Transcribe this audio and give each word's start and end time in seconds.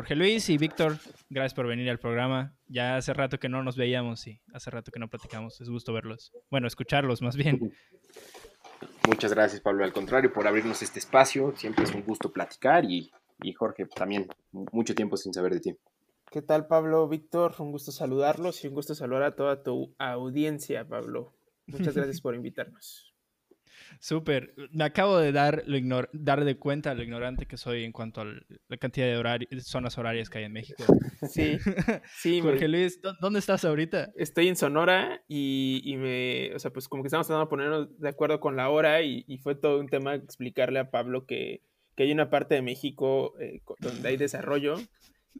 Jorge 0.00 0.16
Luis 0.16 0.48
y 0.48 0.56
Víctor, 0.56 0.96
gracias 1.28 1.52
por 1.52 1.66
venir 1.66 1.90
al 1.90 1.98
programa. 1.98 2.56
Ya 2.68 2.96
hace 2.96 3.12
rato 3.12 3.38
que 3.38 3.50
no 3.50 3.62
nos 3.62 3.76
veíamos 3.76 4.26
y 4.26 4.40
hace 4.54 4.70
rato 4.70 4.90
que 4.90 4.98
no 4.98 5.10
platicamos. 5.10 5.60
Es 5.60 5.68
gusto 5.68 5.92
verlos. 5.92 6.32
Bueno, 6.50 6.66
escucharlos 6.66 7.20
más 7.20 7.36
bien. 7.36 7.70
Muchas 9.06 9.34
gracias, 9.34 9.60
Pablo. 9.60 9.84
Al 9.84 9.92
contrario, 9.92 10.32
por 10.32 10.48
abrirnos 10.48 10.80
este 10.80 11.00
espacio. 11.00 11.52
Siempre 11.54 11.84
es 11.84 11.94
un 11.94 12.02
gusto 12.02 12.32
platicar 12.32 12.86
y, 12.86 13.10
y 13.42 13.52
Jorge, 13.52 13.84
también 13.94 14.26
mucho 14.72 14.94
tiempo 14.94 15.18
sin 15.18 15.34
saber 15.34 15.52
de 15.52 15.60
ti. 15.60 15.76
¿Qué 16.30 16.40
tal, 16.40 16.66
Pablo? 16.66 17.06
Víctor, 17.06 17.56
un 17.58 17.70
gusto 17.70 17.92
saludarlos 17.92 18.64
y 18.64 18.68
un 18.68 18.74
gusto 18.76 18.94
saludar 18.94 19.24
a 19.24 19.36
toda 19.36 19.62
tu 19.62 19.94
audiencia, 19.98 20.88
Pablo. 20.88 21.34
Muchas 21.66 21.94
gracias 21.94 22.22
por 22.22 22.34
invitarnos. 22.34 23.09
Súper. 23.98 24.54
Me 24.72 24.84
acabo 24.84 25.18
de 25.18 25.32
dar, 25.32 25.62
lo 25.66 26.08
dar 26.12 26.44
de 26.44 26.56
cuenta 26.56 26.94
lo 26.94 27.02
ignorante 27.02 27.46
que 27.46 27.56
soy 27.56 27.84
en 27.84 27.92
cuanto 27.92 28.22
a 28.22 28.24
la 28.24 28.76
cantidad 28.76 29.06
de 29.06 29.60
zonas 29.60 29.98
horarias 29.98 30.30
que 30.30 30.38
hay 30.38 30.44
en 30.44 30.52
México. 30.52 30.84
Sí, 31.28 31.58
sí. 32.16 32.40
Jorge 32.42 32.66
Luis, 32.66 32.98
¿dónde 33.20 33.40
estás 33.40 33.66
ahorita? 33.66 34.10
Estoy 34.16 34.48
en 34.48 34.56
Sonora 34.56 35.22
y, 35.28 35.94
me, 35.98 36.54
o 36.54 36.58
sea, 36.58 36.72
pues 36.72 36.88
como 36.88 37.02
que 37.02 37.08
estamos 37.08 37.26
tratando 37.26 37.44
de 37.44 37.50
ponernos 37.50 37.98
de 37.98 38.08
acuerdo 38.08 38.40
con 38.40 38.56
la 38.56 38.70
hora 38.70 39.02
y, 39.02 39.38
fue 39.42 39.54
todo 39.54 39.78
un 39.80 39.88
tema 39.88 40.14
explicarle 40.14 40.78
a 40.78 40.90
Pablo 40.90 41.26
que, 41.26 41.62
hay 41.98 42.12
una 42.12 42.30
parte 42.30 42.54
de 42.54 42.62
México 42.62 43.38
eh, 43.38 43.60
donde 43.80 44.08
hay 44.08 44.16
desarrollo 44.16 44.76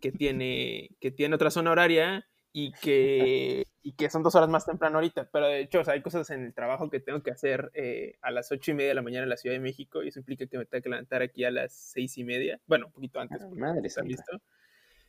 que 0.02 0.12
tiene, 0.12 0.90
que 1.00 1.10
tiene 1.10 1.34
otra 1.34 1.50
zona 1.50 1.70
horaria 1.70 2.26
y 2.52 2.72
que, 2.72 3.64
y 3.82 3.92
que 3.92 4.10
son 4.10 4.22
dos 4.22 4.34
horas 4.34 4.48
más 4.48 4.66
temprano 4.66 4.98
ahorita. 4.98 5.28
Pero 5.32 5.46
de 5.46 5.60
hecho, 5.60 5.82
hay 5.86 6.02
cosas 6.02 6.30
en 6.30 6.44
el 6.44 6.54
trabajo 6.54 6.90
que 6.90 7.00
tengo 7.00 7.22
que 7.22 7.30
hacer 7.30 7.70
eh, 7.74 8.16
a 8.22 8.30
las 8.30 8.50
ocho 8.52 8.70
y 8.70 8.74
media 8.74 8.88
de 8.88 8.94
la 8.94 9.02
mañana 9.02 9.24
en 9.24 9.30
la 9.30 9.36
Ciudad 9.36 9.54
de 9.54 9.60
México 9.60 10.02
y 10.02 10.08
eso 10.08 10.20
implica 10.20 10.46
que 10.46 10.58
me 10.58 10.66
tengo 10.66 10.82
que 10.82 10.88
levantar 10.88 11.22
aquí 11.22 11.44
a 11.44 11.50
las 11.50 11.72
seis 11.72 12.16
y 12.18 12.24
media. 12.24 12.60
Bueno, 12.66 12.86
un 12.86 12.92
poquito 12.92 13.20
antes. 13.20 13.42
Ah, 13.42 13.48
madre 13.52 13.82
listo. 13.82 14.40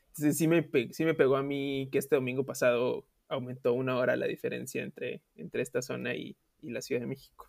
Entonces 0.08 0.36
sí 0.36 0.46
me, 0.46 0.68
sí 0.90 1.04
me 1.04 1.14
pegó 1.14 1.36
a 1.36 1.42
mí 1.42 1.88
que 1.90 1.98
este 1.98 2.16
domingo 2.16 2.44
pasado 2.44 3.06
aumentó 3.28 3.72
una 3.72 3.96
hora 3.96 4.14
la 4.16 4.26
diferencia 4.26 4.82
entre, 4.82 5.22
entre 5.36 5.62
esta 5.62 5.80
zona 5.80 6.14
y, 6.14 6.36
y 6.60 6.70
la 6.70 6.82
Ciudad 6.82 7.00
de 7.00 7.06
México. 7.06 7.48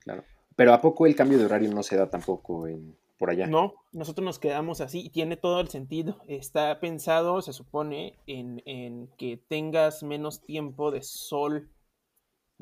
Claro. 0.00 0.24
Pero 0.54 0.74
¿a 0.74 0.80
poco 0.80 1.06
el 1.06 1.16
cambio 1.16 1.38
de 1.38 1.46
horario 1.46 1.70
no 1.70 1.82
se 1.82 1.96
da 1.96 2.10
tampoco 2.10 2.66
en, 2.66 2.96
por 3.18 3.30
allá. 3.30 3.46
No, 3.46 3.74
nosotros 3.92 4.24
nos 4.24 4.38
quedamos 4.38 4.80
así 4.80 5.00
y 5.04 5.10
tiene 5.10 5.36
todo 5.36 5.60
el 5.60 5.68
sentido. 5.68 6.22
Está 6.28 6.80
pensado, 6.80 7.42
se 7.42 7.52
supone, 7.52 8.18
en, 8.26 9.08
que 9.18 9.36
tengas 9.36 10.02
menos 10.02 10.42
tiempo 10.42 10.90
de 10.90 11.02
sol 11.02 11.70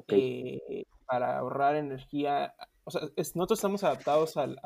eh, 0.09 0.85
para 1.07 1.39
ahorrar 1.39 1.77
energía. 1.77 2.55
O 2.85 2.91
sea, 2.91 3.03
nosotros 3.35 3.59
estamos 3.59 3.85
adaptados 3.85 4.37
al, 4.37 4.59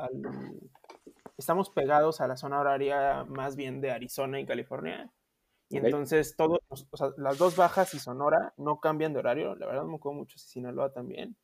Estamos 1.37 1.71
pegados 1.71 2.21
a 2.21 2.27
la 2.27 2.37
zona 2.37 2.59
horaria 2.59 3.25
más 3.25 3.55
bien 3.55 3.81
de 3.81 3.89
Arizona 3.89 4.39
y 4.39 4.45
California. 4.45 5.11
Y 5.69 5.77
entonces 5.77 6.35
todos, 6.35 6.59
o 6.69 6.97
sea, 6.97 7.09
las 7.17 7.39
dos 7.39 7.55
bajas 7.55 7.93
y 7.95 7.99
Sonora 7.99 8.53
no 8.57 8.79
cambian 8.79 9.11
de 9.13 9.19
horario. 9.19 9.55
La 9.55 9.65
verdad 9.65 9.83
me 9.85 9.95
acuerdo 9.95 10.19
mucho 10.19 10.37
si 10.37 10.47
Sinaloa 10.49 10.93
también. 10.93 11.35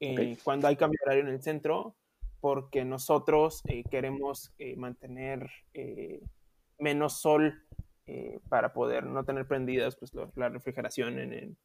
Eh, 0.00 0.36
cuando 0.42 0.66
hay 0.66 0.74
cambio 0.74 0.98
de 0.98 1.06
horario 1.06 1.28
en 1.28 1.34
el 1.34 1.42
centro, 1.42 1.94
porque 2.46 2.84
nosotros 2.84 3.60
eh, 3.66 3.82
queremos 3.90 4.52
eh, 4.58 4.76
mantener 4.76 5.50
eh, 5.74 6.20
menos 6.78 7.20
sol 7.20 7.60
para 8.48 8.72
poder 8.72 9.04
no 9.04 9.24
tener 9.24 9.48
prendidas 9.48 9.96
pues, 9.96 10.12
la 10.36 10.48
refrigeración 10.48 11.18
en, 11.18 11.58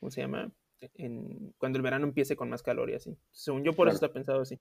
¿cómo 0.00 0.10
se 0.10 0.22
llama? 0.22 0.50
En, 0.94 1.52
cuando 1.58 1.76
el 1.76 1.82
verano 1.82 2.06
empiece 2.06 2.36
con 2.36 2.48
más 2.48 2.62
calor 2.62 2.88
y 2.88 2.94
así. 2.94 3.18
Según 3.32 3.64
yo, 3.64 3.74
por 3.74 3.88
eso 3.88 3.96
está 3.96 4.14
pensado 4.14 4.40
así. 4.40 4.58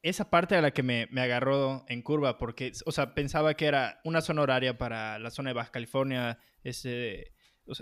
Esa 0.00 0.30
parte 0.30 0.56
a 0.56 0.62
la 0.62 0.70
que 0.70 0.82
me, 0.82 1.08
me, 1.10 1.20
agarró 1.20 1.84
en 1.88 2.00
curva, 2.00 2.38
porque, 2.38 2.72
o 2.86 2.90
sea, 2.90 3.14
pensaba 3.14 3.52
que 3.52 3.66
era 3.66 4.00
una 4.02 4.22
zona 4.22 4.40
horaria 4.40 4.78
para 4.78 5.18
la 5.18 5.30
zona 5.30 5.50
de 5.50 5.54
Baja 5.54 5.72
California, 5.72 6.38
ese, 6.62 7.34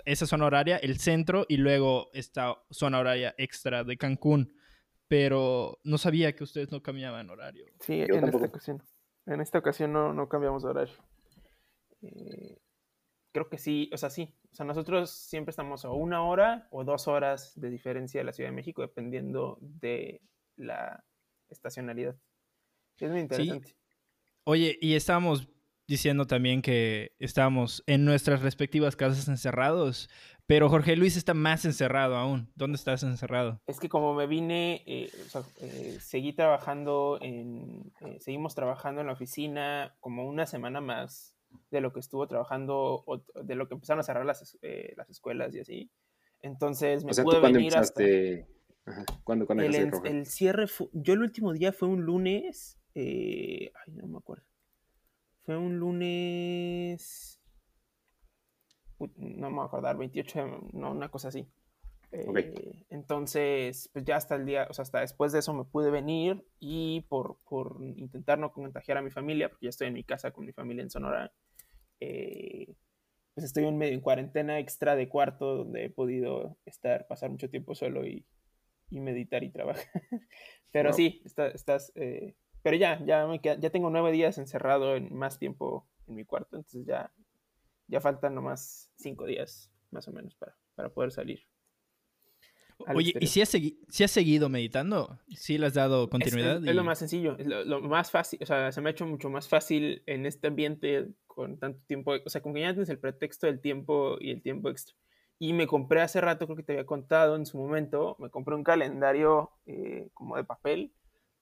esa 0.03 0.27
zona 0.27 0.47
horaria, 0.47 0.75
el 0.75 0.99
centro, 0.99 1.45
y 1.47 1.55
luego 1.55 2.09
esta 2.11 2.57
zona 2.71 2.99
horaria 2.99 3.33
extra 3.37 3.85
de 3.85 3.95
Cancún 3.95 4.51
pero 5.07 5.79
no 5.83 5.97
sabía 5.97 6.35
que 6.35 6.43
ustedes 6.43 6.71
no 6.71 6.81
cambiaban 6.81 7.29
horario. 7.29 7.65
Sí, 7.79 8.01
en 8.01 8.25
esta 8.25 8.45
ocasión. 8.45 8.83
En 9.25 9.41
esta 9.41 9.59
ocasión 9.59 9.93
no, 9.93 10.13
no 10.13 10.29
cambiamos 10.29 10.63
horario. 10.63 10.95
Eh, 12.01 12.57
creo 13.31 13.49
que 13.49 13.57
sí, 13.57 13.89
o 13.93 13.97
sea, 13.97 14.09
sí. 14.09 14.33
O 14.51 14.55
sea, 14.55 14.65
nosotros 14.65 15.11
siempre 15.11 15.49
estamos 15.49 15.85
a 15.85 15.91
una 15.91 16.23
hora 16.23 16.67
o 16.71 16.83
dos 16.83 17.07
horas 17.07 17.53
de 17.55 17.69
diferencia 17.69 18.19
de 18.21 18.25
la 18.25 18.33
Ciudad 18.33 18.49
de 18.49 18.55
México, 18.55 18.81
dependiendo 18.81 19.57
de 19.61 20.21
la 20.55 21.03
estacionalidad. 21.49 22.15
Es 22.99 23.11
muy 23.11 23.19
interesante. 23.19 23.75
Oye, 24.45 24.77
y 24.79 24.93
estábamos 24.93 25.49
diciendo 25.87 26.25
también 26.27 26.61
que 26.61 27.15
estábamos 27.19 27.83
en 27.87 28.05
nuestras 28.05 28.41
respectivas 28.41 28.95
casas 28.95 29.27
encerrados, 29.27 30.09
pero 30.47 30.69
Jorge 30.69 30.95
Luis 30.95 31.17
está 31.17 31.33
más 31.33 31.65
encerrado 31.65 32.15
aún. 32.15 32.51
¿Dónde 32.55 32.75
estás 32.75 33.01
encerrado? 33.03 33.61
Es 33.65 33.79
que 33.79 33.89
como 33.89 34.13
me 34.13 34.27
vine, 34.27 34.83
eh, 34.85 35.09
eh, 35.61 35.97
seguí 35.99 36.33
trabajando 36.33 37.17
en, 37.21 37.91
eh, 38.01 38.19
seguimos 38.19 38.53
trabajando 38.53 39.01
en 39.01 39.07
la 39.07 39.13
oficina 39.13 39.95
como 39.99 40.27
una 40.27 40.45
semana 40.45 40.81
más 40.81 41.35
de 41.71 41.81
lo 41.81 41.93
que 41.93 41.99
estuvo 41.99 42.27
trabajando, 42.27 43.05
de 43.43 43.55
lo 43.55 43.67
que 43.67 43.73
empezaron 43.73 44.01
a 44.01 44.03
cerrar 44.03 44.25
las, 44.25 44.57
las 44.95 45.09
escuelas 45.09 45.55
y 45.55 45.59
así. 45.61 45.91
Entonces 46.41 47.03
me 47.03 47.13
pude 47.23 47.39
venir 47.39 47.75
hasta... 47.75 48.03
¿Cuándo, 49.23 49.47
el, 49.49 49.91
el, 50.03 50.25
cierre 50.27 50.67
yo 50.93 51.13
el 51.13 51.21
último 51.23 51.53
día 51.53 51.73
fue 51.73 51.87
un 51.87 52.03
lunes, 52.03 52.77
ay, 52.93 53.71
no 53.93 54.05
me 54.05 54.19
acuerdo. 54.19 54.45
Fue 55.41 55.57
un 55.57 55.79
lunes 55.79 57.34
no 58.99 59.49
me 59.49 59.55
voy 59.55 59.63
a 59.63 59.67
acordar, 59.67 59.97
28, 59.97 60.69
no, 60.73 60.91
una 60.91 61.09
cosa 61.09 61.29
así. 61.29 61.47
Eh, 62.11 62.85
entonces, 62.89 63.89
pues 63.91 64.05
ya 64.05 64.15
hasta 64.15 64.35
el 64.35 64.45
día, 64.45 64.67
o 64.69 64.73
sea, 64.73 64.83
hasta 64.83 65.01
después 65.01 65.31
de 65.31 65.39
eso 65.39 65.53
me 65.53 65.65
pude 65.65 65.91
venir 65.91 66.45
y 66.59 67.01
por, 67.09 67.37
por 67.43 67.77
intentar 67.81 68.39
no 68.39 68.53
contagiar 68.53 68.97
a 68.97 69.01
mi 69.01 69.11
familia, 69.11 69.49
porque 69.49 69.65
ya 69.65 69.69
estoy 69.69 69.87
en 69.87 69.93
mi 69.93 70.03
casa 70.03 70.31
con 70.31 70.45
mi 70.45 70.53
familia 70.53 70.83
en 70.83 70.89
Sonora, 70.89 71.33
eh, 71.99 72.73
pues 73.33 73.45
estoy 73.45 73.65
en 73.65 73.77
medio 73.77 73.93
en 73.93 74.01
cuarentena 74.01 74.59
extra 74.59 74.95
de 74.95 75.09
cuarto 75.09 75.57
donde 75.57 75.85
he 75.85 75.89
podido 75.89 76.57
estar, 76.65 77.05
pasar 77.07 77.29
mucho 77.29 77.49
tiempo 77.49 77.75
solo 77.75 78.05
y, 78.05 78.25
y 78.89 79.01
meditar 79.01 79.43
y 79.43 79.49
trabajar. 79.49 79.85
pero 80.71 80.93
sí, 80.93 81.21
estás, 81.25 81.91
eh, 81.95 82.35
pero 82.61 82.77
ya, 82.77 83.03
ya, 83.05 83.27
me 83.27 83.41
ya 83.41 83.69
tengo 83.69 83.89
nueve 83.89 84.11
días 84.11 84.37
encerrado 84.37 84.95
en 84.95 85.13
más 85.13 85.37
tiempo 85.37 85.85
en 86.07 86.15
mi 86.15 86.23
cuarto, 86.23 86.55
entonces 86.55 86.85
ya, 86.85 87.11
ya 87.87 88.01
faltan 88.01 88.35
nomás 88.35 88.91
cinco 88.95 89.25
días, 89.25 89.71
más 89.91 90.07
o 90.07 90.11
menos, 90.11 90.35
para, 90.35 90.55
para 90.75 90.89
poder 90.89 91.11
salir. 91.11 91.47
Oye, 92.93 93.13
¿y 93.19 93.27
si 93.27 93.41
has, 93.41 93.49
si 93.49 94.03
has, 94.03 94.11
seguido 94.11 94.49
meditando? 94.49 95.17
¿Sí 95.29 95.57
le 95.57 95.67
has 95.67 95.73
dado 95.73 96.09
continuidad? 96.09 96.65
Es, 96.65 96.75
lo 96.75 96.83
más 96.83 96.99
sencillo, 96.99 97.37
es 97.37 97.47
lo, 97.47 97.81
más 97.81 98.11
fácil, 98.11 98.39
o 98.41 98.45
sea, 98.45 98.71
se 98.71 98.81
me 98.81 98.89
ha 98.89 98.91
hecho 98.91 99.05
mucho 99.05 99.29
más 99.29 99.47
fácil 99.47 100.03
en 100.05 100.25
este 100.25 100.47
ambiente 100.47 101.07
con 101.25 101.57
tanto 101.57 101.79
tiempo, 101.87 102.13
o 102.23 102.29
sea, 102.29 102.41
con 102.41 102.53
que 102.53 102.61
ya 102.61 102.73
tienes 102.73 102.89
el 102.89 102.99
pretexto 102.99 103.47
del 103.47 103.61
tiempo 103.61 104.17
y 104.19 104.31
el 104.31 104.41
tiempo 104.41 104.69
extra. 104.69 104.95
Y 105.39 105.53
me 105.53 105.67
compré 105.67 106.01
hace 106.01 106.21
rato, 106.21 106.45
creo 106.45 106.57
que 106.57 106.63
te 106.63 106.73
había 106.73 106.85
contado 106.85 107.35
en 107.35 107.45
su 107.45 107.57
momento, 107.57 108.17
me 108.19 108.29
compré 108.29 108.55
un 108.55 108.63
calendario 108.63 109.51
eh, 109.65 110.09
como 110.13 110.35
de 110.35 110.43
papel 110.43 110.93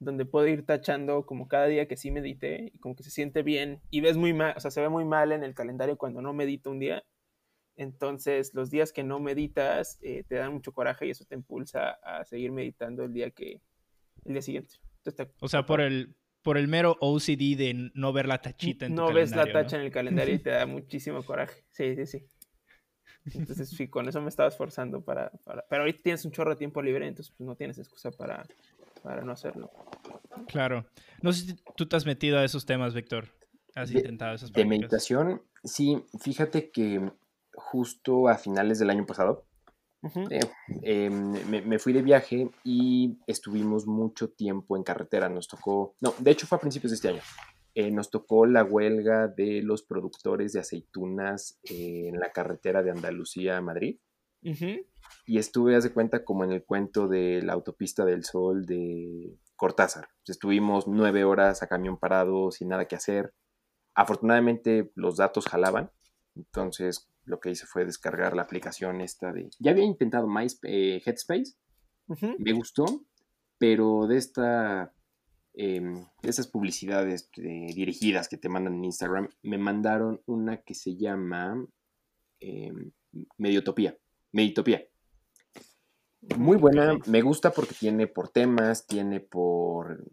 donde 0.03 0.25
puedo 0.25 0.47
ir 0.47 0.65
tachando 0.65 1.25
como 1.25 1.47
cada 1.47 1.67
día 1.67 1.87
que 1.87 1.97
sí 1.97 2.11
medité 2.11 2.71
y 2.73 2.79
como 2.79 2.95
que 2.95 3.03
se 3.03 3.11
siente 3.11 3.43
bien 3.43 3.81
y 3.89 4.01
ves 4.01 4.17
muy 4.17 4.33
mal, 4.33 4.53
o 4.55 4.59
sea, 4.59 4.71
se 4.71 4.81
ve 4.81 4.89
muy 4.89 5.05
mal 5.05 5.31
en 5.31 5.43
el 5.43 5.53
calendario 5.53 5.97
cuando 5.97 6.21
no 6.21 6.33
medito 6.33 6.71
un 6.71 6.79
día. 6.79 7.03
Entonces, 7.75 8.53
los 8.53 8.69
días 8.69 8.93
que 8.93 9.03
no 9.03 9.19
meditas 9.19 9.97
eh, 10.01 10.23
te 10.27 10.35
dan 10.35 10.53
mucho 10.53 10.73
coraje 10.73 11.07
y 11.07 11.09
eso 11.09 11.25
te 11.25 11.35
impulsa 11.35 11.91
a 12.03 12.23
seguir 12.23 12.51
meditando 12.51 13.03
el 13.03 13.13
día 13.13 13.31
que 13.31 13.61
el 14.25 14.33
día 14.33 14.41
siguiente. 14.41 14.75
o 15.39 15.47
sea, 15.47 15.65
por 15.65 15.81
el 15.81 16.15
por 16.43 16.57
el 16.57 16.67
mero 16.67 16.97
OCD 16.99 17.57
de 17.57 17.91
no 17.93 18.13
ver 18.13 18.27
la 18.27 18.41
tachita 18.41 18.85
en 18.85 18.95
no 18.95 19.07
tu 19.07 19.13
ves 19.13 19.31
la 19.31 19.51
tacha 19.51 19.77
en 19.77 19.83
el 19.83 19.91
calendario 19.91 20.35
y 20.35 20.39
te 20.39 20.51
da 20.51 20.65
muchísimo 20.67 21.23
coraje. 21.23 21.63
Sí, 21.71 21.95
sí, 21.95 22.05
sí. 22.05 22.25
Entonces, 23.33 23.69
sí, 23.77 23.87
con 23.87 24.07
eso 24.07 24.21
me 24.21 24.29
estaba 24.29 24.49
esforzando 24.49 25.01
para, 25.01 25.31
para, 25.45 25.65
Pero 25.69 25.83
ahorita 25.83 26.01
tienes 26.03 26.25
un 26.25 26.31
chorro 26.31 26.51
de 26.51 26.57
tiempo 26.57 26.81
libre, 26.81 27.07
entonces 27.07 27.33
pues 27.35 27.47
no 27.47 27.55
tienes 27.55 27.77
excusa 27.79 28.11
para, 28.11 28.45
para 29.03 29.21
no 29.23 29.33
hacerlo. 29.33 29.71
Claro. 30.47 30.85
No 31.21 31.31
sé 31.33 31.45
si 31.45 31.55
tú 31.75 31.87
te 31.87 31.95
has 31.95 32.05
metido 32.05 32.39
a 32.39 32.43
esos 32.43 32.65
temas, 32.65 32.93
Víctor. 32.93 33.27
¿Has 33.75 33.91
intentado 33.91 34.35
esas 34.35 34.51
De 34.51 34.65
meditación, 34.65 35.41
sí. 35.63 36.03
Fíjate 36.19 36.71
que 36.71 37.11
justo 37.53 38.27
a 38.27 38.37
finales 38.37 38.79
del 38.79 38.89
año 38.89 39.05
pasado 39.05 39.45
eh, 40.29 40.39
em, 40.81 41.31
me, 41.65 41.79
fui 41.79 41.93
de 41.93 42.01
viaje 42.01 42.49
y 42.63 43.17
estuvimos 43.25 43.87
mucho 43.87 44.29
tiempo 44.29 44.75
en 44.75 44.83
carretera. 44.83 45.29
Nos 45.29 45.47
tocó, 45.47 45.95
no, 46.01 46.13
de 46.19 46.31
hecho 46.31 46.45
fue 46.45 46.57
a 46.57 46.61
principios 46.61 46.91
de 46.91 46.95
este 46.95 47.09
año. 47.09 47.21
Eh, 47.75 47.89
nos 47.89 48.11
tocó 48.11 48.45
la 48.45 48.63
huelga 48.63 49.27
de 49.27 49.61
los 49.63 49.81
productores 49.81 50.53
de 50.53 50.59
aceitunas 50.59 51.59
en 51.63 52.19
la 52.19 52.31
carretera 52.31 52.83
de 52.83 52.91
Andalucía 52.91 53.57
a 53.57 53.61
Madrid. 53.61 53.97
Y 55.25 55.37
estuve, 55.37 55.75
haz 55.75 55.83
de 55.83 55.93
cuenta, 55.93 56.25
como 56.25 56.43
en 56.43 56.51
el 56.51 56.63
cuento 56.63 57.07
de 57.07 57.41
la 57.41 57.53
autopista 57.53 58.05
del 58.05 58.23
sol 58.23 58.65
de 58.65 59.37
Cortázar. 59.55 60.09
Estuvimos 60.25 60.87
nueve 60.87 61.23
horas 61.23 61.63
a 61.63 61.67
camión 61.67 61.97
parado, 61.97 62.51
sin 62.51 62.69
nada 62.69 62.87
que 62.87 62.95
hacer. 62.95 63.33
Afortunadamente 63.95 64.91
los 64.95 65.17
datos 65.17 65.45
jalaban, 65.45 65.91
entonces 66.35 67.09
lo 67.25 67.39
que 67.39 67.51
hice 67.51 67.65
fue 67.65 67.85
descargar 67.85 68.35
la 68.35 68.41
aplicación 68.41 69.01
esta 69.01 69.31
de... 69.31 69.49
Ya 69.59 69.71
había 69.71 69.85
intentado 69.85 70.27
My, 70.27 70.47
eh, 70.63 71.01
Headspace, 71.05 71.55
me 72.37 72.53
gustó, 72.53 72.85
pero 73.57 74.07
de 74.07 74.17
esta... 74.17 74.93
Em, 75.55 75.93
de 76.23 76.29
esas 76.29 76.47
publicidades 76.47 77.29
eh, 77.37 77.67
dirigidas 77.75 78.27
que 78.27 78.37
te 78.37 78.49
mandan 78.49 78.73
en 78.73 78.85
Instagram, 78.85 79.29
me 79.43 79.59
mandaron 79.59 80.19
una 80.25 80.63
que 80.63 80.73
se 80.73 80.95
llama 80.97 81.63
em, 82.39 82.91
Mediotopía. 83.37 83.95
Meditopía. 84.33 84.83
Muy 86.37 86.57
buena, 86.57 86.97
me 87.07 87.21
gusta 87.21 87.51
porque 87.51 87.75
tiene 87.75 88.07
por 88.07 88.29
temas, 88.29 88.87
tiene 88.87 89.19
por, 89.19 90.05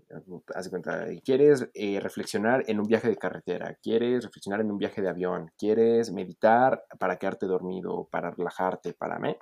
haz 0.54 0.64
de 0.64 0.70
cuenta, 0.70 1.06
quieres 1.24 1.70
eh, 1.72 2.00
reflexionar 2.00 2.64
en 2.66 2.80
un 2.80 2.86
viaje 2.86 3.08
de 3.08 3.16
carretera, 3.16 3.78
quieres 3.80 4.24
reflexionar 4.24 4.60
en 4.60 4.72
un 4.72 4.78
viaje 4.78 5.02
de 5.02 5.08
avión, 5.08 5.52
quieres 5.56 6.10
meditar 6.12 6.82
para 6.98 7.16
quedarte 7.16 7.46
dormido, 7.46 8.08
para 8.10 8.32
relajarte, 8.32 8.92
para 8.92 9.20
mí. 9.20 9.36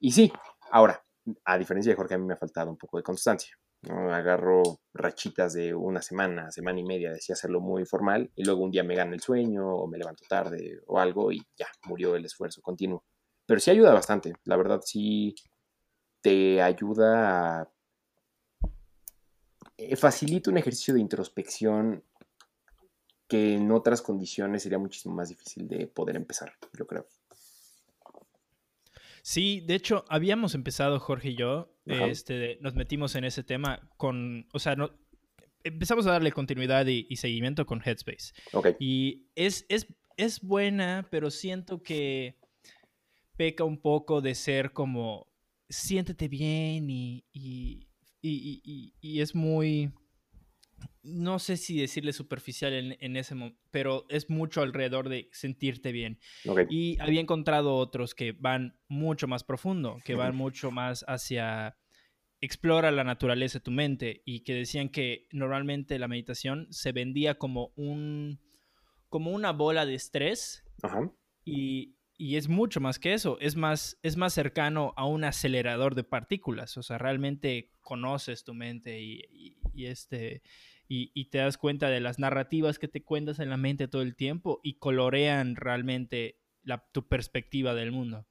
Y 0.00 0.12
sí, 0.12 0.32
ahora, 0.70 1.04
a 1.44 1.58
diferencia 1.58 1.92
de 1.92 1.96
Jorge, 1.96 2.14
a 2.14 2.18
mí 2.18 2.24
me 2.24 2.34
ha 2.34 2.38
faltado 2.38 2.70
un 2.70 2.78
poco 2.78 2.96
de 2.96 3.02
constancia. 3.02 3.54
¿no? 3.82 4.12
Agarro 4.12 4.62
rachitas 4.94 5.52
de 5.52 5.74
una 5.74 6.00
semana, 6.00 6.50
semana 6.50 6.80
y 6.80 6.84
media, 6.84 7.12
decía 7.12 7.34
hacerlo 7.34 7.60
muy 7.60 7.84
formal, 7.84 8.32
y 8.34 8.44
luego 8.44 8.62
un 8.62 8.70
día 8.70 8.82
me 8.82 8.96
gana 8.96 9.14
el 9.14 9.20
sueño, 9.20 9.68
o 9.68 9.86
me 9.86 9.98
levanto 9.98 10.24
tarde, 10.26 10.80
o 10.86 10.98
algo, 10.98 11.30
y 11.32 11.42
ya, 11.54 11.66
murió 11.86 12.16
el 12.16 12.24
esfuerzo 12.24 12.62
continuo. 12.62 13.04
Pero 13.48 13.60
sí 13.60 13.70
ayuda 13.70 13.94
bastante, 13.94 14.34
la 14.44 14.58
verdad 14.58 14.82
sí 14.84 15.34
te 16.20 16.60
ayuda 16.60 17.60
a... 17.62 17.72
Eh, 19.78 19.96
facilita 19.96 20.50
un 20.50 20.58
ejercicio 20.58 20.92
de 20.92 21.00
introspección 21.00 22.04
que 23.26 23.54
en 23.54 23.72
otras 23.72 24.02
condiciones 24.02 24.64
sería 24.64 24.78
muchísimo 24.78 25.14
más 25.14 25.30
difícil 25.30 25.66
de 25.66 25.86
poder 25.86 26.16
empezar, 26.16 26.52
yo 26.78 26.86
creo. 26.86 27.06
Sí, 29.22 29.62
de 29.66 29.76
hecho, 29.76 30.04
habíamos 30.10 30.54
empezado, 30.54 31.00
Jorge 31.00 31.30
y 31.30 31.36
yo, 31.36 31.74
este, 31.86 32.58
nos 32.60 32.74
metimos 32.74 33.14
en 33.14 33.24
ese 33.24 33.44
tema 33.44 33.88
con, 33.96 34.46
o 34.52 34.58
sea, 34.58 34.76
no, 34.76 34.90
empezamos 35.64 36.06
a 36.06 36.10
darle 36.10 36.32
continuidad 36.32 36.84
y, 36.84 37.16
seguimiento 37.16 37.64
con 37.64 37.80
Headspace. 37.80 38.34
Y 38.78 39.30
es, 39.34 39.64
es, 39.70 39.86
es 40.18 40.42
buena, 40.42 41.08
pero 41.10 41.30
siento 41.30 41.82
que 41.82 42.36
peca 43.38 43.62
un 43.62 43.80
poco 43.80 44.20
de 44.20 44.34
ser 44.34 44.72
como 44.72 45.28
siéntete 45.68 46.26
bien 46.28 46.90
y, 46.90 47.24
y, 47.32 49.20
es 49.20 49.34
muy, 49.34 49.92
no 51.02 51.38
sé 51.38 51.56
si 51.56 51.80
decirle 51.80 52.12
superficial 52.12 52.96
en, 52.98 53.16
ese 53.16 53.36
momento, 53.36 53.60
pero 53.70 54.06
es 54.08 54.28
mucho 54.28 54.60
alrededor 54.60 55.08
de 55.08 55.28
sentirte 55.32 55.92
bien. 55.92 56.18
Y 56.68 57.00
había 57.00 57.20
encontrado 57.20 57.76
otros 57.76 58.14
que 58.14 58.32
van 58.32 58.76
mucho 58.88 59.28
más 59.28 59.44
profundo, 59.44 59.98
que 60.04 60.16
van 60.16 60.34
mucho 60.36 60.72
más 60.72 61.04
hacia 61.06 61.78
explora 62.40 62.90
la 62.90 63.04
naturaleza 63.04 63.58
de 63.58 63.64
tu 63.64 63.70
mente 63.70 64.22
y 64.24 64.40
que 64.40 64.54
decían 64.54 64.88
que 64.88 65.26
normalmente 65.30 65.98
la 65.98 66.08
meditación 66.08 66.66
se 66.70 66.92
vendía 66.92 67.36
como 67.36 67.72
un 67.76 68.40
como 69.08 69.32
una 69.32 69.52
bola 69.52 69.86
de 69.86 69.94
estrés 69.94 70.64
y 71.44 71.97
y 72.20 72.34
es 72.34 72.48
mucho 72.48 72.80
más 72.80 72.98
que 72.98 73.14
eso, 73.14 73.38
es 73.40 73.54
más, 73.54 73.96
es 74.02 74.16
más 74.16 74.34
cercano 74.34 74.92
a 74.96 75.06
un 75.06 75.22
acelerador 75.22 75.94
de 75.94 76.02
partículas, 76.02 76.76
o 76.76 76.82
sea, 76.82 76.98
realmente 76.98 77.70
conoces 77.80 78.42
tu 78.42 78.54
mente 78.54 79.00
y, 79.00 79.56
este, 79.86 80.42
y, 80.88 81.24
te 81.26 81.38
das 81.38 81.56
cuenta 81.56 81.88
de 81.88 82.00
las 82.00 82.18
narrativas 82.18 82.80
que 82.80 82.88
te 82.88 83.04
cuentas 83.04 83.38
en 83.38 83.50
la 83.50 83.56
mente 83.56 83.86
todo 83.86 84.02
el 84.02 84.16
tiempo 84.16 84.58
y 84.64 84.78
colorean 84.78 85.54
realmente 85.54 86.40
la, 86.64 86.84
tu 86.92 87.06
perspectiva 87.06 87.74
del 87.74 87.92
mundo. 87.92 88.26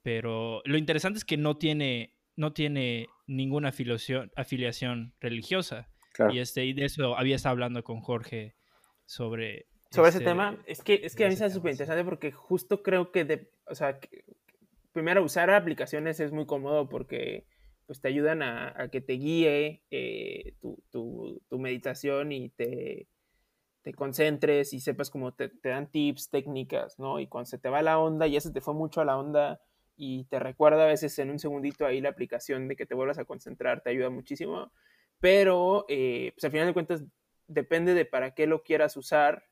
Pero 0.00 0.62
lo 0.64 0.78
interesante 0.78 1.18
es 1.18 1.24
que 1.26 1.36
no 1.36 1.58
tiene, 1.58 2.16
no 2.36 2.54
tiene 2.54 3.08
ninguna 3.26 3.68
afiliación, 3.68 4.32
afiliación 4.34 5.14
religiosa. 5.20 5.90
Y, 6.32 6.38
este, 6.38 6.64
y 6.64 6.72
de 6.72 6.86
eso 6.86 7.18
había 7.18 7.36
estado 7.36 7.52
hablando 7.52 7.84
con 7.84 8.00
Jorge 8.00 8.54
sobre, 9.04 9.66
sobre 9.94 10.10
ese 10.10 10.20
tema, 10.20 10.58
es 10.66 10.82
que, 10.82 11.00
es 11.02 11.14
que 11.14 11.24
a 11.24 11.28
mí 11.28 11.36
se 11.36 11.44
hace 11.44 11.54
súper 11.54 11.72
interesante 11.72 12.04
porque 12.04 12.32
justo 12.32 12.82
creo 12.82 13.12
que, 13.12 13.24
de, 13.24 13.50
o 13.66 13.74
sea, 13.74 13.98
primero 14.92 15.22
usar 15.22 15.50
aplicaciones 15.50 16.20
es 16.20 16.32
muy 16.32 16.46
cómodo 16.46 16.88
porque 16.88 17.46
pues 17.86 18.00
te 18.00 18.08
ayudan 18.08 18.42
a, 18.42 18.88
que 18.90 19.00
te 19.00 19.14
guíe 19.14 19.82
eh, 19.90 20.54
tu, 20.60 20.82
tu, 20.90 21.58
meditación 21.58 22.32
y 22.32 22.48
te, 22.48 23.08
te, 23.82 23.92
concentres 23.92 24.72
y 24.72 24.80
sepas 24.80 25.10
cómo 25.10 25.32
te, 25.32 25.48
te, 25.50 25.68
dan 25.68 25.90
tips, 25.90 26.30
técnicas, 26.30 26.98
¿no? 26.98 27.20
Y 27.20 27.26
cuando 27.26 27.46
se 27.46 27.58
te 27.58 27.68
va 27.68 27.82
la 27.82 27.98
onda, 27.98 28.26
ya 28.26 28.40
se 28.40 28.52
te 28.52 28.62
fue 28.62 28.72
mucho 28.72 29.00
a 29.00 29.04
la 29.04 29.18
onda 29.18 29.60
y 29.96 30.24
te 30.24 30.38
recuerda 30.38 30.84
a 30.84 30.86
veces 30.86 31.18
en 31.18 31.30
un 31.30 31.38
segundito 31.38 31.84
ahí 31.84 32.00
la 32.00 32.08
aplicación 32.08 32.68
de 32.68 32.76
que 32.76 32.86
te 32.86 32.94
vuelvas 32.94 33.18
a 33.18 33.26
concentrar, 33.26 33.82
te 33.82 33.90
ayuda 33.90 34.10
muchísimo. 34.10 34.72
Pero, 35.20 35.84
eh, 35.88 36.32
pues 36.34 36.44
al 36.44 36.50
final 36.50 36.66
de 36.66 36.74
cuentas, 36.74 37.04
depende 37.46 37.94
de 37.94 38.04
para 38.06 38.34
qué 38.34 38.46
lo 38.46 38.62
quieras 38.62 38.96
usar 38.96 39.44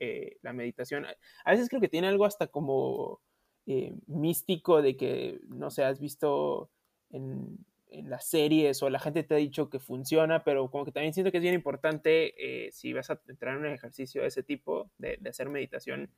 eh, 0.00 0.38
la 0.40 0.54
meditación. 0.54 1.04
A 1.44 1.50
veces 1.50 1.68
creo 1.68 1.80
que 1.80 1.88
tiene 1.88 2.08
algo 2.08 2.24
hasta 2.24 2.46
como 2.46 3.20
eh, 3.66 3.92
místico 4.06 4.80
de 4.80 4.96
que, 4.96 5.40
no 5.48 5.70
sé, 5.70 5.84
has 5.84 6.00
visto 6.00 6.70
en, 7.10 7.58
las 8.04 8.28
series 8.28 8.82
o 8.82 8.88
la 8.88 9.00
gente 9.00 9.24
te 9.24 9.34
ha 9.34 9.36
dicho 9.36 9.68
que 9.68 9.78
funciona, 9.78 10.42
pero 10.44 10.70
como 10.70 10.84
que 10.84 10.92
también 10.92 11.12
siento 11.12 11.30
que 11.30 11.38
es 11.38 11.42
bien 11.42 11.54
importante 11.54 12.34
eh, 12.38 12.70
si 12.72 12.92
vas 12.92 13.10
a 13.10 13.20
entrar 13.26 13.56
en 13.56 13.66
un 13.66 13.72
ejercicio 13.72 14.22
de 14.22 14.28
ese 14.28 14.42
tipo, 14.42 14.90
de, 14.96 15.18
hacer 15.28 15.50
meditación, 15.50 16.08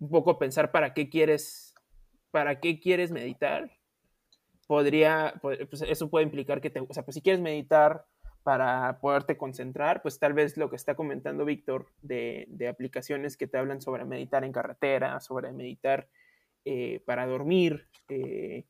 un 0.00 0.08
poco 0.08 0.38
pensar 0.38 0.72
para 0.72 0.94
qué 0.94 1.08
quieres, 1.08 1.74
para 2.30 2.60
qué 2.60 2.80
quieres 2.80 3.12
meditar. 3.12 3.70
Podría, 4.66 5.34
pues 5.40 5.82
eso 5.82 6.10
puede 6.10 6.24
implicar 6.24 6.60
que 6.60 6.70
te, 6.70 6.80
o 6.80 6.92
sea, 6.92 7.04
pues 7.04 7.14
si 7.14 7.22
quieres 7.22 7.40
meditar 7.40 8.06
para 8.46 9.00
poderte 9.00 9.36
concentrar, 9.36 10.02
pues 10.02 10.20
tal 10.20 10.32
vez 10.32 10.56
lo 10.56 10.70
que 10.70 10.76
está 10.76 10.94
comentando 10.94 11.44
Víctor 11.44 11.88
de, 12.00 12.46
aplicaciones 12.70 13.36
que 13.36 13.48
te 13.48 13.58
hablan 13.58 13.80
sobre 13.80 14.04
meditar 14.04 14.44
en 14.44 14.52
carretera, 14.52 15.18
sobre 15.18 15.50
meditar 15.50 16.06
eh, 16.64 17.00
para 17.04 17.26
dormir, 17.26 17.88
eh, 18.08 18.62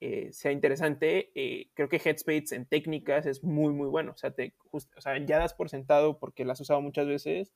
eh, 0.00 0.28
sea 0.30 0.52
interesante. 0.52 1.32
creo 1.74 1.88
que 1.88 1.96
Headspace 1.96 2.54
en 2.54 2.66
técnicas 2.66 3.26
es 3.26 3.42
muy, 3.42 3.72
muy 3.72 3.88
bueno. 3.88 4.12
O 4.12 4.16
sea, 4.16 4.30
te, 4.30 4.54
o 4.70 4.78
sea, 4.78 5.18
ya 5.18 5.40
das 5.40 5.54
por 5.54 5.70
sentado 5.70 6.20
porque 6.20 6.44
lo 6.44 6.52
has 6.52 6.60
usado 6.60 6.80
muchas 6.80 7.08
veces, 7.08 7.52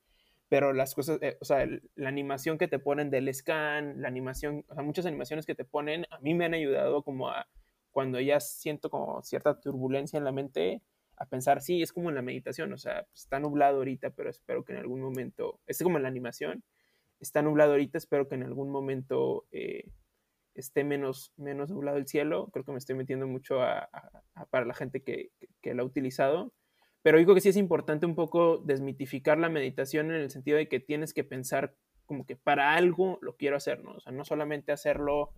pero 0.48 0.72
las 0.72 0.96
cosas, 0.96 1.20
o 1.40 1.44
sea, 1.44 1.68
la 1.94 2.08
animación 2.08 2.58
que 2.58 2.66
te 2.66 2.80
ponen 2.80 3.10
del 3.10 3.32
scan, 3.32 4.02
la 4.02 4.08
animación, 4.08 4.64
o 4.66 4.74
sea, 4.74 4.82
muchas 4.82 5.06
animaciones 5.06 5.46
que 5.46 5.54
te 5.54 5.64
ponen, 5.64 6.04
a 6.10 6.18
mí 6.18 6.34
me 6.34 6.46
han 6.46 6.54
ayudado 6.54 7.04
como 7.04 7.28
a 7.28 7.46
cuando 7.92 8.18
ya 8.18 8.40
siento 8.40 8.90
como 8.90 9.22
cierta 9.22 9.60
turbulencia 9.60 10.18
en 10.18 10.24
la 10.24 10.32
mente, 10.32 10.82
a 11.20 11.26
pensar, 11.26 11.60
sí, 11.60 11.82
es 11.82 11.92
como 11.92 12.08
en 12.08 12.14
la 12.16 12.22
meditación, 12.22 12.72
o 12.72 12.78
sea, 12.78 13.04
pues, 13.04 13.24
está 13.24 13.38
nublado 13.38 13.76
ahorita, 13.76 14.10
pero 14.10 14.30
espero 14.30 14.64
que 14.64 14.72
en 14.72 14.78
algún 14.78 15.02
momento, 15.02 15.60
es 15.66 15.82
como 15.82 15.98
en 15.98 16.02
la 16.02 16.08
animación, 16.08 16.64
está 17.20 17.42
nublado 17.42 17.72
ahorita, 17.72 17.98
espero 17.98 18.26
que 18.26 18.36
en 18.36 18.42
algún 18.42 18.70
momento 18.70 19.46
eh, 19.52 19.84
esté 20.54 20.82
menos, 20.82 21.34
menos 21.36 21.70
nublado 21.70 21.98
el 21.98 22.08
cielo, 22.08 22.48
creo 22.52 22.64
que 22.64 22.72
me 22.72 22.78
estoy 22.78 22.96
metiendo 22.96 23.26
mucho 23.26 23.58
para 24.48 24.64
la 24.64 24.72
gente 24.72 25.02
que, 25.02 25.30
lo 25.62 25.82
ha 25.82 25.86
utilizado, 25.86 26.54
pero 27.02 27.18
digo 27.18 27.34
que 27.34 27.42
sí 27.42 27.50
es 27.50 27.56
importante 27.58 28.06
un 28.06 28.14
poco 28.14 28.56
desmitificar 28.56 29.36
la 29.38 29.50
meditación 29.50 30.06
en 30.06 30.22
el 30.22 30.30
sentido 30.30 30.56
de 30.56 30.68
que 30.68 30.80
tienes 30.80 31.12
que 31.12 31.22
pensar 31.22 31.74
como 32.06 32.24
que 32.24 32.36
para 32.36 32.74
algo 32.74 33.18
lo 33.20 33.36
quiero 33.36 33.56
hacer, 33.56 33.84
¿no? 33.84 33.92
O 33.92 34.00
sea, 34.00 34.12
no 34.12 34.24
solamente 34.24 34.72
hacerlo 34.72 35.32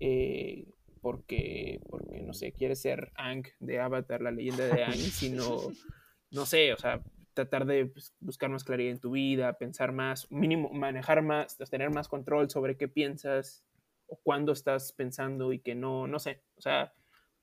eh, 0.00 0.66
porque, 1.04 1.82
porque 1.90 2.22
no 2.22 2.32
sé, 2.32 2.52
quieres 2.52 2.80
ser 2.80 3.12
Ang 3.16 3.44
de 3.60 3.78
Avatar, 3.78 4.22
la 4.22 4.30
leyenda 4.30 4.64
de 4.64 4.84
Ang, 4.84 4.94
sino, 4.94 5.58
no 6.30 6.46
sé, 6.46 6.72
o 6.72 6.78
sea, 6.78 7.02
tratar 7.34 7.66
de 7.66 7.84
pues, 7.84 8.16
buscar 8.20 8.48
más 8.48 8.64
claridad 8.64 8.92
en 8.92 9.00
tu 9.00 9.10
vida, 9.10 9.58
pensar 9.58 9.92
más, 9.92 10.32
mínimo, 10.32 10.70
manejar 10.70 11.20
más, 11.20 11.58
tener 11.70 11.90
más 11.90 12.08
control 12.08 12.48
sobre 12.48 12.78
qué 12.78 12.88
piensas 12.88 13.66
o 14.06 14.18
cuándo 14.22 14.52
estás 14.52 14.94
pensando 14.94 15.52
y 15.52 15.58
que 15.58 15.74
no, 15.74 16.06
no 16.06 16.18
sé, 16.18 16.42
o 16.56 16.62
sea, 16.62 16.94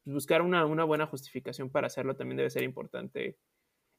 buscar 0.06 0.41
una, 0.41 0.63
buena 0.63 1.06
justificación 1.06 1.70
para 1.70 1.86
hacerlo 1.86 2.15
también 2.15 2.38
debe 2.38 2.50
ser 2.50 2.63
importante. 2.63 3.38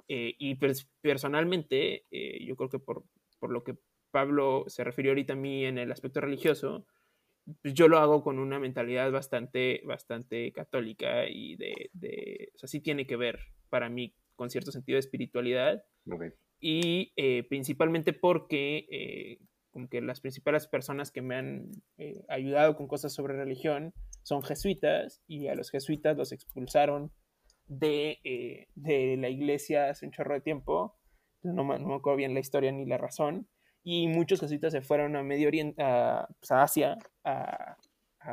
Eh, 0.08 0.34
y 0.40 0.56
pues, 0.56 0.90
personalmente, 1.00 2.06
eh, 2.10 2.44
yo 2.44 2.56
creo 2.56 2.68
que 2.68 2.80
por, 2.80 3.04
por 3.38 3.52
lo 3.52 3.62
que 3.62 3.78
Pablo 4.10 4.64
se 4.66 4.82
refirió 4.82 5.12
ahorita 5.12 5.34
a 5.34 5.36
mí 5.36 5.64
en 5.64 5.78
el 5.78 5.92
aspecto 5.92 6.20
religioso, 6.20 6.84
pues 6.84 7.01
yo 7.64 7.88
lo 7.88 7.98
hago 7.98 8.22
con 8.22 8.38
una 8.38 8.58
mentalidad 8.58 9.10
bastante, 9.10 9.82
bastante 9.84 10.52
católica 10.52 11.28
y 11.28 11.56
de, 11.56 11.90
de, 11.92 12.52
o 12.54 12.58
sea, 12.58 12.68
sí 12.68 12.80
tiene 12.80 13.06
que 13.06 13.16
ver 13.16 13.40
para 13.68 13.88
mí 13.88 14.14
con 14.36 14.50
cierto 14.50 14.72
sentido 14.72 14.96
de 14.96 15.00
espiritualidad. 15.00 15.84
Y 16.60 17.12
eh, 17.16 17.44
principalmente 17.48 18.12
porque 18.12 18.86
eh, 18.90 19.38
como 19.70 19.88
que 19.88 20.00
las 20.00 20.20
principales 20.20 20.66
personas 20.66 21.10
que 21.10 21.22
me 21.22 21.36
han 21.36 21.70
eh, 21.98 22.24
ayudado 22.28 22.76
con 22.76 22.86
cosas 22.86 23.12
sobre 23.12 23.34
religión 23.34 23.92
son 24.22 24.42
jesuitas 24.42 25.22
y 25.26 25.48
a 25.48 25.54
los 25.54 25.70
jesuitas 25.70 26.16
los 26.16 26.30
expulsaron 26.32 27.10
de, 27.66 28.68
de 28.74 29.16
la 29.16 29.28
iglesia 29.28 29.88
hace 29.88 30.04
un 30.04 30.12
chorro 30.12 30.34
de 30.34 30.40
tiempo 30.40 30.96
no, 31.42 31.64
me 31.64 31.74
acuerdo 31.74 32.16
bien 32.16 32.34
la 32.34 32.40
historia 32.40 32.72
ni 32.72 32.86
la 32.86 32.98
razón, 32.98 33.48
y 33.84 34.08
muchos 34.08 34.40
jesuitas 34.40 34.72
se 34.72 34.82
fueron 34.82 35.16
a 35.16 35.22
Medio 35.22 35.48
Oriente, 35.48 35.82
a, 35.82 36.28
pues, 36.38 36.50
Asia, 36.52 36.98
a, 37.24 37.76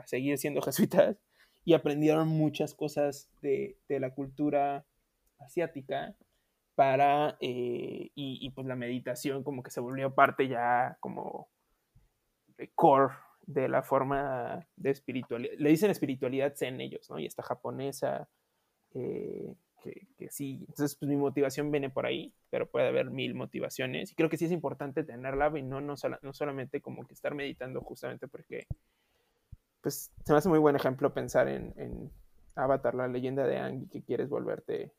seguir 0.05 0.37
siendo 0.37 0.61
jesuitas, 0.61 1.17
y 1.65 1.73
aprendieron 1.73 2.27
muchas 2.27 2.73
cosas 2.73 3.29
de, 3.41 3.77
la 3.87 4.13
cultura 4.13 4.85
asiática 5.39 6.15
para, 6.75 7.37
eh, 7.41 8.11
y, 8.15 8.49
pues 8.51 8.67
la 8.67 8.75
meditación 8.75 9.43
como 9.43 9.63
que 9.63 9.71
se 9.71 9.81
volvió 9.81 10.13
parte 10.13 10.47
ya 10.47 10.97
como 10.99 11.49
de 12.57 12.69
core 12.73 13.13
de 13.41 13.67
la 13.67 13.81
forma 13.81 14.67
de 14.75 14.91
espiritualidad. 14.91 15.53
Le 15.57 15.69
dicen 15.69 15.91
espiritualidad 15.91 16.53
zen 16.55 16.79
ellos, 16.81 17.09
¿no? 17.09 17.19
Y 17.19 17.25
esta 17.25 17.43
japonesa, 17.43 18.29
eh, 18.93 19.53
que, 19.79 20.07
sí. 20.29 20.65
Entonces, 20.67 20.95
pues 20.95 21.09
mi 21.09 21.15
motivación 21.15 21.71
viene 21.71 21.89
por 21.89 22.05
ahí, 22.05 22.33
pero 22.49 22.69
puede 22.69 22.87
haber 22.87 23.09
mil 23.09 23.35
motivaciones. 23.35 24.11
Y 24.11 24.15
creo 24.15 24.29
que 24.29 24.37
sí 24.37 24.45
es 24.45 24.51
importante 24.51 25.03
tenerla 25.03 25.51
y 25.57 25.63
no, 25.63 25.81
no, 25.81 25.95
no 26.21 26.33
solamente 26.33 26.81
como 26.81 27.05
que 27.05 27.13
estar 27.13 27.33
meditando 27.35 27.81
justamente 27.81 28.27
porque, 28.27 28.67
pues, 29.81 30.11
se 30.25 30.33
me 30.33 30.37
hace 30.37 30.49
muy 30.49 30.59
buen 30.59 30.75
ejemplo 30.75 31.13
pensar 31.13 31.47
en, 31.47 32.11
Avatar, 32.55 32.93
la 32.93 33.07
leyenda 33.07 33.47
de 33.47 33.57
Ang, 33.57 33.83
y 33.83 33.87
que 33.87 34.03
quieres 34.03 34.27
volverte 34.27 34.91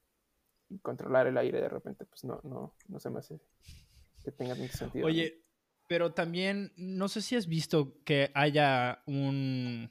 y 0.71 0.79
controlar 0.79 1.27
el 1.27 1.37
aire 1.37 1.61
de 1.61 1.69
repente, 1.69 2.07
pues 2.07 2.25
no, 2.25 2.41
no, 2.43 2.75
no 2.89 3.01
se 3.01 3.11
me 3.11 3.19
hace 3.19 3.39
que 4.25 4.33
tenga 4.33 4.55
mucho 4.55 4.79
sentido. 4.79 5.07
Oye, 5.07 5.45
pero 5.87 6.15
también, 6.15 6.73
no 6.77 7.09
sé 7.09 7.21
si 7.21 7.37
has 7.37 7.49
visto 7.49 8.03
que 8.05 8.31
haya 8.33 9.03
un, 9.07 9.91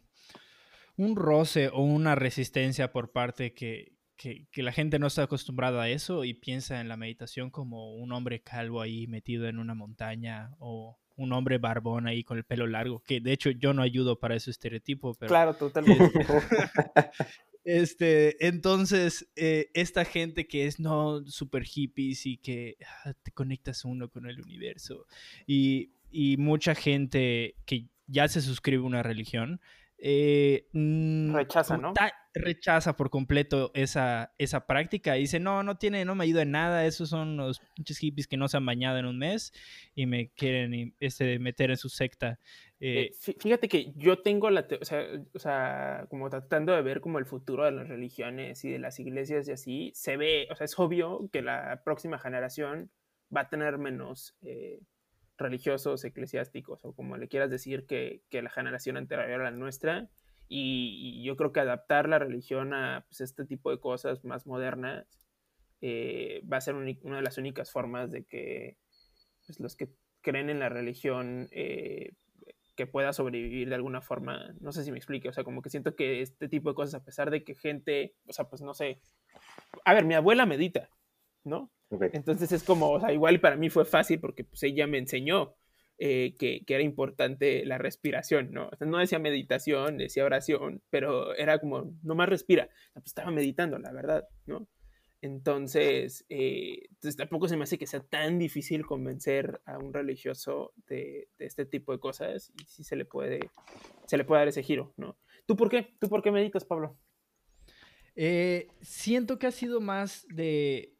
un 0.98 1.15
roce 1.15 1.67
o 1.67 1.81
una 1.81 2.15
resistencia 2.15 2.91
por 2.91 3.12
parte 3.12 3.53
que, 3.53 3.99
que, 4.19 4.47
la 4.61 4.73
gente 4.73 4.99
no 4.99 5.07
está 5.07 5.23
acostumbrada 5.23 5.83
a 5.83 5.89
eso 5.89 6.25
y 6.25 6.33
piensa 6.33 6.81
en 6.81 6.89
la 6.89 6.97
meditación 6.97 7.49
como 7.49 7.95
un 7.95 8.11
hombre 8.11 8.41
calvo 8.41 8.81
ahí 8.81 9.07
metido 9.07 9.47
en 9.47 9.59
una 9.59 9.73
montaña 9.73 10.51
o 10.59 10.99
un 11.15 11.31
hombre 11.31 11.57
barbón 11.57 12.05
ahí 12.05 12.23
con 12.23 12.38
el 12.38 12.43
pelo 12.43 12.67
largo, 12.67 13.01
que 13.01 13.21
de 13.21 13.31
hecho 13.31 13.49
yo 13.49 13.73
no 13.73 13.81
ayudo 13.81 14.19
para 14.19 14.35
ese 14.35 14.51
estereotipo. 14.51 15.13
Pero, 15.15 15.29
claro, 15.29 15.53
totalmente. 15.55 16.11
Este, 17.65 18.47
entonces, 18.47 19.29
eh, 19.35 19.69
esta 19.75 20.03
gente 20.03 20.47
que 20.47 20.65
es 20.65 20.79
no 20.79 21.23
super 21.27 21.65
hippies 21.65 22.25
y 22.25 22.38
que 22.38 22.77
ah, 23.03 23.13
te 23.21 23.31
conectas 23.31 23.85
uno 23.85 24.09
con 24.09 24.27
el 24.27 24.41
universo 24.41 25.05
y, 25.45 25.91
y, 26.09 26.38
mucha 26.38 26.73
gente 26.73 27.57
que 27.65 27.89
ya 28.07 28.27
se 28.27 28.41
suscribe 28.41 28.81
a 28.81 28.88
una 28.88 29.03
religión, 29.03 29.61
eh, 29.99 30.67
mm, 30.71 31.35
rechaza, 31.35 31.77
¿no? 31.77 31.93
Rechaza 32.33 32.95
por 32.95 33.09
completo 33.09 33.71
esa, 33.74 34.33
esa 34.38 34.67
práctica 34.67 35.17
y 35.17 35.21
dice, 35.21 35.39
no, 35.39 35.63
no 35.63 35.77
tiene, 35.77 36.05
no 36.05 36.15
me 36.15 36.25
ayuda 36.25 36.43
en 36.43 36.51
nada, 36.51 36.86
esos 36.86 37.09
son 37.09 37.38
los 37.38 37.59
pinches 37.75 37.98
hippies 37.98 38.27
que 38.27 38.38
no 38.38 38.48
se 38.48 38.57
han 38.57 38.65
bañado 38.65 38.98
en 39.00 39.05
un 39.05 39.17
mes 39.17 39.51
y 39.95 40.05
me 40.05 40.29
quieren 40.29 40.95
este, 41.00 41.39
meter 41.39 41.71
en 41.71 41.77
su 41.77 41.89
secta. 41.89 42.39
Eh, 42.79 43.12
eh, 43.27 43.36
fíjate 43.39 43.67
que 43.67 43.91
yo 43.95 44.21
tengo 44.21 44.50
la, 44.50 44.67
o 44.79 44.86
sea, 44.86 45.05
o 45.33 45.39
sea, 45.39 46.05
como 46.09 46.29
tratando 46.29 46.74
de 46.74 46.81
ver 46.81 47.01
como 47.01 47.19
el 47.19 47.25
futuro 47.25 47.65
de 47.65 47.71
las 47.71 47.88
religiones 47.88 48.63
y 48.63 48.69
de 48.69 48.79
las 48.79 49.00
iglesias 49.00 49.48
y 49.48 49.51
así, 49.51 49.91
se 49.95 50.15
ve, 50.15 50.48
o 50.51 50.55
sea, 50.55 50.65
es 50.65 50.77
obvio 50.79 51.29
que 51.33 51.41
la 51.41 51.81
próxima 51.83 52.19
generación 52.19 52.91
va 53.36 53.41
a 53.41 53.50
tener 53.50 53.77
menos 53.77 54.36
eh, 54.41 54.79
religiosos, 55.38 56.03
eclesiásticos, 56.03 56.83
o 56.86 56.93
como 56.93 57.17
le 57.17 57.27
quieras 57.27 57.50
decir, 57.50 57.86
que, 57.86 58.21
que 58.29 58.41
la 58.41 58.50
generación 58.50 58.98
anterior 58.98 59.41
a 59.41 59.45
la 59.45 59.51
nuestra. 59.51 60.09
Y, 60.50 61.24
yo 61.24 61.38
creo 61.38 61.53
que 61.53 61.60
adaptar 61.60 62.10
la 62.10 62.20
religión 62.20 62.74
a 62.74 63.06
pues, 63.08 63.22
este 63.22 63.46
tipo 63.46 63.70
de 63.72 63.79
cosas 63.79 64.25
más 64.25 64.48
modernas 64.48 65.06
va 65.82 66.58
a 66.58 66.62
ser 66.62 66.75
una 66.75 67.15
de 67.15 67.22
las 67.22 67.38
únicas 67.38 67.72
formas 67.72 68.12
de 68.12 68.25
que 68.25 68.75
pues, 69.46 69.60
los 69.62 69.77
que 69.77 69.89
creen 70.22 70.50
en 70.50 70.60
la 70.60 70.68
religión 70.68 71.48
que 72.79 72.88
pueda 72.88 73.12
sobrevivir 73.12 73.68
de 73.68 73.75
alguna 73.75 74.00
forma. 74.00 74.53
No 74.62 74.72
sé 74.72 74.86
si 74.86 74.91
me 74.91 74.98
explique, 74.98 75.27
o 75.27 75.34
sea, 75.34 75.44
como 75.44 75.62
que 75.62 75.70
siento 75.70 75.98
que 75.98 76.22
este 76.22 76.48
tipo 76.48 76.70
de 76.70 76.75
cosas, 76.75 76.94
a 77.01 77.03
pesar 77.03 77.29
de 77.29 77.44
que 77.44 77.53
gente, 77.53 78.15
o 78.25 78.32
sea, 78.32 78.48
pues 78.48 78.62
no 78.62 78.74
sé. 78.74 79.01
A 79.84 79.94
ver, 79.94 80.06
mi 80.06 80.13
abuela 80.13 80.46
medita, 80.46 80.89
¿no? 81.44 81.70
Entonces 81.89 82.53
es 82.53 82.63
como, 82.63 82.91
o 82.91 83.00
sea, 83.01 83.12
igual 83.12 83.41
para 83.41 83.58
mí 83.58 83.70
fue 83.70 83.84
fácil 83.84 84.22
porque 84.22 84.46
pues 84.46 84.63
ella 84.63 84.88
me 84.88 84.98
enseñó 84.98 85.58
eh, 86.01 86.34
que, 86.39 86.63
era 86.65 86.82
importante 86.82 87.65
la 87.65 87.77
respiración, 87.77 88.51
¿no? 88.51 88.70
No 88.79 89.00
decía 89.00 89.20
meditación, 89.20 89.98
decía 89.98 90.24
oración, 90.24 90.82
pero 90.89 91.36
era 91.36 91.60
como, 91.60 91.94
no 92.03 92.15
más 92.15 92.29
respira. 92.29 92.70
Pues 92.94 93.08
estaba 93.08 93.32
meditando, 93.32 93.77
la 93.79 93.91
verdad, 93.91 94.25
¿no? 94.46 94.65
Entonces, 95.22 96.25
eh, 96.29 96.86
entonces, 96.88 97.18
tampoco 97.18 97.50
se 97.50 97.58
me 97.58 97.63
hace 97.63 97.77
que 97.77 97.86
sea 97.86 98.00
tan 98.00 98.39
difícil 98.39 98.86
convencer 98.86 99.60
a 99.65 99.77
un 99.77 99.94
religioso 99.94 100.72
de, 100.88 101.27
este 101.38 101.65
tipo 101.65 101.91
de 101.91 102.00
cosas 102.00 102.53
y 102.58 102.63
sí 102.65 102.86
se 102.86 102.96
le 102.96 103.03
puede, 103.03 103.51
se 104.06 104.18
le 104.18 104.24
puede 104.24 104.39
dar 104.39 104.48
ese 104.48 104.63
giro, 104.63 104.94
¿no? 104.96 105.18
¿Tú 105.46 105.58
por 105.58 105.70
qué? 105.70 105.98
¿Tú 106.00 106.08
por 106.08 106.24
qué 106.24 106.32
meditas, 106.32 106.63
Pablo? 106.63 106.98
Eh, 108.15 108.70
siento 108.79 109.38
que 109.38 109.48
ha 109.48 109.51
sido 109.51 109.82
más 109.82 110.25
de 110.29 110.94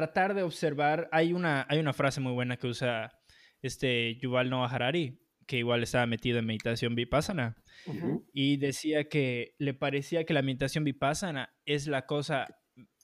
tratar 0.00 0.34
de 0.34 0.42
observar. 0.42 1.08
Hay 1.12 1.34
una, 1.34 1.66
hay 1.68 1.78
una 1.78 1.92
frase 1.92 2.20
muy 2.20 2.32
buena 2.32 2.56
que 2.56 2.66
usa 2.66 3.12
este 3.60 4.16
Yuval 4.16 4.48
Noah 4.48 4.70
Harari, 4.70 5.20
que 5.46 5.58
igual 5.58 5.82
estaba 5.82 6.06
metido 6.06 6.38
en 6.38 6.46
meditación 6.46 6.94
vipassana. 6.94 7.56
Y 8.32 8.56
decía 8.56 9.08
que 9.10 9.54
le 9.58 9.74
parecía 9.74 10.24
que 10.24 10.32
la 10.32 10.40
meditación 10.40 10.84
vipassana 10.84 11.54
es 11.66 11.86
la 11.86 12.06
cosa 12.06 12.46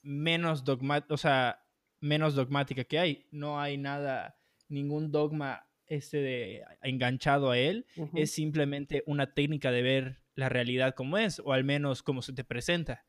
menos, 0.01 0.63
o 1.09 1.17
sea, 1.17 1.59
menos 1.99 2.33
dogmática 2.33 2.83
que 2.83 2.97
hay. 2.97 3.27
No 3.29 3.61
hay 3.61 3.77
nada, 3.77 4.39
ningún 4.67 5.11
dogma 5.11 5.67
este 5.85 6.17
de, 6.17 6.63
enganchado 6.81 7.51
a 7.51 7.59
él. 7.59 7.85
Es 8.15 8.31
simplemente 8.31 9.03
una 9.05 9.35
técnica 9.35 9.69
de 9.69 9.83
ver 9.83 10.21
la 10.33 10.49
realidad 10.49 10.95
como 10.95 11.19
es, 11.19 11.39
o 11.45 11.53
al 11.53 11.63
menos 11.63 12.01
como 12.01 12.23
se 12.23 12.33
te 12.33 12.43
presenta. 12.43 13.03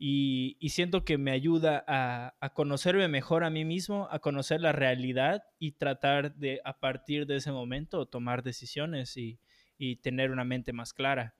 Y, 0.00 0.56
siento 0.70 1.04
que 1.04 1.18
me 1.18 1.32
ayuda 1.32 1.84
a, 1.88 2.36
a, 2.40 2.54
conocerme 2.54 3.08
mejor 3.08 3.42
a 3.42 3.50
mí 3.50 3.64
mismo, 3.64 4.06
a 4.12 4.20
conocer 4.20 4.60
la 4.60 4.70
realidad 4.70 5.42
y 5.58 5.72
tratar 5.72 6.36
de, 6.36 6.60
a 6.64 6.78
partir 6.78 7.26
de 7.26 7.36
ese 7.36 7.50
momento, 7.50 8.06
tomar 8.06 8.44
decisiones 8.44 9.16
y, 9.16 9.40
y 9.76 9.96
tener 9.96 10.30
una 10.30 10.44
mente 10.44 10.72
más 10.72 10.92
clara. 10.92 11.36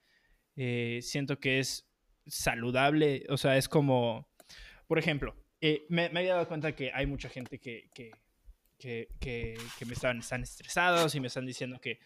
Eh, 0.56 1.00
siento 1.02 1.38
que 1.38 1.60
es 1.60 1.88
saludable, 2.26 3.24
o 3.28 3.36
sea, 3.36 3.56
es 3.56 3.68
como, 3.68 4.28
por 4.86 4.98
ejemplo, 4.98 5.36
eh, 5.60 5.86
me, 5.88 6.08
me, 6.10 6.20
había 6.20 6.34
dado 6.34 6.48
cuenta 6.48 6.74
que 6.74 6.92
hay 6.92 7.06
mucha 7.06 7.28
gente 7.28 7.58
que, 7.58 7.90
que, 7.94 8.10
que, 8.78 9.08
que 9.78 9.84
me 9.86 9.92
están, 9.92 10.18
están 10.18 10.42
estresados 10.42 11.14
y 11.14 11.20
me 11.20 11.26
están 11.26 11.46
diciendo 11.46 11.80
que 11.80 11.98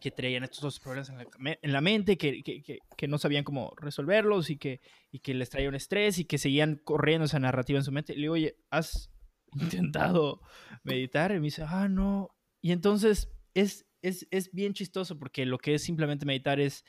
que 0.00 0.10
traían 0.10 0.44
estos 0.44 0.60
dos 0.60 0.80
problemas 0.80 1.10
en 1.10 1.72
la, 1.72 1.80
mente, 1.80 2.16
que, 2.18 2.42
que, 2.42 2.80
que, 2.96 3.08
no 3.08 3.18
sabían 3.18 3.44
cómo 3.44 3.72
resolverlos 3.76 4.50
y 4.50 4.56
que, 4.56 4.80
y 5.12 5.20
que 5.20 5.34
les 5.34 5.50
traía 5.50 5.68
un 5.68 5.74
estrés 5.74 6.18
y 6.18 6.24
que 6.24 6.38
seguían 6.38 6.80
corriendo 6.82 7.26
esa 7.26 7.38
narrativa 7.38 7.78
en 7.78 7.84
su 7.84 7.92
mente. 7.92 8.12
Y 8.12 8.16
le 8.16 8.22
digo, 8.22 8.34
oye, 8.34 8.56
¿has 8.70 9.10
intentado 9.60 10.40
meditar? 10.82 11.30
Y 11.32 11.34
me 11.34 11.44
dice, 11.44 11.64
ah, 11.66 11.88
no. 11.88 12.34
Y 12.60 12.72
entonces 12.72 13.30
es, 13.54 13.86
es, 14.02 14.26
es 14.30 14.52
bien 14.52 14.74
chistoso 14.74 15.18
porque 15.18 15.46
lo 15.46 15.58
que 15.58 15.74
es 15.74 15.82
simplemente 15.82 16.26
meditar 16.26 16.60
es 16.60 16.84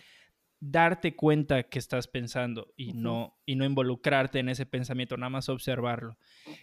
darte 0.60 1.16
cuenta 1.16 1.64
que 1.64 1.80
estás 1.80 2.08
pensando 2.08 2.74
y, 2.76 2.94
no, 2.94 3.38
y 3.46 3.56
no 3.56 3.66
involucrarte 3.66 4.40
en 4.40 4.50
ese 4.50 4.66
pensamiento, 4.66 5.18
nada 5.18 5.30
más 5.30 5.50
observarlo. 5.50 6.18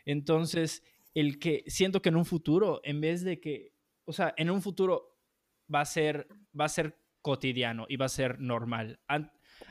Entonces, 0.05 0.83
el 1.15 1.39
que 1.39 1.65
siento 1.67 2.03
que 2.03 2.09
en 2.09 2.17
un 2.17 2.25
futuro, 2.25 2.81
en 2.85 3.01
vez 3.01 3.23
de 3.23 3.41
que, 3.41 3.73
o 4.05 4.13
sea, 4.13 4.35
en 4.37 4.51
un 4.51 4.63
futuro 4.63 5.12
va 5.73 5.81
a 5.81 5.85
ser, 5.85 6.29
va 6.59 6.67
a 6.67 6.69
ser 6.69 6.99
cotidiano 7.21 7.87
y 7.88 7.97
va 7.97 8.07
a 8.07 8.11
ser 8.11 8.41
normal. 8.41 9.00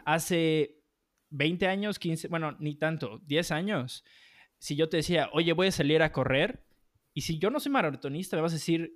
Hace 0.05 0.81
20 1.29 1.67
años, 1.67 1.99
15, 1.99 2.27
bueno, 2.27 2.55
ni 2.59 2.75
tanto, 2.75 3.19
10 3.25 3.51
años, 3.51 4.03
si 4.57 4.75
yo 4.75 4.89
te 4.89 4.97
decía, 4.97 5.29
oye, 5.33 5.53
voy 5.53 5.67
a 5.67 5.71
salir 5.71 6.01
a 6.01 6.11
correr, 6.11 6.63
y 7.13 7.21
si 7.21 7.39
yo 7.39 7.49
no 7.49 7.59
soy 7.59 7.71
maratonista, 7.71 8.37
me 8.37 8.41
vas 8.41 8.53
a 8.53 8.55
decir, 8.55 8.93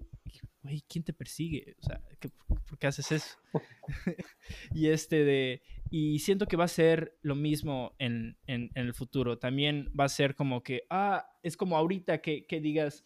güey, 0.62 0.84
¿quién 0.88 1.04
te 1.04 1.12
persigue? 1.12 1.76
O 1.82 1.86
sea, 1.86 2.02
¿por 2.48 2.78
qué 2.78 2.88
haces 2.88 3.12
eso? 3.12 3.38
y 4.74 4.88
este 4.88 5.24
de, 5.24 5.64
y 5.90 6.20
siento 6.20 6.48
que 6.48 6.58
va 6.58 6.66
a 6.66 6.70
ser 6.70 7.18
lo 7.22 7.36
mismo 7.36 7.94
en, 8.00 8.38
en, 8.48 8.72
el 8.76 8.94
futuro. 8.94 9.38
También 9.38 9.92
va 9.98 10.06
a 10.06 10.10
ser 10.10 10.36
como 10.36 10.64
que, 10.64 10.84
ah, 10.90 11.28
es 11.44 11.58
como 11.58 11.78
ahorita 11.78 12.22
que, 12.22 12.46
que 12.46 12.62
digas, 12.62 13.04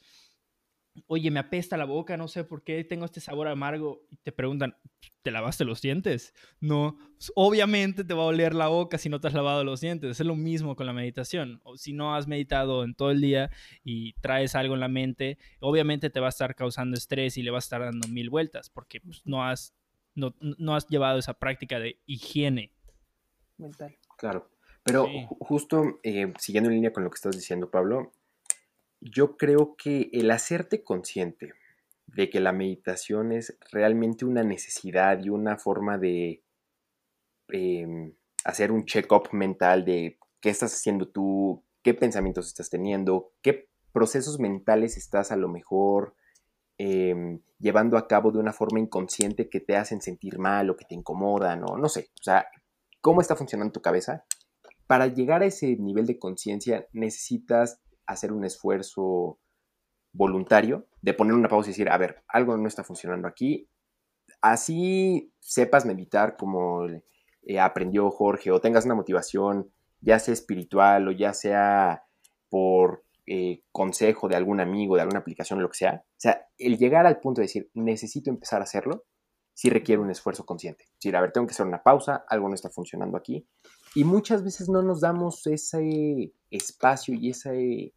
oye, 1.08 1.32
me 1.32 1.40
apesta 1.40 1.78
la 1.78 1.86
boca, 1.86 2.18
no 2.18 2.28
sé 2.28 2.44
por 2.44 2.64
qué 2.64 2.84
tengo 2.84 3.06
este 3.06 3.20
sabor 3.20 3.48
amargo, 3.48 4.06
y 4.10 4.18
te 4.18 4.32
preguntan, 4.32 4.76
¿te 5.22 5.32
lavaste 5.32 5.66
los 5.66 5.82
dientes? 5.82 6.34
No, 6.60 6.98
pues, 7.14 7.32
obviamente 7.36 8.04
te 8.04 8.14
va 8.14 8.24
a 8.24 8.28
oler 8.28 8.54
la 8.54 8.68
boca 8.68 8.98
si 8.98 9.10
no 9.10 9.20
te 9.20 9.28
has 9.28 9.34
lavado 9.34 9.64
los 9.64 9.82
dientes, 9.82 10.20
es 10.20 10.26
lo 10.26 10.36
mismo 10.36 10.76
con 10.76 10.86
la 10.86 10.94
meditación, 10.94 11.62
o 11.64 11.78
si 11.78 11.94
no 11.94 12.16
has 12.16 12.28
meditado 12.28 12.84
en 12.84 12.96
todo 12.96 13.12
el 13.12 13.22
día 13.22 13.52
y 13.84 14.14
traes 14.22 14.56
algo 14.56 14.74
en 14.74 14.80
la 14.80 14.88
mente, 14.88 15.38
obviamente 15.60 16.10
te 16.10 16.20
va 16.20 16.28
a 16.28 16.30
estar 16.30 16.56
causando 16.56 16.98
estrés 16.98 17.38
y 17.38 17.44
le 17.44 17.52
va 17.52 17.58
a 17.58 17.60
estar 17.60 17.82
dando 17.82 18.08
mil 18.08 18.30
vueltas, 18.30 18.70
porque 18.70 19.02
pues, 19.02 19.22
no, 19.26 19.44
has, 19.44 19.74
no, 20.16 20.76
has 20.76 20.88
llevado 20.88 21.20
esa 21.20 21.34
práctica 21.34 21.80
de 21.80 22.00
higiene. 22.06 22.72
Mental. 23.58 23.96
Claro, 24.18 24.50
pero 24.84 25.08
justo 25.40 26.00
eh, 26.04 26.34
siguiendo 26.40 26.70
en 26.70 26.76
línea 26.76 26.94
con 26.94 27.04
lo 27.04 27.10
que 27.10 27.16
estás 27.16 27.36
diciendo, 27.36 27.70
Pablo, 27.70 28.12
yo 29.02 29.38
creo 29.38 29.76
que 29.76 30.10
el 30.14 30.32
hacerte 30.32 30.84
consciente 30.84 31.54
de 32.08 32.30
que 32.30 32.40
la 32.40 32.52
meditación 32.52 33.32
es 33.32 33.58
realmente 33.72 34.26
una 34.26 34.44
necesidad 34.44 35.24
y 35.24 35.30
una 35.30 35.58
forma 35.58 35.98
de 35.98 36.44
em, 37.50 38.14
hacer 38.44 38.72
un 38.72 38.86
check-up 38.86 39.30
mental 39.32 39.86
de 39.86 40.18
qué 40.42 40.50
estás 40.50 40.74
haciendo 40.74 41.08
tú, 41.08 41.64
qué 41.84 41.94
pensamientos 41.94 42.48
estás 42.48 42.70
teniendo, 42.70 43.34
qué 43.42 43.70
procesos 43.92 44.40
mentales 44.40 44.98
estás 44.98 45.32
a 45.32 45.36
lo 45.36 45.50
mejor 45.50 46.16
em, 46.78 47.42
llevando 47.60 47.98
a 47.98 48.08
cabo 48.08 48.32
de 48.32 48.40
una 48.40 48.54
forma 48.54 48.80
inconsciente 48.80 49.50
que 49.50 49.60
te 49.60 49.76
hacen 49.76 50.02
sentir 50.02 50.40
mal 50.40 50.70
o 50.70 50.78
que 50.78 50.86
te 50.86 50.96
incomodan 50.96 51.64
o 51.64 51.78
no 51.78 51.90
sé, 51.90 52.10
o 52.20 52.24
sea, 52.24 52.48
cómo 53.02 53.22
está 53.22 53.36
funcionando 53.36 53.74
tu 53.74 53.82
cabeza. 53.82 54.26
Para 54.88 55.08
llegar 55.08 55.44
a 55.44 55.46
ese 55.46 55.76
nivel 55.76 56.08
de 56.08 56.18
conciencia 56.18 56.88
necesitas 56.94 57.80
hacer 58.10 58.32
un 58.32 58.44
esfuerzo 58.44 59.40
voluntario 60.12 60.88
de 61.02 61.14
poner 61.14 61.34
una 61.34 61.48
pausa 61.48 61.70
y 61.70 61.74
decir, 61.74 61.90
a 61.90 61.98
ver, 61.98 62.24
algo 62.28 62.58
no 62.58 62.68
está 62.68 62.84
funcionando 62.84 63.28
aquí. 63.28 63.70
Así 64.42 65.34
sepas 65.40 65.86
meditar 65.86 66.36
como 66.38 66.86
eh, 66.86 67.60
aprendió 67.60 68.10
Jorge 68.10 68.52
o 68.52 68.62
tengas 68.62 68.86
una 68.86 68.96
motivación, 68.96 69.72
ya 70.02 70.20
sea 70.20 70.34
espiritual 70.34 71.08
o 71.08 71.12
ya 71.12 71.34
sea 71.34 72.04
por 72.50 73.04
eh, 73.28 73.64
consejo 73.72 74.28
de 74.28 74.36
algún 74.36 74.60
amigo, 74.60 74.96
de 74.96 75.02
alguna 75.02 75.20
aplicación, 75.20 75.62
lo 75.62 75.70
que 75.70 75.78
sea. 75.78 76.04
O 76.04 76.20
sea, 76.20 76.48
el 76.58 76.78
llegar 76.78 77.06
al 77.06 77.20
punto 77.20 77.42
de 77.42 77.46
decir, 77.46 77.70
necesito 77.76 78.32
empezar 78.32 78.62
a 78.62 78.64
hacerlo, 78.64 79.06
sí 79.54 79.70
requiere 79.70 80.02
un 80.02 80.10
esfuerzo 80.10 80.46
consciente. 80.46 80.86
Es 80.86 80.94
decir, 80.96 81.16
a 81.16 81.22
ver, 81.22 81.32
tengo 81.32 81.46
que 81.46 81.52
hacer 81.52 81.68
una 81.68 81.84
pausa, 81.84 82.24
algo 82.28 82.48
no 82.48 82.56
está 82.56 82.70
funcionando 82.70 83.18
aquí. 83.18 83.48
Y 83.94 84.04
muchas 84.04 84.44
veces 84.44 84.70
no 84.70 84.82
nos 84.82 85.02
damos 85.02 85.46
ese 85.48 86.34
espacio 86.50 87.14
y 87.14 87.30
ese... 87.30 87.94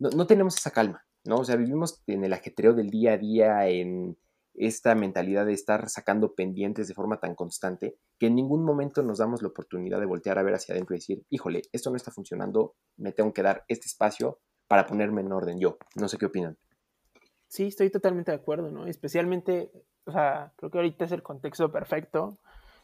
No, 0.00 0.10
no 0.10 0.26
tenemos 0.26 0.56
esa 0.56 0.72
calma. 0.72 1.04
¿no? 1.24 1.36
O 1.36 1.44
sea, 1.44 1.56
vivimos 1.56 2.02
en 2.06 2.24
el 2.24 2.32
ajetreo 2.32 2.72
del 2.72 2.90
día 2.90 3.12
a 3.12 3.18
día, 3.18 3.68
en 3.68 4.16
esta 4.54 4.94
mentalidad 4.94 5.46
de 5.46 5.52
estar 5.52 5.88
sacando 5.88 6.34
pendientes 6.34 6.88
de 6.88 6.94
forma 6.94 7.20
tan 7.20 7.34
constante, 7.34 7.96
que 8.18 8.26
en 8.26 8.34
ningún 8.34 8.64
momento 8.64 9.02
nos 9.02 9.18
damos 9.18 9.42
la 9.42 9.48
oportunidad 9.48 10.00
de 10.00 10.06
voltear 10.06 10.38
a 10.38 10.42
ver 10.42 10.54
hacia 10.54 10.74
adentro 10.74 10.94
y 10.94 10.98
decir, 10.98 11.24
híjole, 11.30 11.62
esto 11.72 11.90
no 11.90 11.96
está 11.96 12.10
funcionando, 12.10 12.74
me 12.96 13.12
tengo 13.12 13.32
que 13.32 13.42
dar 13.42 13.64
este 13.68 13.86
espacio 13.86 14.40
para 14.66 14.86
ponerme 14.86 15.20
en 15.20 15.32
orden 15.32 15.58
yo. 15.58 15.78
No 15.94 16.08
sé 16.08 16.18
qué 16.18 16.26
opinan. 16.26 16.58
Sí, 17.48 17.66
estoy 17.66 17.90
totalmente 17.90 18.30
de 18.30 18.36
acuerdo, 18.36 18.70
¿no? 18.70 18.86
Especialmente, 18.86 19.72
o 20.04 20.12
sea, 20.12 20.52
creo 20.56 20.70
que 20.70 20.78
ahorita 20.78 21.04
es 21.04 21.12
el 21.12 21.22
contexto 21.22 21.72
perfecto 21.72 22.38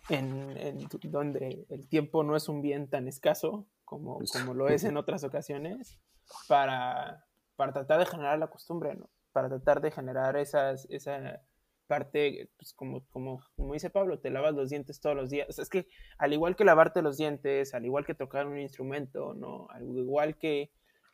en, 0.09 0.57
en 0.57 0.89
donde 1.11 1.67
el 1.69 1.89
tiempo 1.89 2.25
no 2.25 2.37
es 2.37 2.49
un 2.49 2.63
bien 2.63 2.89
tan 2.89 3.07
escaso 3.07 3.67
como, 3.85 4.19
como 4.33 4.55
lo 4.55 4.69
es 4.69 4.85
en 4.85 4.97
otras 4.97 5.23
ocasiones 5.25 6.01
para 6.49 7.26
para 7.56 7.73
tratar 7.73 7.99
de 7.99 8.06
generar 8.06 8.38
la 8.38 8.49
costumbre, 8.49 8.95
¿no? 8.95 9.11
Para 9.33 9.49
tratar 9.49 9.80
de 9.80 9.90
generar 9.90 10.37
esas, 10.37 10.87
esa 10.90 11.42
parte, 11.87 12.50
pues 12.56 12.73
como, 12.75 13.04
como, 13.09 13.42
como 13.56 13.73
dice 13.73 13.90
Pablo, 13.90 14.18
te 14.18 14.30
lavas 14.30 14.54
los 14.54 14.71
dientes 14.71 15.00
todos 15.00 15.16
los 15.16 15.30
días. 15.30 15.49
O 15.49 15.52
sea, 15.52 15.62
es 15.62 15.71
que 15.71 15.88
al 16.18 16.33
igual 16.33 16.56
que 16.56 16.64
lavarte 16.64 17.02
los 17.02 17.16
dientes, 17.16 17.75
al 17.75 17.85
igual 17.85 18.04
que 18.04 18.14
tocar 18.14 18.47
un 18.47 18.59
instrumento, 18.59 19.35
¿no? 19.35 19.66
Al 19.71 19.85
igual 19.97 20.37
que 20.37 20.71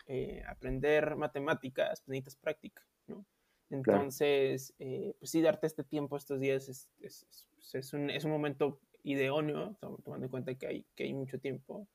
eh, 0.07 0.43
aprender 0.49 1.17
matemáticas, 1.17 2.01
pues 2.01 2.09
necesitas 2.09 2.37
práctica, 2.37 2.83
¿no? 3.07 3.25
Entonces, 3.71 4.75
eh, 4.79 5.15
pues 5.19 5.31
sí, 5.31 5.41
darte 5.41 5.67
este 5.67 5.85
tiempo 5.85 6.17
estos 6.17 6.41
días 6.41 6.69
es, 6.69 6.89
es, 7.01 7.27
es, 7.73 7.93
un, 7.95 8.11
es 8.11 8.25
un, 8.25 8.31
momento 8.31 8.81
idóneo, 9.03 9.77
tomando 10.05 10.27
en 10.27 10.31
cuenta 10.31 10.55
que 10.55 10.67
hay, 10.67 10.87
que 10.95 11.05
hay 11.05 11.15
mucho 11.15 11.39
tiempo 11.39 11.87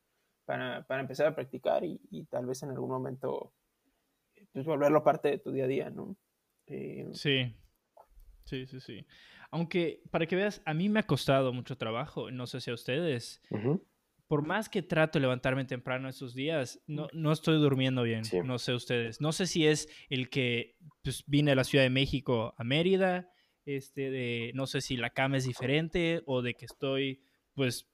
para, 0.47 0.87
para 0.87 1.01
empezar 1.01 1.27
a 1.27 1.35
practicar 1.35 1.83
y, 1.83 1.99
y, 2.09 2.23
tal 2.23 2.45
vez 2.45 2.63
en 2.63 2.69
algún 2.69 2.89
momento 2.89 3.53
pues, 4.53 4.65
volverlo 4.65 5.03
parte 5.03 5.29
de 5.29 5.39
tu 5.39 5.51
día 5.51 5.65
a 5.65 5.67
día, 5.67 5.89
¿no? 5.89 6.15
Eh, 6.67 7.05
sí, 7.11 7.53
sí, 8.45 8.65
sí, 8.65 8.79
sí. 8.79 9.05
Aunque, 9.51 10.01
para 10.09 10.25
que 10.25 10.37
veas, 10.37 10.61
a 10.65 10.73
mí 10.73 10.87
me 10.87 11.01
ha 11.01 11.05
costado 11.05 11.51
mucho 11.51 11.77
trabajo, 11.77 12.31
no 12.31 12.47
sé 12.47 12.61
si 12.61 12.71
a 12.71 12.75
ustedes. 12.75 13.41
Por 14.27 14.45
más 14.45 14.69
que 14.69 14.81
trato 14.81 15.19
de 15.19 15.23
levantarme 15.23 15.65
temprano 15.65 16.07
estos 16.07 16.33
días, 16.33 16.81
no, 16.87 17.09
no 17.11 17.33
estoy 17.33 17.57
durmiendo 17.57 18.03
bien, 18.03 18.23
no 18.45 18.57
sé 18.57 18.73
ustedes. 18.73 19.19
No 19.19 19.33
sé 19.33 19.47
si 19.47 19.67
es 19.67 19.89
el 20.09 20.29
que 20.29 20.77
pues, 21.03 21.25
vine 21.27 21.51
a 21.51 21.55
la 21.55 21.65
Ciudad 21.65 21.83
de 21.83 21.89
México 21.89 22.53
a 22.57 22.63
Mérida, 22.63 23.29
este, 23.65 24.09
de, 24.09 24.51
no 24.55 24.65
sé 24.65 24.79
si 24.79 24.95
la 24.95 25.09
cama 25.09 25.37
es 25.37 25.45
diferente 25.45 26.23
o 26.25 26.41
de 26.41 26.53
que 26.53 26.65
estoy, 26.65 27.21
pues, 27.53 27.89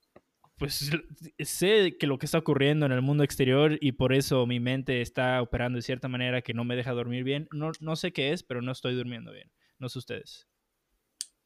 pues 0.57 0.91
sé 1.39 1.97
que 1.97 2.07
lo 2.07 2.17
que 2.17 2.25
está 2.25 2.37
ocurriendo 2.37 2.85
en 2.85 2.91
el 2.91 3.01
mundo 3.01 3.23
exterior 3.23 3.77
y 3.81 3.93
por 3.93 4.13
eso 4.13 4.45
mi 4.45 4.59
mente 4.59 5.01
está 5.01 5.41
operando 5.41 5.77
de 5.77 5.81
cierta 5.81 6.07
manera 6.07 6.41
que 6.41 6.53
no 6.53 6.63
me 6.63 6.75
deja 6.75 6.91
dormir 6.91 7.23
bien. 7.23 7.47
No, 7.51 7.71
no 7.79 7.95
sé 7.95 8.13
qué 8.13 8.31
es, 8.31 8.43
pero 8.43 8.61
no 8.61 8.71
estoy 8.71 8.95
durmiendo 8.95 9.31
bien. 9.31 9.51
No 9.79 9.89
sé 9.89 9.99
ustedes. 9.99 10.47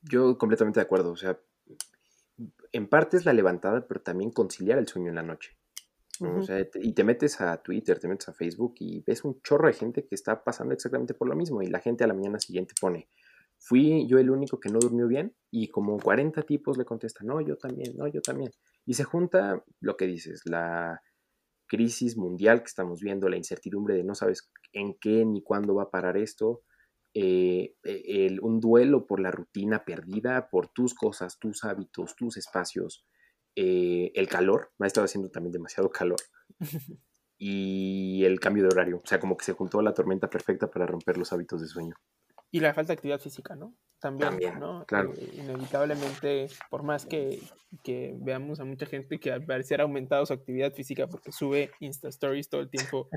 Yo 0.01 0.37
completamente 0.37 0.79
de 0.79 0.85
acuerdo. 0.85 1.11
O 1.11 1.15
sea, 1.15 1.39
en 2.71 2.87
parte 2.87 3.17
es 3.17 3.25
la 3.25 3.33
levantada, 3.33 3.87
pero 3.87 4.01
también 4.01 4.31
conciliar 4.31 4.77
el 4.77 4.87
sueño 4.87 5.09
en 5.09 5.15
la 5.15 5.23
noche. 5.23 5.57
o 6.19 6.41
sea, 6.41 6.65
y 6.75 6.93
te 6.93 7.03
metes 7.03 7.39
a 7.41 7.61
Twitter, 7.61 7.99
te 7.99 8.07
metes 8.07 8.29
a 8.29 8.33
Facebook 8.33 8.75
y 8.79 9.03
ves 9.05 9.23
un 9.23 9.41
chorro 9.41 9.67
de 9.67 9.73
gente 9.73 10.05
que 10.05 10.15
está 10.15 10.43
pasando 10.43 10.73
exactamente 10.73 11.13
por 11.13 11.27
lo 11.27 11.35
mismo. 11.35 11.61
Y 11.61 11.67
la 11.67 11.79
gente 11.79 12.03
a 12.03 12.07
la 12.07 12.13
mañana 12.13 12.39
siguiente 12.39 12.73
pone, 12.79 13.07
Fui 13.59 14.07
yo 14.07 14.17
el 14.19 14.29
único 14.29 14.59
que 14.59 14.69
no 14.69 14.79
durmió 14.79 15.07
bien 15.07 15.35
y 15.51 15.69
como 15.69 15.97
40 15.97 16.43
tipos 16.43 16.77
le 16.77 16.85
contestan, 16.85 17.27
no, 17.27 17.41
yo 17.41 17.57
también, 17.57 17.95
no, 17.97 18.07
yo 18.07 18.21
también. 18.21 18.51
Y 18.87 18.93
se 18.93 19.03
junta 19.03 19.63
lo 19.81 19.97
que 19.97 20.07
dices, 20.07 20.41
la 20.45 21.01
crisis 21.67 22.15
mundial 22.15 22.59
que 22.61 22.67
estamos 22.67 23.01
viendo, 23.01 23.27
la 23.27 23.35
incertidumbre 23.35 23.95
de 23.95 24.05
no 24.05 24.15
sabes 24.15 24.49
en 24.71 24.97
qué 24.99 25.25
ni 25.25 25.43
cuándo 25.43 25.75
va 25.75 25.83
a 25.83 25.91
parar 25.91 26.15
esto, 26.15 26.63
eh, 27.13 27.75
el, 27.83 28.39
un 28.39 28.61
duelo 28.61 29.05
por 29.05 29.19
la 29.19 29.29
rutina 29.29 29.83
perdida, 29.83 30.49
por 30.49 30.69
tus 30.69 30.93
cosas, 30.93 31.37
tus 31.37 31.65
hábitos, 31.65 32.15
tus 32.15 32.37
espacios, 32.37 33.05
eh, 33.57 34.11
el 34.15 34.29
calor, 34.29 34.71
me 34.77 34.85
ha 34.85 34.87
estado 34.87 35.03
haciendo 35.03 35.29
también 35.29 35.51
demasiado 35.51 35.89
calor, 35.89 36.19
y 37.37 38.23
el 38.23 38.39
cambio 38.39 38.63
de 38.63 38.69
horario, 38.69 39.01
o 39.03 39.07
sea, 39.07 39.19
como 39.19 39.35
que 39.35 39.43
se 39.43 39.53
juntó 39.53 39.81
la 39.81 39.93
tormenta 39.93 40.29
perfecta 40.29 40.71
para 40.71 40.87
romper 40.87 41.17
los 41.17 41.33
hábitos 41.33 41.59
de 41.59 41.67
sueño. 41.67 41.95
Y 42.51 42.59
la 42.59 42.73
falta 42.73 42.89
de 42.89 42.93
actividad 42.93 43.19
física, 43.19 43.55
¿no? 43.55 43.75
También, 43.99 44.59
¿no? 44.59 44.85
Claro. 44.85 45.13
Eh, 45.17 45.39
inevitablemente, 45.39 46.47
por 46.69 46.83
más 46.83 47.05
que, 47.05 47.41
que, 47.83 48.13
veamos 48.19 48.59
a 48.59 48.65
mucha 48.65 48.85
gente 48.85 49.19
que 49.19 49.31
al 49.31 49.43
parecer 49.43 49.81
ha 49.81 49.83
aumentado 49.83 50.25
su 50.25 50.33
actividad 50.33 50.71
física 50.73 51.07
porque 51.07 51.31
sube 51.31 51.71
Insta 51.79 52.07
Stories 52.09 52.49
todo 52.49 52.61
el 52.61 52.69
tiempo 52.69 53.09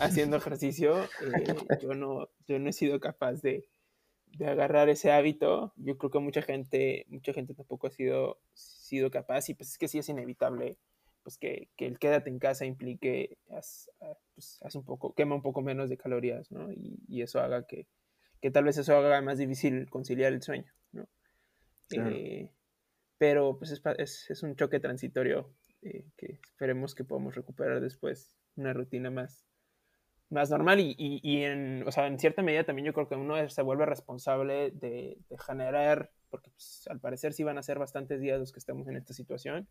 haciendo 0.00 0.36
ejercicio, 0.36 1.04
eh, 1.04 1.54
yo, 1.80 1.94
no, 1.94 2.28
yo 2.48 2.58
no 2.58 2.68
he 2.68 2.72
sido 2.72 2.98
capaz 2.98 3.42
de, 3.42 3.68
de, 4.26 4.48
agarrar 4.48 4.88
ese 4.88 5.12
hábito. 5.12 5.72
Yo 5.76 5.96
creo 5.98 6.10
que 6.10 6.18
mucha 6.18 6.42
gente, 6.42 7.06
mucha 7.08 7.32
gente 7.32 7.54
tampoco 7.54 7.86
ha 7.86 7.90
sido, 7.90 8.40
sido 8.54 9.12
capaz 9.12 9.48
y 9.50 9.54
pues 9.54 9.70
es 9.70 9.78
que 9.78 9.88
sí 9.88 9.98
es 9.98 10.08
inevitable 10.08 10.78
pues 11.22 11.38
que, 11.38 11.70
que 11.76 11.86
el 11.86 11.98
quédate 11.98 12.28
en 12.28 12.38
casa 12.38 12.66
implique, 12.66 13.38
haz, 13.50 13.88
pues, 14.34 14.58
haz 14.60 14.74
un 14.74 14.84
poco, 14.84 15.14
quema 15.14 15.34
un 15.34 15.40
poco 15.40 15.62
menos 15.62 15.88
de 15.88 15.96
calorías, 15.96 16.52
¿no? 16.52 16.70
Y, 16.70 16.98
y 17.08 17.22
eso 17.22 17.40
haga 17.40 17.66
que 17.66 17.86
que 18.44 18.50
tal 18.50 18.64
vez 18.64 18.76
eso 18.76 18.94
haga 18.94 19.22
más 19.22 19.38
difícil 19.38 19.88
conciliar 19.88 20.34
el 20.34 20.42
sueño, 20.42 20.70
¿no? 20.92 21.08
Eh, 21.92 22.50
pero 23.16 23.56
pues 23.56 23.70
es, 23.70 24.26
es, 24.28 24.42
un 24.42 24.54
choque 24.54 24.80
transitorio 24.80 25.50
eh, 25.80 26.04
que 26.18 26.40
esperemos 26.44 26.94
que 26.94 27.04
podamos 27.04 27.36
recuperar 27.36 27.80
después 27.80 28.36
una 28.56 28.74
rutina 28.74 29.10
más, 29.10 29.46
más 30.28 30.50
normal 30.50 30.78
y, 30.78 30.94
y, 30.98 31.44
en, 31.44 31.84
o 31.88 31.90
sea, 31.90 32.06
en 32.06 32.18
cierta 32.18 32.42
medida 32.42 32.64
también 32.64 32.84
yo 32.84 32.92
creo 32.92 33.08
que 33.08 33.14
uno 33.14 33.48
se 33.48 33.62
vuelve 33.62 33.86
responsable 33.86 34.72
de, 34.72 35.16
generar, 35.46 36.10
porque 36.28 36.50
pues, 36.50 36.86
al 36.90 37.00
parecer 37.00 37.32
sí 37.32 37.44
van 37.44 37.56
a 37.56 37.62
ser 37.62 37.78
bastantes 37.78 38.20
días 38.20 38.38
los 38.38 38.52
que 38.52 38.58
estemos 38.58 38.86
en 38.88 38.96
esta 38.96 39.14
situación, 39.14 39.68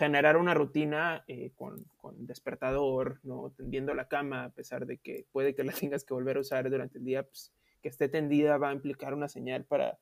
generar 0.00 0.36
una 0.36 0.52
rutina 0.52 1.22
eh, 1.28 1.52
con, 1.54 1.84
con, 1.96 2.26
despertador, 2.26 3.20
no 3.22 3.52
tendiendo 3.56 3.94
la 3.94 4.08
cama, 4.08 4.46
a 4.46 4.50
pesar 4.50 4.84
de 4.86 4.98
que 4.98 5.26
puede 5.30 5.54
que 5.54 5.62
la 5.62 5.72
tengas 5.80 6.02
que 6.02 6.12
volver 6.12 6.38
a 6.38 6.40
usar 6.40 6.68
durante 6.68 6.98
el 6.98 7.04
día, 7.04 7.22
pues 7.22 7.52
que 7.80 7.88
esté 7.88 8.08
tendida 8.08 8.58
va 8.58 8.70
a 8.70 8.74
implicar 8.74 9.14
una 9.14 9.28
señal 9.28 9.64
para, 9.64 9.98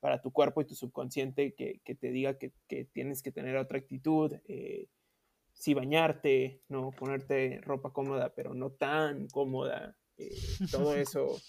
para 0.00 0.20
tu 0.20 0.32
cuerpo 0.32 0.60
y 0.60 0.66
tu 0.66 0.74
subconsciente 0.74 1.54
que, 1.54 1.80
que 1.84 1.94
te 1.94 2.10
diga 2.10 2.38
que, 2.38 2.52
que, 2.68 2.84
tienes 2.84 3.22
que 3.22 3.32
tener 3.32 3.56
otra 3.56 3.78
actitud, 3.78 4.34
eh, 4.46 4.88
si 5.52 5.74
bañarte, 5.74 6.62
no 6.68 6.90
ponerte 6.90 7.60
ropa 7.62 7.92
cómoda, 7.92 8.34
pero 8.34 8.54
no 8.54 8.70
tan 8.70 9.26
cómoda, 9.28 9.96
eh, 10.18 10.34
todo 10.70 10.94
eso, 10.96 11.40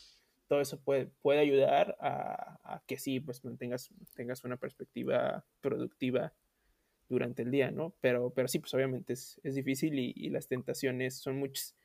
todo 0.48 0.62
eso 0.62 0.80
puede, 0.80 1.08
puede 1.22 1.40
ayudar 1.40 1.98
a, 2.00 2.60
a, 2.64 2.84
que 2.88 2.98
sí, 2.98 3.20
pues 3.20 3.44
mantengas 3.44 3.90
tengas 4.16 4.44
una 4.44 4.58
perspectiva 4.58 5.46
productiva 5.62 6.34
durante 7.10 7.42
el 7.44 7.52
día, 7.52 7.72
¿no? 7.72 7.96
Pero, 8.02 8.32
pero 8.32 8.48
sí, 8.48 8.60
pues 8.60 8.74
obviamente 8.74 9.14
es, 9.14 9.40
es 9.44 9.56
difícil 9.56 9.98
y, 10.00 10.14
y, 10.16 10.30
las 10.30 10.48
tentaciones 10.48 11.18
son 11.18 11.38
muchas. 11.38 11.76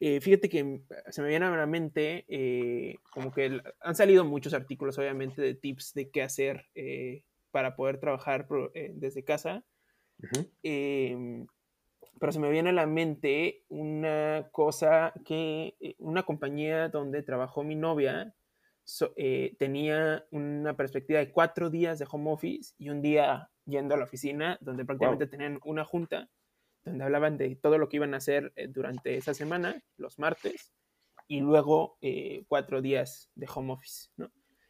Eh, 0.00 0.20
fíjate 0.20 0.48
que 0.48 0.80
se 1.08 1.22
me 1.22 1.28
viene 1.28 1.46
a 1.46 1.50
la 1.50 1.66
mente 1.66 2.24
eh, 2.28 2.96
como 3.10 3.32
que 3.32 3.60
han 3.80 3.94
salido 3.94 4.24
muchos 4.24 4.54
artículos, 4.54 4.98
obviamente, 4.98 5.42
de 5.42 5.54
tips 5.54 5.94
de 5.94 6.10
qué 6.10 6.22
hacer 6.22 6.66
eh, 6.74 7.24
para 7.50 7.74
poder 7.74 7.98
trabajar 7.98 8.46
desde 8.94 9.24
casa. 9.24 9.64
Em, 10.62 11.46
pero 12.20 12.32
se 12.32 12.40
me 12.40 12.50
viene 12.50 12.70
a 12.70 12.72
la 12.72 12.86
mente 12.86 13.64
una 13.68 14.48
cosa 14.52 15.12
que, 15.24 15.74
una 15.98 16.24
compañía 16.24 16.88
donde 16.88 17.22
trabajó 17.22 17.62
mi 17.62 17.74
novia, 17.74 18.34
tenía 19.58 20.24
una 20.30 20.76
perspectiva 20.76 21.18
de 21.18 21.30
cuatro 21.30 21.70
días 21.70 21.98
de 21.98 22.06
home 22.10 22.30
office 22.30 22.74
y 22.78 22.90
un 22.90 23.02
día 23.02 23.50
yendo 23.66 23.94
a 23.94 23.98
la 23.98 24.04
oficina, 24.04 24.58
donde 24.60 24.84
prácticamente 24.84 25.26
tenían 25.26 25.60
una 25.64 25.84
junta, 25.84 26.28
donde 26.84 27.04
hablaban 27.04 27.36
de 27.36 27.56
todo 27.56 27.78
lo 27.78 27.88
que 27.88 27.96
iban 27.96 28.14
a 28.14 28.18
hacer 28.18 28.52
eh, 28.56 28.68
durante 28.68 29.16
esa 29.16 29.34
semana, 29.34 29.82
los 29.96 30.18
martes, 30.18 30.72
y 31.26 31.40
luego 31.40 31.98
cuatro 32.48 32.80
días 32.80 33.30
de 33.34 33.46
home 33.54 33.74
office. 33.74 34.08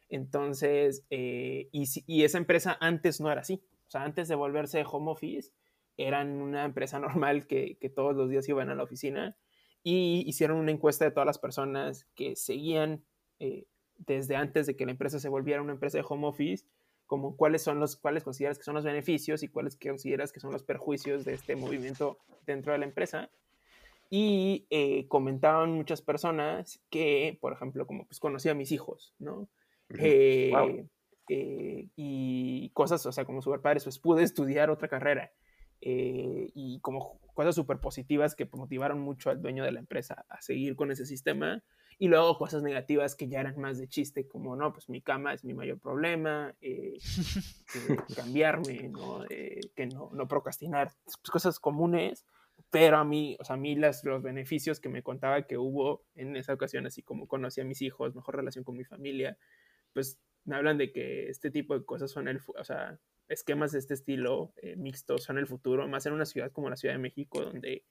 Entonces, 0.09 1.05
y, 1.09 1.69
y 1.71 2.23
esa 2.25 2.37
empresa 2.37 2.77
antes 2.81 3.21
no 3.21 3.31
era 3.31 3.39
así. 3.39 3.63
O 3.87 3.89
sea, 3.89 4.03
antes 4.03 4.27
de 4.27 4.35
volverse 4.35 4.83
home 4.85 5.09
office, 5.09 5.53
eran 5.99 6.41
una 6.41 6.63
empresa 6.63 6.99
normal 6.99 7.45
que, 7.45 7.77
todos 7.95 8.15
los 8.15 8.29
días 8.29 8.47
iban 8.49 8.69
a 8.69 8.75
la 8.75 8.83
oficina 8.83 9.37
y 9.83 10.23
hicieron 10.27 10.57
una 10.57 10.71
encuesta 10.71 11.05
de 11.05 11.11
todas 11.11 11.27
las 11.27 11.39
personas 11.39 12.07
que 12.15 12.35
seguían 12.35 13.03
eh, 13.39 13.65
desde 13.97 14.35
antes 14.35 14.67
de 14.67 14.75
que 14.75 14.85
la 14.85 14.91
empresa 14.91 15.19
se 15.19 15.29
volviera 15.29 15.61
una 15.61 15.73
empresa 15.73 15.97
de 15.97 16.05
home 16.07 16.27
office, 16.27 16.65
como 17.09 17.35
cuáles 17.35 17.63
son 17.63 17.79
los, 17.79 17.97
cuáles 17.97 18.23
consideras 18.23 18.59
que 18.59 18.63
son 18.63 18.75
los 18.75 18.83
beneficios 18.83 19.41
y 19.41 19.47
cuáles 19.47 19.75
consideras 19.77 20.31
que 20.31 20.39
son 20.39 20.51
los 20.51 20.61
perjuicios 20.61 21.25
de 21.25 21.33
este 21.33 21.55
movimiento 21.55 22.19
dentro 22.45 22.71
de 22.71 22.77
la 22.77 22.85
empresa. 22.85 23.31
Y 24.11 24.67
eh, 24.69 25.07
comentaban 25.07 25.71
muchas 25.71 26.03
personas 26.03 26.79
que, 26.91 27.35
por 27.41 27.51
ejemplo, 27.51 27.87
como 27.87 28.05
pues 28.05 28.19
conocía 28.19 28.51
a 28.51 28.55
mis 28.55 28.71
hijos, 28.71 29.15
¿no? 29.17 29.49
Eh, 29.97 30.51
y 31.95 32.69
cosas, 32.75 33.03
o 33.07 33.11
sea, 33.11 33.25
como 33.25 33.41
super 33.41 33.61
padres, 33.61 33.85
pues 33.85 33.97
pude 33.97 34.21
estudiar 34.21 34.69
otra 34.69 34.87
carrera 34.87 35.31
eh, 35.81 36.51
y 36.53 36.79
como 36.81 37.19
cosas 37.33 37.55
súper 37.55 37.79
positivas 37.79 38.35
que 38.35 38.47
motivaron 38.53 38.99
mucho 38.99 39.31
al 39.31 39.41
dueño 39.41 39.63
de 39.63 39.71
la 39.71 39.79
empresa 39.79 40.27
a 40.29 40.41
seguir 40.41 40.75
con 40.75 40.91
ese 40.91 41.07
sistema. 41.07 41.63
Y 42.01 42.07
luego 42.07 42.37
cosas 42.37 42.63
negativas 42.63 43.15
que 43.15 43.27
ya 43.27 43.41
eran 43.41 43.59
más 43.59 43.77
de 43.77 43.87
chiste, 43.87 44.27
como, 44.27 44.55
no, 44.55 44.71
pues 44.71 44.89
mi 44.89 45.01
cama 45.01 45.33
es 45.33 45.43
mi 45.43 45.53
mayor 45.53 45.79
problema, 45.79 46.55
eh, 46.61 46.97
cambiarme, 48.15 48.89
¿no? 48.89 49.25
que 49.27 49.85
no, 49.85 50.09
no 50.13 50.27
procrastinar, 50.27 50.91
pues, 51.03 51.17
cosas 51.29 51.59
comunes, 51.59 52.25
pero 52.69 52.97
a 52.97 53.03
mí, 53.03 53.35
o 53.39 53.43
sea, 53.43 53.55
a 53.55 53.59
mí 53.59 53.75
las, 53.75 54.03
los 54.03 54.21
beneficios 54.21 54.79
que 54.79 54.89
me 54.89 55.03
contaba 55.03 55.43
que 55.43 55.57
hubo 55.57 56.05
en 56.15 56.35
esa 56.35 56.53
ocasión, 56.53 56.85
así 56.85 57.01
como 57.01 57.27
conocí 57.27 57.61
a 57.61 57.65
mis 57.65 57.81
hijos, 57.81 58.15
mejor 58.15 58.37
relación 58.37 58.63
con 58.63 58.77
mi 58.77 58.85
familia, 58.85 59.37
pues 59.93 60.19
me 60.45 60.55
hablan 60.55 60.77
de 60.77 60.91
que 60.91 61.29
este 61.29 61.51
tipo 61.51 61.77
de 61.77 61.85
cosas 61.85 62.11
son 62.11 62.27
el, 62.27 62.39
o 62.57 62.63
sea, 62.63 62.99
esquemas 63.27 63.71
de 63.71 63.79
este 63.79 63.93
estilo 63.93 64.53
eh, 64.57 64.75
mixtos 64.75 65.23
son 65.23 65.37
el 65.37 65.47
futuro, 65.47 65.87
más 65.87 66.05
en 66.05 66.13
una 66.13 66.25
ciudad 66.25 66.51
como 66.51 66.69
la 66.69 66.75
Ciudad 66.75 66.95
de 66.95 66.99
México, 66.99 67.41
donde 67.41 67.85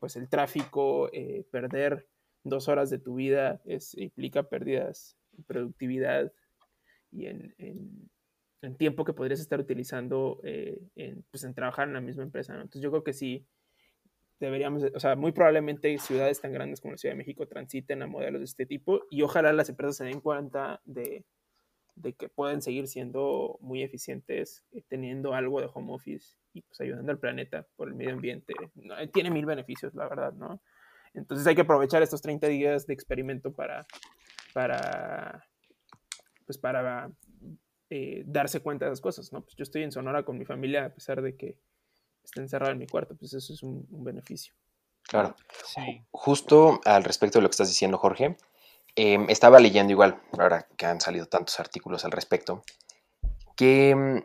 pues 0.00 0.16
el 0.16 0.28
tráfico, 0.28 1.10
eh, 1.12 1.44
perder 1.50 2.08
dos 2.44 2.68
horas 2.68 2.90
de 2.90 2.98
tu 2.98 3.14
vida 3.14 3.60
implica 3.96 4.42
pérdidas 4.44 5.16
en 5.36 5.44
productividad 5.44 6.32
y 7.10 7.26
en, 7.26 7.54
tiempo 8.78 9.04
que 9.04 9.12
podrías 9.12 9.40
estar 9.40 9.58
utilizando 9.58 10.40
eh, 10.44 10.80
en, 10.94 11.24
pues, 11.30 11.42
en 11.42 11.52
trabajar 11.52 11.88
en 11.88 11.94
la 11.94 12.00
misma 12.00 12.22
empresa. 12.22 12.54
Entonces 12.54 12.80
yo 12.80 12.90
creo 12.90 13.02
que 13.02 13.12
sí, 13.12 13.44
deberíamos, 14.42 14.84
o 14.94 15.00
sea, 15.00 15.16
muy 15.16 15.32
probablemente 15.32 15.96
ciudades 15.98 16.40
tan 16.40 16.52
grandes 16.52 16.80
como 16.80 16.92
la 16.92 16.98
Ciudad 16.98 17.14
de 17.14 17.18
México 17.18 17.46
transiten 17.46 18.02
a 18.02 18.06
modelos 18.06 18.40
de 18.40 18.44
este 18.44 18.66
tipo 18.66 19.02
y 19.10 19.22
ojalá 19.22 19.52
las 19.52 19.68
empresas 19.68 19.96
se 19.96 20.04
den 20.04 20.20
cuenta 20.20 20.80
de 20.84 21.24
que 22.18 22.28
pueden 22.28 22.62
seguir 22.62 22.88
siendo 22.88 23.58
muy 23.60 23.82
eficientes 23.82 24.64
eh, 24.72 24.82
teniendo 24.88 25.34
algo 25.34 25.60
de 25.60 25.68
home 25.72 25.92
office 25.92 26.36
y 26.52 26.62
pues 26.62 26.80
ayudando 26.80 27.12
al 27.12 27.18
planeta 27.18 27.66
por 27.76 27.88
el 27.88 27.94
medio 27.94 28.12
ambiente. 28.12 28.54
Eh, 28.98 29.08
tiene 29.08 29.30
mil 29.30 29.46
beneficios, 29.46 29.94
la 29.94 30.08
verdad, 30.08 30.32
¿no? 30.32 30.60
Entonces 31.14 31.46
hay 31.46 31.54
que 31.54 31.62
aprovechar 31.62 32.02
estos 32.02 32.22
30 32.22 32.46
días 32.48 32.86
de 32.86 32.94
experimento 32.94 33.52
para, 33.52 33.86
para, 34.54 35.46
pues 36.46 36.58
para 36.58 37.10
eh, 37.90 38.22
darse 38.26 38.60
cuenta 38.60 38.86
de 38.86 38.92
esas 38.92 39.00
cosas, 39.00 39.32
¿no? 39.32 39.42
Pues 39.42 39.54
yo 39.56 39.62
estoy 39.62 39.82
en 39.82 39.92
Sonora 39.92 40.24
con 40.24 40.38
mi 40.38 40.44
familia 40.44 40.86
a 40.86 40.94
pesar 40.94 41.22
de 41.22 41.36
que 41.36 41.58
esté 42.24 42.40
encerrado 42.40 42.72
en 42.72 42.78
mi 42.78 42.86
cuarto, 42.86 43.16
pues 43.16 43.34
eso 43.34 43.52
es 43.52 43.62
un, 43.62 43.86
un 43.90 44.04
beneficio. 44.04 44.54
Claro. 45.02 45.34
Sí. 45.66 46.02
Justo 46.10 46.80
al 46.84 47.04
respecto 47.04 47.38
de 47.38 47.42
lo 47.42 47.48
que 47.48 47.54
estás 47.54 47.68
diciendo, 47.68 47.98
Jorge, 47.98 48.36
Em, 48.94 49.26
estaba 49.30 49.58
leyendo 49.58 49.92
igual, 49.92 50.20
ahora 50.38 50.68
que 50.76 50.84
han 50.84 51.00
salido 51.00 51.26
tantos 51.26 51.58
artículos 51.58 52.04
al 52.04 52.12
respecto, 52.12 52.62
que 53.56 53.94
mm, 53.96 54.18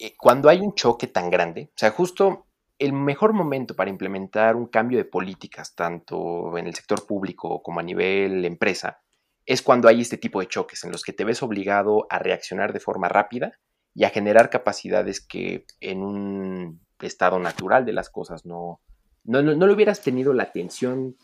eh, 0.00 0.14
cuando 0.18 0.50
hay 0.50 0.60
un 0.60 0.74
choque 0.74 1.06
tan 1.06 1.30
grande, 1.30 1.70
o 1.74 1.78
sea, 1.78 1.90
justo 1.92 2.46
el 2.84 2.92
mejor 2.92 3.32
momento 3.32 3.76
para 3.76 3.90
implementar 3.90 4.56
un 4.56 4.66
cambio 4.66 4.98
de 4.98 5.04
políticas, 5.04 5.74
tanto 5.74 6.58
en 6.58 6.66
el 6.66 6.74
sector 6.74 7.06
público 7.06 7.62
como 7.62 7.80
a 7.80 7.82
nivel 7.82 8.44
empresa, 8.44 9.00
es 9.46 9.62
cuando 9.62 9.88
hay 9.88 10.00
este 10.00 10.18
tipo 10.18 10.40
de 10.40 10.48
choques 10.48 10.82
en 10.84 10.90
los 10.90 11.02
que 11.02 11.12
te 11.12 11.24
ves 11.24 11.42
obligado 11.42 12.06
a 12.10 12.18
reaccionar 12.18 12.72
de 12.72 12.80
forma 12.80 13.08
rápida 13.08 13.52
y 13.94 14.04
a 14.04 14.10
generar 14.10 14.50
capacidades 14.50 15.20
que 15.20 15.64
en 15.80 16.02
un 16.02 16.80
estado 17.00 17.38
natural 17.38 17.84
de 17.84 17.92
las 17.92 18.10
cosas 18.10 18.44
no, 18.46 18.80
no, 19.24 19.42
no, 19.42 19.54
no 19.54 19.66
le 19.66 19.72
hubieras 19.72 20.02
tenido 20.02 20.32
la 20.32 20.44
atención 20.44 21.16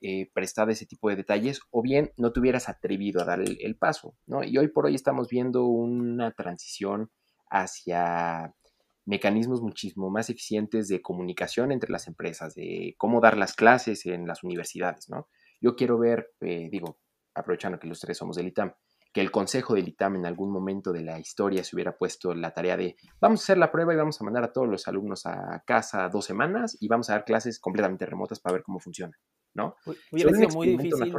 eh, 0.00 0.30
prestada 0.32 0.72
ese 0.72 0.86
tipo 0.86 1.10
de 1.10 1.16
detalles 1.16 1.60
o 1.70 1.82
bien 1.82 2.12
no 2.16 2.32
te 2.32 2.38
hubieras 2.40 2.68
atrevido 2.68 3.20
a 3.20 3.24
dar 3.24 3.40
el, 3.40 3.76
paso, 3.76 4.14
¿no? 4.26 4.44
Y 4.44 4.56
hoy 4.56 4.68
por 4.68 4.86
hoy 4.86 4.94
estamos 4.94 5.28
viendo 5.28 5.64
una 5.66 6.30
transición 6.30 7.10
hacia 7.50 8.54
mecanismos 9.08 9.62
muchísimo 9.62 10.10
más 10.10 10.28
eficientes 10.28 10.86
de 10.86 11.00
comunicación 11.00 11.72
entre 11.72 11.90
las 11.90 12.06
empresas, 12.08 12.54
de 12.54 12.94
cómo 12.98 13.22
dar 13.22 13.38
las 13.38 13.54
clases 13.54 14.04
en 14.04 14.26
las 14.26 14.44
universidades, 14.44 15.08
¿no? 15.08 15.28
Yo 15.62 15.76
quiero 15.76 15.98
ver, 15.98 16.32
eh, 16.40 16.68
digo, 16.70 17.00
aprovechando 17.34 17.78
que 17.78 17.88
los 17.88 18.00
tres 18.00 18.18
somos 18.18 18.36
del 18.36 18.48
ITAM, 18.48 18.74
que 19.12 19.22
el 19.22 19.30
consejo 19.30 19.74
del 19.74 19.88
ITAM 19.88 20.16
en 20.16 20.26
algún 20.26 20.52
momento 20.52 20.92
de 20.92 21.00
la 21.00 21.18
historia 21.18 21.64
se 21.64 21.74
hubiera 21.74 21.96
puesto 21.96 22.34
la 22.34 22.52
tarea 22.52 22.76
de 22.76 22.96
vamos 23.18 23.40
a 23.40 23.44
hacer 23.44 23.58
la 23.58 23.72
prueba 23.72 23.94
y 23.94 23.96
vamos 23.96 24.20
a 24.20 24.24
mandar 24.24 24.44
a 24.44 24.52
todos 24.52 24.68
los 24.68 24.86
alumnos 24.86 25.24
a 25.24 25.62
casa 25.66 26.10
dos 26.10 26.26
semanas 26.26 26.76
y 26.78 26.86
vamos 26.86 27.08
a 27.08 27.14
dar 27.14 27.24
clases 27.24 27.58
completamente 27.58 28.04
remotas 28.04 28.40
para 28.40 28.54
ver 28.54 28.62
cómo 28.62 28.78
funciona. 28.78 29.18
¿no? 29.54 29.74
Hubiera 30.12 30.32
sido 30.32 30.50
muy 30.50 30.76
difícil, 30.76 31.16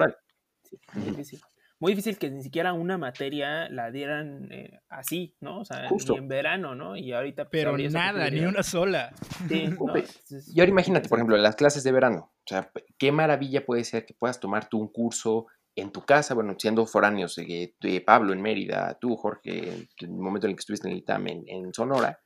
difícil. 0.94 1.42
Muy 1.80 1.94
difícil 1.94 2.18
que 2.18 2.30
ni 2.30 2.44
siquiera 2.44 2.74
una 2.74 2.98
materia 2.98 3.70
la 3.70 3.90
dieran 3.90 4.52
eh, 4.52 4.82
así, 4.90 5.36
¿no? 5.40 5.62
O 5.62 5.66
sea, 5.66 5.90
ni 5.90 6.18
en 6.18 6.28
verano, 6.28 6.76
¿no? 6.76 6.98
Y 6.98 7.14
ahorita... 7.14 7.50
Pues, 7.50 7.64
Pero 7.64 7.78
nada, 7.90 8.30
ni 8.30 8.42
una 8.42 8.64
sola. 8.64 9.14
Sí, 9.48 9.70
y 10.54 10.60
ahora 10.60 10.70
imagínate, 10.70 11.08
por 11.08 11.20
ejemplo, 11.20 11.38
las 11.38 11.56
clases 11.56 11.84
de 11.84 11.92
verano. 11.92 12.34
O 12.34 12.48
sea, 12.48 12.70
qué 12.98 13.12
maravilla 13.12 13.66
puede 13.66 13.84
ser 13.86 14.06
que 14.06 14.14
puedas 14.14 14.40
tomar 14.40 14.68
tú 14.68 14.80
un 14.80 14.90
curso 14.90 15.48
en 15.76 15.92
tu 15.92 16.02
casa, 16.02 16.34
bueno, 16.34 16.56
siendo 16.58 16.86
foráneos, 16.86 17.38
eh, 17.38 18.04
Pablo 18.06 18.34
en 18.34 18.42
Mérida, 18.42 18.98
tú, 19.00 19.16
Jorge, 19.16 19.70
en 19.70 19.88
el 20.02 20.10
momento 20.10 20.48
en 20.48 20.52
el 20.52 20.58
que 20.58 20.62
estuviste 20.62 20.88
en 20.88 20.94
el 20.94 21.00
ITAM 21.00 21.28
en 21.28 21.74
Sonora, 21.74 22.20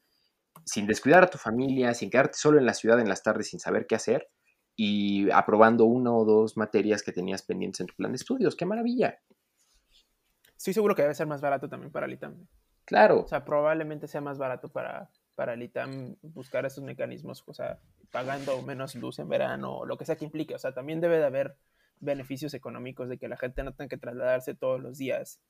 sin 0.65 0.87
descuidar 0.87 1.23
a 1.23 1.29
tu 1.29 1.37
familia, 1.37 1.93
sin 1.93 2.09
quedarte 2.09 2.37
solo 2.37 2.57
en 2.57 2.65
la 2.65 2.73
ciudad 2.73 2.99
en 2.99 3.09
las 3.09 3.23
tardes 3.23 3.49
sin 3.49 3.59
saber 3.59 3.85
qué 3.87 3.95
hacer, 3.95 4.29
y 4.75 5.29
aprobando 5.29 5.85
una 5.85 6.11
o 6.11 6.25
dos 6.25 6.57
materias 6.57 7.03
que 7.03 7.11
tenías 7.11 7.43
pendientes 7.43 7.81
en 7.81 7.87
tu 7.87 7.95
plan 7.95 8.11
de 8.11 8.15
estudios. 8.15 8.55
¡Qué 8.55 8.65
maravilla! 8.65 9.19
Estoy 10.63 10.75
seguro 10.75 10.95
que 10.95 11.01
debe 11.01 11.13
ser 11.13 11.27
más 11.27 11.41
barato 11.41 11.67
también 11.67 11.91
para 11.91 12.05
el 12.05 12.13
ITAM. 12.13 12.47
Claro. 12.85 13.19
O 13.19 13.27
sea, 13.27 13.43
probablemente 13.43 14.07
sea 14.07 14.21
más 14.21 14.37
barato 14.37 14.69
para, 14.69 15.09
para 15.35 15.55
el 15.55 15.61
ITAM 15.61 16.15
buscar 16.21 16.65
esos 16.65 16.85
mecanismos, 16.85 17.43
o 17.45 17.53
sea, 17.53 17.81
pagando 18.11 18.61
menos 18.61 18.95
luz 18.95 19.19
en 19.19 19.27
verano, 19.27 19.79
o 19.79 19.85
lo 19.85 19.97
que 19.97 20.05
sea 20.05 20.15
que 20.15 20.23
implique. 20.23 20.55
O 20.55 20.57
sea, 20.57 20.73
también 20.73 21.01
debe 21.01 21.17
de 21.17 21.25
haber 21.25 21.57
beneficios 21.99 22.53
económicos 22.53 23.09
de 23.09 23.17
que 23.17 23.27
la 23.27 23.35
gente 23.35 23.61
no 23.61 23.73
tenga 23.73 23.89
que 23.89 23.97
trasladarse 23.97 24.55
todos 24.55 24.79
los 24.79 24.97
días 24.97 25.41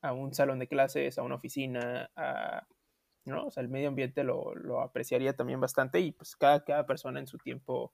a 0.00 0.12
un 0.12 0.32
salón 0.32 0.60
de 0.60 0.68
clases, 0.68 1.18
a 1.18 1.24
una 1.24 1.34
oficina, 1.34 2.12
a, 2.14 2.68
¿no? 3.24 3.48
O 3.48 3.50
sea, 3.50 3.64
el 3.64 3.68
medio 3.68 3.88
ambiente 3.88 4.22
lo, 4.22 4.54
lo 4.54 4.80
apreciaría 4.80 5.34
también 5.34 5.60
bastante 5.60 5.98
y 5.98 6.12
pues 6.12 6.36
cada, 6.36 6.62
cada 6.62 6.86
persona 6.86 7.18
en 7.18 7.26
su 7.26 7.38
tiempo 7.38 7.92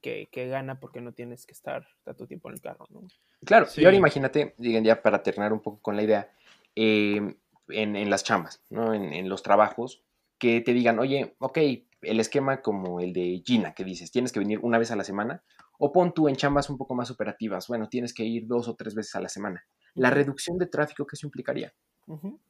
que, 0.00 0.28
gana 0.32 0.80
porque 0.80 1.00
no 1.00 1.12
tienes 1.12 1.46
que 1.46 1.52
estar 1.52 1.86
tanto 2.04 2.26
tiempo 2.26 2.48
en 2.48 2.54
el 2.54 2.60
carro, 2.60 2.86
¿no? 2.90 3.02
Claro, 3.44 3.66
y 3.76 3.84
ahora 3.84 3.96
imagínate, 3.96 4.54
digan 4.58 4.84
ya 4.84 5.02
para 5.02 5.22
terminar 5.22 5.52
un 5.52 5.60
poco 5.60 5.80
con 5.80 5.96
la 5.96 6.02
idea, 6.02 6.32
em, 6.74 7.36
en, 7.68 8.10
las 8.10 8.24
chambas, 8.24 8.62
¿no? 8.70 8.92
En, 8.94 9.28
los 9.28 9.42
trabajos, 9.42 10.02
que 10.38 10.60
te 10.60 10.72
digan, 10.72 10.98
oye, 10.98 11.36
ok, 11.38 11.58
el 12.02 12.20
esquema 12.20 12.62
como 12.62 13.00
el 13.00 13.12
de 13.12 13.42
Gina, 13.44 13.74
que 13.74 13.84
dices, 13.84 14.10
tienes 14.10 14.32
que 14.32 14.40
venir 14.40 14.58
una 14.62 14.78
vez 14.78 14.90
a 14.90 14.96
la 14.96 15.04
semana, 15.04 15.42
o 15.78 15.92
pon 15.92 16.12
tú 16.12 16.28
en 16.28 16.36
chambas 16.36 16.68
un 16.70 16.78
poco 16.78 16.94
más 16.94 17.10
operativas, 17.10 17.68
bueno, 17.68 17.88
tienes 17.88 18.12
que 18.12 18.24
ir 18.24 18.46
dos 18.46 18.68
o 18.68 18.74
tres 18.74 18.94
veces 18.94 19.14
a 19.14 19.20
la 19.20 19.28
semana. 19.28 19.64
La 19.94 20.10
reducción 20.10 20.58
de 20.58 20.66
tráfico 20.66 21.06
que 21.06 21.16
eso 21.16 21.26
implicaría. 21.26 21.72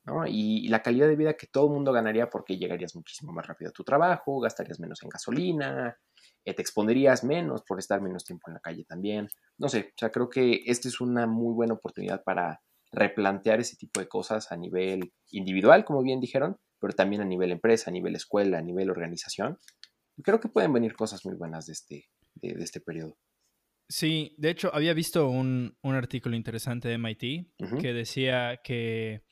¿no? 0.05 0.27
y, 0.27 0.69
la 0.69 0.83
calidad 0.83 1.09
de 1.09 1.17
vida 1.17 1.35
que 1.35 1.47
todo 1.47 1.67
el 1.67 1.73
mundo 1.73 1.93
ganaría 1.93 2.31
porque 2.31 2.57
llegarías 2.57 2.95
muchísimo 2.97 3.33
más 3.33 3.47
rápido 3.47 3.71
a 3.71 3.73
tu 3.73 3.85
trabajo, 3.85 4.41
gastarías 4.41 4.81
menos 4.81 5.03
en 5.03 5.09
gasolina, 5.09 5.99
eh, 6.45 6.55
te 6.55 6.63
expondrías 6.63 7.25
menos 7.25 7.63
por 7.63 7.79
estar 7.79 8.01
menos 8.01 8.25
tiempo 8.25 8.49
en 8.49 8.55
la 8.55 8.61
calle 8.61 8.85
también. 8.85 9.29
No 9.59 9.69
sé, 9.69 9.91
o 9.95 9.99
sea, 9.99 10.11
creo 10.11 10.29
que 10.29 10.63
esta 10.67 10.89
es 10.89 11.01
una 11.01 11.27
muy 11.27 11.55
buena 11.55 11.75
oportunidad 11.75 12.23
para 12.25 12.61
replantear 12.93 13.61
ese 13.61 13.77
tipo 13.77 14.01
de 14.01 14.09
cosas 14.09 14.51
a 14.51 14.57
nivel 14.57 15.13
individual, 15.31 15.85
como 15.85 16.03
bien 16.03 16.21
dijeron, 16.21 16.57
pero 16.81 16.95
también 16.95 17.23
a 17.23 17.27
nivel 17.27 17.53
empresa, 17.53 17.91
a 17.91 17.93
nivel 17.93 18.17
escuela, 18.17 18.59
a 18.59 18.63
nivel 18.63 18.91
organización. 18.91 19.59
creo 20.23 20.41
que 20.41 20.49
pueden 20.49 20.73
venir 20.73 20.95
cosas 20.95 21.25
muy 21.25 21.37
buenas 21.37 21.67
de 21.67 21.73
este, 21.73 22.09
de, 22.35 22.63
este 22.63 22.81
periodo. 22.81 23.17
Sí, 23.89 24.35
de 24.39 24.51
hecho 24.51 24.71
había 24.73 24.95
visto 24.95 25.29
un, 25.29 25.77
artículo 25.83 26.37
interesante 26.37 26.89
de 26.89 26.99
MIT 26.99 27.81
que 27.81 27.93
decía 27.93 28.61
que 28.63 29.25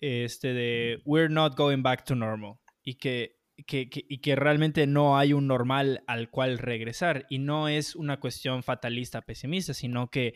este 0.00 0.52
de 0.52 1.02
we're 1.04 1.32
not 1.32 1.56
going 1.56 1.82
back 1.82 2.04
to 2.04 2.14
normal 2.14 2.58
y 2.82 2.94
que, 2.94 3.35
que, 3.64 3.88
y 3.92 4.18
que 4.18 4.36
realmente 4.36 4.86
no 4.86 5.16
hay 5.16 5.32
un 5.32 5.46
normal 5.46 6.02
al 6.06 6.30
cual 6.30 6.58
regresar 6.58 7.26
y 7.30 7.38
no 7.38 7.68
es 7.68 7.96
una 7.96 8.20
cuestión 8.20 8.62
fatalista 8.62 9.22
pesimista, 9.22 9.72
sino 9.72 10.10
que, 10.10 10.34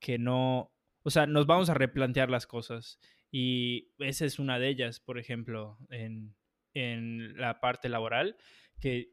que 0.00 0.18
no, 0.18 0.72
o 1.02 1.10
sea, 1.10 1.26
nos 1.26 1.46
vamos 1.46 1.70
a 1.70 1.74
replantear 1.74 2.28
las 2.30 2.46
cosas 2.46 2.98
y 3.30 3.92
esa 3.98 4.24
es 4.24 4.38
una 4.38 4.58
de 4.58 4.68
ellas, 4.68 5.00
por 5.00 5.18
ejemplo, 5.18 5.78
en, 5.90 6.34
en 6.74 7.36
la 7.36 7.60
parte 7.60 7.88
laboral, 7.88 8.36
que, 8.80 9.12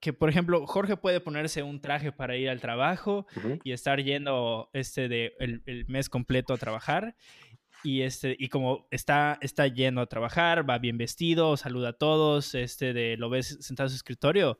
que, 0.00 0.12
por 0.12 0.28
ejemplo, 0.28 0.66
Jorge 0.66 0.96
puede 0.96 1.20
ponerse 1.20 1.62
un 1.62 1.80
traje 1.80 2.10
para 2.10 2.36
ir 2.36 2.48
al 2.48 2.60
trabajo 2.60 3.26
y 3.64 3.72
estar 3.72 4.02
yendo 4.02 4.70
este 4.72 5.08
de 5.08 5.34
el, 5.38 5.62
el, 5.66 5.86
mes 5.88 6.08
completo 6.08 6.54
a 6.54 6.58
trabajar. 6.58 7.16
Y, 7.82 8.02
este, 8.02 8.36
y 8.38 8.48
como 8.48 8.86
está, 8.90 9.38
está 9.40 9.66
yendo 9.66 10.00
a 10.00 10.06
trabajar, 10.06 10.68
va 10.68 10.78
bien 10.78 10.98
vestido, 10.98 11.56
saluda 11.56 11.90
a 11.90 11.92
todos, 11.94 12.54
este 12.54 12.92
de, 12.92 13.16
lo 13.16 13.30
ves 13.30 13.58
sentado 13.60 13.86
en 13.86 13.90
su 13.90 13.96
escritorio, 13.96 14.58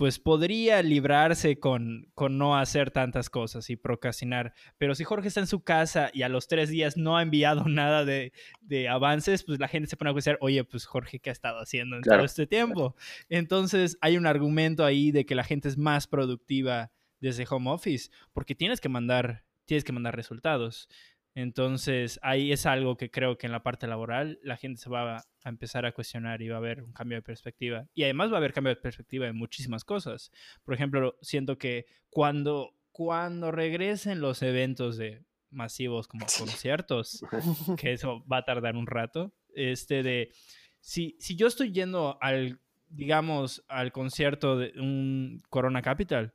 pues 0.00 0.18
podría 0.18 0.82
librarse 0.82 1.58
con, 1.58 2.10
con 2.14 2.38
no 2.38 2.56
hacer 2.56 2.90
tantas 2.90 3.28
cosas 3.28 3.68
y 3.68 3.76
procrastinar. 3.76 4.54
Pero 4.78 4.94
si 4.94 5.04
Jorge 5.04 5.28
está 5.28 5.40
en 5.40 5.46
su 5.46 5.62
casa 5.62 6.10
y 6.14 6.22
a 6.22 6.30
los 6.30 6.48
tres 6.48 6.70
días 6.70 6.96
no 6.96 7.18
ha 7.18 7.22
enviado 7.22 7.64
nada 7.68 8.06
de, 8.06 8.32
avances, 8.88 9.44
pues 9.44 9.60
la 9.60 9.68
gente 9.68 9.90
se 9.90 9.98
pone 9.98 10.10
a 10.10 10.14
pensar, 10.14 10.38
oye, 10.40 10.64
pues 10.64 10.86
Jorge, 10.86 11.18
¿qué 11.18 11.28
ha 11.28 11.34
estado 11.34 11.60
haciendo 11.60 11.96
en 11.96 12.02
todo 12.02 12.24
este 12.24 12.46
tiempo? 12.46 12.96
Entonces 13.28 13.98
hay 14.00 14.16
un 14.16 14.24
argumento 14.24 14.86
ahí 14.86 15.10
de 15.10 15.26
que 15.26 15.34
la 15.34 15.44
gente 15.44 15.68
es 15.68 15.76
más 15.76 16.06
productiva 16.06 16.90
desde 17.20 17.44
home 17.50 17.70
office 17.70 18.08
porque 18.32 18.54
tienes 18.54 18.80
que 18.80 18.88
mandar, 18.88 19.44
tienes 19.66 19.84
que 19.84 19.92
mandar 19.92 20.16
resultados. 20.16 20.88
Entonces, 21.34 22.18
ahí 22.22 22.52
es 22.52 22.66
algo 22.66 22.96
que 22.96 23.10
creo 23.10 23.38
que 23.38 23.46
en 23.46 23.52
la 23.52 23.62
parte 23.62 23.86
laboral 23.86 24.38
la 24.42 24.56
gente 24.56 24.80
se 24.80 24.90
va 24.90 25.18
a 25.18 25.48
empezar 25.48 25.86
a 25.86 25.92
cuestionar 25.92 26.42
y 26.42 26.48
va 26.48 26.56
a 26.56 26.58
haber 26.58 26.82
un 26.82 26.92
cambio 26.92 27.18
de 27.18 27.22
perspectiva. 27.22 27.86
Y 27.94 28.02
además 28.02 28.30
va 28.30 28.34
a 28.34 28.38
haber 28.38 28.52
cambio 28.52 28.74
de 28.74 28.80
perspectiva 28.80 29.26
en 29.26 29.36
muchísimas 29.36 29.84
cosas. 29.84 30.30
Por 30.64 30.74
ejemplo, 30.74 31.16
siento 31.22 31.56
que 31.56 31.86
cuando, 32.08 32.74
cuando 32.90 33.52
regresen 33.52 34.20
los 34.20 34.42
eventos 34.42 34.96
de 34.96 35.24
masivos 35.50 36.08
como 36.08 36.26
conciertos, 36.26 37.24
que 37.78 37.92
eso 37.92 38.24
va 38.30 38.38
a 38.38 38.44
tardar 38.44 38.76
un 38.76 38.86
rato, 38.86 39.32
este 39.54 40.02
de, 40.02 40.32
si, 40.80 41.16
si 41.20 41.36
yo 41.36 41.46
estoy 41.46 41.72
yendo 41.72 42.18
al 42.20 42.60
digamos, 42.90 43.64
al 43.68 43.92
concierto 43.92 44.58
de 44.58 44.72
un 44.78 45.42
Corona 45.48 45.80
Capital, 45.80 46.34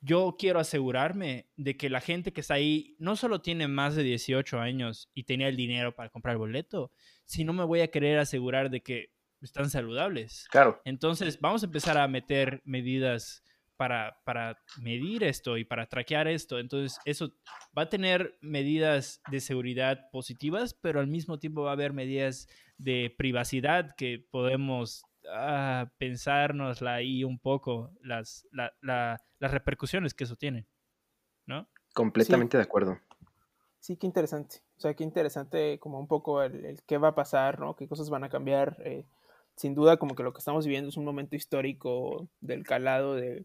yo 0.00 0.36
quiero 0.38 0.58
asegurarme 0.58 1.46
de 1.56 1.76
que 1.76 1.88
la 1.88 2.00
gente 2.00 2.32
que 2.32 2.40
está 2.40 2.54
ahí 2.54 2.96
no 2.98 3.16
solo 3.16 3.40
tiene 3.40 3.68
más 3.68 3.94
de 3.94 4.02
18 4.02 4.60
años 4.60 5.08
y 5.14 5.24
tenía 5.24 5.48
el 5.48 5.56
dinero 5.56 5.94
para 5.94 6.10
comprar 6.10 6.34
el 6.34 6.38
boleto, 6.38 6.90
sino 7.24 7.52
me 7.52 7.64
voy 7.64 7.80
a 7.80 7.88
querer 7.88 8.18
asegurar 8.18 8.68
de 8.68 8.82
que 8.82 9.12
están 9.40 9.70
saludables. 9.70 10.46
Claro. 10.50 10.80
Entonces, 10.84 11.40
vamos 11.40 11.62
a 11.62 11.66
empezar 11.66 11.96
a 11.96 12.08
meter 12.08 12.62
medidas 12.64 13.42
para, 13.76 14.20
para 14.24 14.60
medir 14.80 15.24
esto 15.24 15.56
y 15.56 15.64
para 15.64 15.86
traquear 15.86 16.28
esto. 16.28 16.58
Entonces, 16.58 16.98
eso 17.04 17.32
va 17.76 17.82
a 17.82 17.88
tener 17.88 18.36
medidas 18.40 19.20
de 19.30 19.40
seguridad 19.40 20.08
positivas, 20.10 20.74
pero 20.74 21.00
al 21.00 21.06
mismo 21.06 21.38
tiempo 21.38 21.62
va 21.62 21.70
a 21.70 21.74
haber 21.74 21.92
medidas 21.92 22.48
de 22.76 23.14
privacidad 23.16 23.94
que 23.96 24.24
podemos 24.30 25.04
a 25.30 25.90
pensárnosla 25.98 26.94
ahí 26.94 27.24
un 27.24 27.38
poco, 27.38 27.90
las, 28.02 28.46
las 28.52 29.20
repercusiones 29.40 30.14
que 30.14 30.24
eso 30.24 30.36
tiene, 30.36 30.66
¿no? 31.46 31.68
Completamente 31.94 32.56
de 32.56 32.62
acuerdo. 32.62 32.98
Sí, 33.80 33.96
qué 33.96 34.06
interesante. 34.06 34.58
O 34.76 34.80
sea, 34.80 34.94
qué 34.94 35.04
interesante 35.04 35.78
como 35.78 35.98
un 35.98 36.06
poco 36.06 36.42
el, 36.42 36.80
qué 36.86 36.98
va 36.98 37.08
a 37.08 37.14
pasar, 37.14 37.58
¿no? 37.58 37.76
Qué 37.76 37.88
cosas 37.88 38.10
van 38.10 38.24
a 38.24 38.28
cambiar. 38.28 38.76
Eh, 38.84 39.04
sin 39.56 39.74
duda, 39.74 39.96
como 39.96 40.14
que 40.14 40.22
lo 40.22 40.32
que 40.32 40.38
estamos 40.38 40.66
viviendo 40.66 40.88
es 40.88 40.96
un 40.96 41.04
momento 41.04 41.36
histórico 41.36 42.28
del 42.40 42.64
calado 42.64 43.14
de 43.14 43.44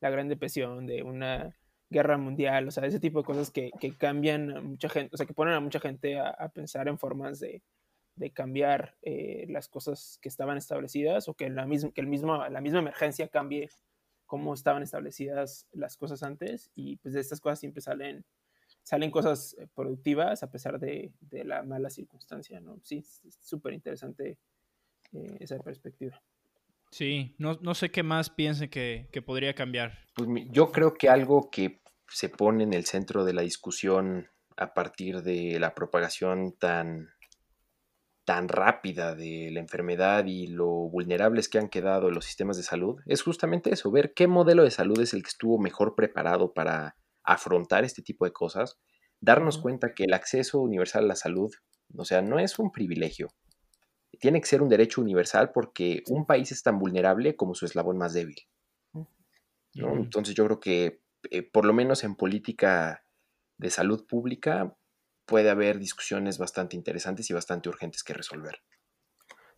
la 0.00 0.10
Gran 0.10 0.28
Depresión, 0.28 0.86
de 0.86 1.02
una 1.02 1.56
guerra 1.88 2.18
mundial, 2.18 2.66
o 2.66 2.70
sea, 2.72 2.84
ese 2.84 2.98
tipo 2.98 3.20
de 3.20 3.26
cosas 3.26 3.50
que, 3.50 3.70
cambian 3.96 4.56
a 4.56 4.60
mucha 4.60 4.88
gente, 4.88 5.14
o 5.14 5.16
sea, 5.16 5.24
que 5.24 5.34
ponen 5.34 5.54
a 5.54 5.60
mucha 5.60 5.78
gente 5.78 6.18
a 6.18 6.48
pensar 6.52 6.88
en 6.88 6.98
formas 6.98 7.38
de, 7.38 7.62
de 8.16 8.30
cambiar 8.30 8.96
eh, 9.02 9.46
las 9.48 9.68
cosas 9.68 10.18
que 10.20 10.28
estaban 10.28 10.56
establecidas 10.56 11.28
o 11.28 11.34
que, 11.34 11.48
la, 11.50 11.66
que 11.66 12.00
el 12.00 12.06
mismo, 12.06 12.48
la 12.48 12.60
misma 12.60 12.80
emergencia 12.80 13.28
cambie 13.28 13.70
cómo 14.24 14.54
estaban 14.54 14.82
establecidas 14.82 15.68
las 15.72 15.96
cosas 15.96 16.22
antes 16.22 16.70
y 16.74 16.96
pues 16.96 17.14
de 17.14 17.20
estas 17.20 17.40
cosas 17.40 17.60
siempre 17.60 17.80
salen, 17.82 18.24
salen 18.82 19.10
cosas 19.10 19.54
eh, 19.58 19.68
productivas 19.74 20.42
a 20.42 20.50
pesar 20.50 20.80
de, 20.80 21.12
la 21.30 21.62
mala 21.62 21.90
circunstancia, 21.90 22.58
¿no? 22.60 22.80
Sí, 22.82 22.98
es 22.98 23.38
súper 23.40 23.74
interesante 23.74 24.38
eh, 25.12 25.36
esa 25.38 25.58
perspectiva. 25.58 26.20
Sí, 26.90 27.34
no, 27.38 27.74
sé 27.74 27.90
qué 27.90 28.02
más 28.02 28.30
piense 28.30 28.70
que, 28.70 29.08
que 29.12 29.20
podría 29.20 29.54
cambiar. 29.54 29.98
Pues 30.14 30.28
yo 30.50 30.72
creo 30.72 30.94
que 30.94 31.08
algo 31.08 31.50
que 31.50 31.82
se 32.08 32.28
pone 32.28 32.64
en 32.64 32.72
el 32.72 32.86
centro 32.86 33.24
de 33.24 33.34
la 33.34 33.42
discusión 33.42 34.28
a 34.56 34.72
partir 34.72 35.22
de 35.22 35.58
la 35.60 35.74
propagación 35.74 36.52
tan 36.52 37.10
tan 38.26 38.48
rápida 38.48 39.14
de 39.14 39.50
la 39.52 39.60
enfermedad 39.60 40.26
y 40.26 40.48
lo 40.48 40.66
vulnerables 40.66 41.48
que 41.48 41.58
han 41.58 41.68
quedado 41.68 42.10
los 42.10 42.24
sistemas 42.24 42.56
de 42.56 42.64
salud 42.64 43.00
es 43.06 43.22
justamente 43.22 43.72
eso, 43.72 43.90
ver 43.92 44.14
qué 44.14 44.26
modelo 44.26 44.64
de 44.64 44.72
salud 44.72 45.00
es 45.00 45.14
el 45.14 45.22
que 45.22 45.28
estuvo 45.28 45.58
mejor 45.58 45.94
preparado 45.94 46.52
para 46.52 46.96
afrontar 47.22 47.84
este 47.84 48.02
tipo 48.02 48.24
de 48.24 48.32
cosas, 48.32 48.78
darnos 49.20 49.58
cuenta 49.58 49.94
que 49.94 50.04
el 50.04 50.12
acceso 50.12 50.60
universal 50.60 51.04
a 51.04 51.08
la 51.08 51.16
salud, 51.16 51.54
o 51.96 52.04
sea, 52.04 52.20
no 52.20 52.40
es 52.40 52.58
un 52.58 52.72
privilegio, 52.72 53.28
tiene 54.18 54.40
que 54.40 54.48
ser 54.48 54.60
un 54.60 54.68
derecho 54.68 55.00
universal 55.00 55.52
porque 55.52 56.02
un 56.08 56.26
país 56.26 56.50
es 56.50 56.64
tan 56.64 56.80
vulnerable 56.80 57.36
como 57.36 57.54
su 57.54 57.64
eslabón 57.64 57.96
más 57.96 58.12
débil. 58.12 58.36
Entonces 59.74 60.34
yo 60.34 60.46
creo 60.46 60.58
que 60.58 61.00
eh, 61.30 61.42
por 61.42 61.64
lo 61.64 61.72
menos 61.72 62.02
en 62.02 62.16
política 62.16 63.04
de 63.58 63.70
salud 63.70 64.04
pública 64.06 64.76
puede 65.26 65.50
haber 65.50 65.78
discusiones 65.78 66.38
bastante 66.38 66.76
interesantes 66.76 67.28
y 67.30 67.34
bastante 67.34 67.68
urgentes 67.68 68.02
que 68.02 68.14
resolver. 68.14 68.62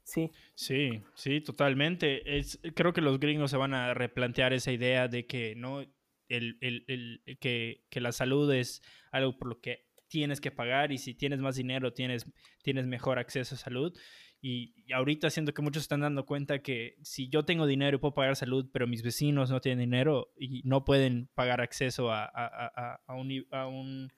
Sí. 0.03 0.31
Sí, 0.55 1.03
sí, 1.15 1.41
totalmente. 1.43 2.39
Es, 2.39 2.59
creo 2.75 2.93
que 2.93 3.03
los 3.03 3.21
gringos 3.21 3.51
se 3.51 3.59
van 3.59 3.75
a 3.75 3.93
replantear 3.95 4.53
esa 4.55 4.73
idea 4.73 5.07
de 5.07 5.27
que 5.27 5.55
no 5.55 5.83
el, 6.29 6.57
el, 6.61 7.23
que, 7.41 7.85
que, 7.91 8.01
la 8.01 8.13
salud 8.13 8.53
es 8.53 8.83
algo 9.13 9.39
por 9.39 9.49
lo 9.49 9.61
que 9.61 9.87
tienes 10.09 10.41
que 10.41 10.51
pagar 10.51 10.93
y 10.93 10.99
si 10.99 11.15
tienes 11.15 11.41
más 11.41 11.57
dinero 11.57 11.93
tienes, 11.93 12.27
tienes 12.63 12.87
mejor 12.87 13.19
acceso 13.19 13.55
a 13.55 13.59
salud. 13.59 13.97
Y, 14.41 14.75
ahorita 14.93 15.31
siento 15.31 15.53
que 15.53 15.63
muchos 15.63 15.83
están 15.83 16.01
dando 16.01 16.25
cuenta 16.25 16.61
que 16.61 16.97
si 17.03 17.29
yo 17.29 17.45
tengo 17.45 17.67
dinero 17.67 17.97
y 17.97 18.01
puedo 18.01 18.15
pagar 18.15 18.37
salud, 18.37 18.71
pero 18.73 18.87
mis 18.87 19.03
vecinos 19.03 19.51
no 19.51 19.61
tienen 19.61 19.81
dinero 19.81 20.33
y 20.39 20.63
no 20.65 20.85
pueden 20.85 21.29
pagar 21.35 21.61
acceso 21.61 22.11
a, 22.11 22.25
a, 22.25 23.01
a 23.07 23.15
un, 23.15 23.31
un 23.53 24.13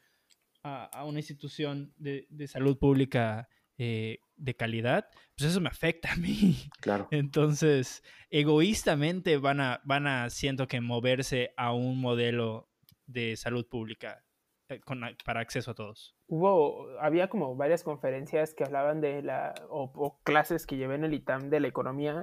a, 0.62 1.04
una 1.04 1.18
institución 1.18 1.94
de, 1.96 2.26
salud 2.46 2.78
pública 2.78 3.48
eh, 3.78 4.18
de 4.36 4.54
calidad, 4.54 5.06
pues 5.36 5.50
eso 5.50 5.60
me 5.60 5.68
afecta 5.68 6.12
a 6.12 6.16
mí. 6.16 6.56
Claro. 6.80 7.08
Entonces, 7.10 8.02
egoístamente 8.30 9.36
van 9.38 9.60
a, 9.60 9.80
van 9.84 10.06
a, 10.06 10.30
siento 10.30 10.66
que 10.66 10.80
moverse 10.80 11.52
a 11.56 11.72
un 11.72 12.00
modelo 12.00 12.68
de 13.06 13.36
salud 13.36 13.66
pública 13.68 14.24
eh, 14.68 14.80
para 15.24 15.40
acceso 15.40 15.72
a 15.72 15.74
todos. 15.74 16.16
Hubo, 16.26 16.88
había 17.00 17.28
como 17.28 17.56
varias 17.56 17.82
conferencias 17.82 18.54
que 18.54 18.64
hablaban 18.64 19.00
de 19.00 19.22
la, 19.22 19.54
o, 19.68 19.90
o 19.94 20.20
clases 20.22 20.66
que 20.66 20.76
llevé 20.76 20.94
en 20.94 21.04
el 21.04 21.14
ITAM 21.14 21.50
de 21.50 21.60
la 21.60 21.68
economía, 21.68 22.22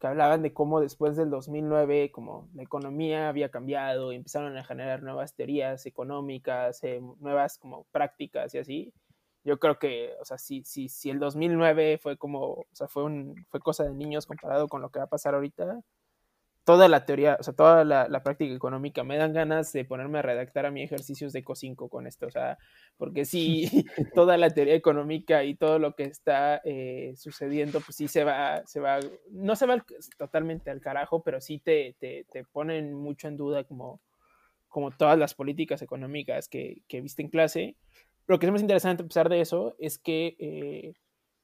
que 0.00 0.06
hablaban 0.06 0.42
de 0.42 0.54
cómo 0.54 0.80
después 0.80 1.16
del 1.16 1.30
2009, 1.30 2.10
como 2.10 2.48
la 2.54 2.62
economía 2.62 3.28
había 3.28 3.50
cambiado 3.50 4.12
y 4.12 4.16
empezaron 4.16 4.56
a 4.56 4.64
generar 4.64 5.02
nuevas 5.02 5.34
teorías 5.34 5.84
económicas, 5.84 6.82
eh, 6.84 7.02
nuevas 7.20 7.58
como 7.58 7.84
prácticas 7.92 8.54
y 8.54 8.58
así. 8.58 8.94
Yo 9.44 9.58
creo 9.58 9.78
que, 9.78 10.14
o 10.20 10.24
sea, 10.24 10.38
si, 10.38 10.64
si, 10.64 10.88
si 10.88 11.10
el 11.10 11.18
2009 11.18 11.98
fue 11.98 12.16
como, 12.16 12.40
o 12.40 12.66
sea, 12.72 12.88
fue, 12.88 13.04
un, 13.04 13.34
fue 13.50 13.60
cosa 13.60 13.84
de 13.84 13.94
niños 13.94 14.26
comparado 14.26 14.68
con 14.68 14.80
lo 14.82 14.90
que 14.90 14.98
va 15.00 15.04
a 15.04 15.08
pasar 15.08 15.34
ahorita, 15.34 15.80
toda 16.70 16.86
la 16.86 17.04
teoría, 17.04 17.36
o 17.40 17.42
sea, 17.42 17.52
toda 17.52 17.84
la, 17.84 18.22
práctica 18.22 18.54
económica, 18.54 19.02
me 19.02 19.16
dan 19.16 19.32
ganas 19.32 19.72
de 19.72 19.84
ponerme 19.84 20.20
a 20.20 20.22
redactar 20.22 20.66
a 20.66 20.70
mi 20.70 20.82
ejercicios 20.82 21.32
de 21.32 21.42
COSINCO 21.42 21.88
con 21.88 22.06
esto, 22.06 22.28
o 22.28 22.30
sea, 22.30 22.58
porque 22.96 23.24
sí, 23.24 23.68
toda 24.14 24.36
la 24.36 24.50
teoría 24.50 24.74
económica 24.74 25.42
y 25.42 25.56
todo 25.56 25.80
lo 25.80 25.96
que 25.96 26.04
está 26.04 26.60
eh, 26.64 27.14
sucediendo, 27.16 27.80
pues 27.80 27.96
sí 27.96 28.06
se 28.06 28.22
va, 28.22 28.64
se 28.66 28.78
va, 28.78 29.00
no 29.32 29.56
se 29.56 29.66
va 29.66 29.84
totalmente 30.16 30.70
al 30.70 30.80
carajo, 30.80 31.24
pero 31.24 31.40
sí 31.40 31.58
te, 31.58 31.96
te, 31.98 32.24
te, 32.30 32.44
ponen 32.44 32.94
mucho 32.94 33.26
en 33.26 33.36
duda 33.36 33.64
como, 33.64 34.00
como 34.68 34.92
todas 34.92 35.18
las 35.18 35.34
políticas 35.34 35.82
económicas 35.82 36.46
que, 36.46 36.82
que 36.86 37.00
viste 37.00 37.22
en 37.22 37.30
clase. 37.30 37.76
Lo 38.28 38.38
que 38.38 38.46
es 38.46 38.52
más 38.52 38.62
interesante 38.62 39.02
a 39.02 39.06
pesar 39.06 39.28
de 39.28 39.40
eso 39.40 39.74
es 39.80 39.98
que... 39.98 40.36
Eh, 40.38 40.94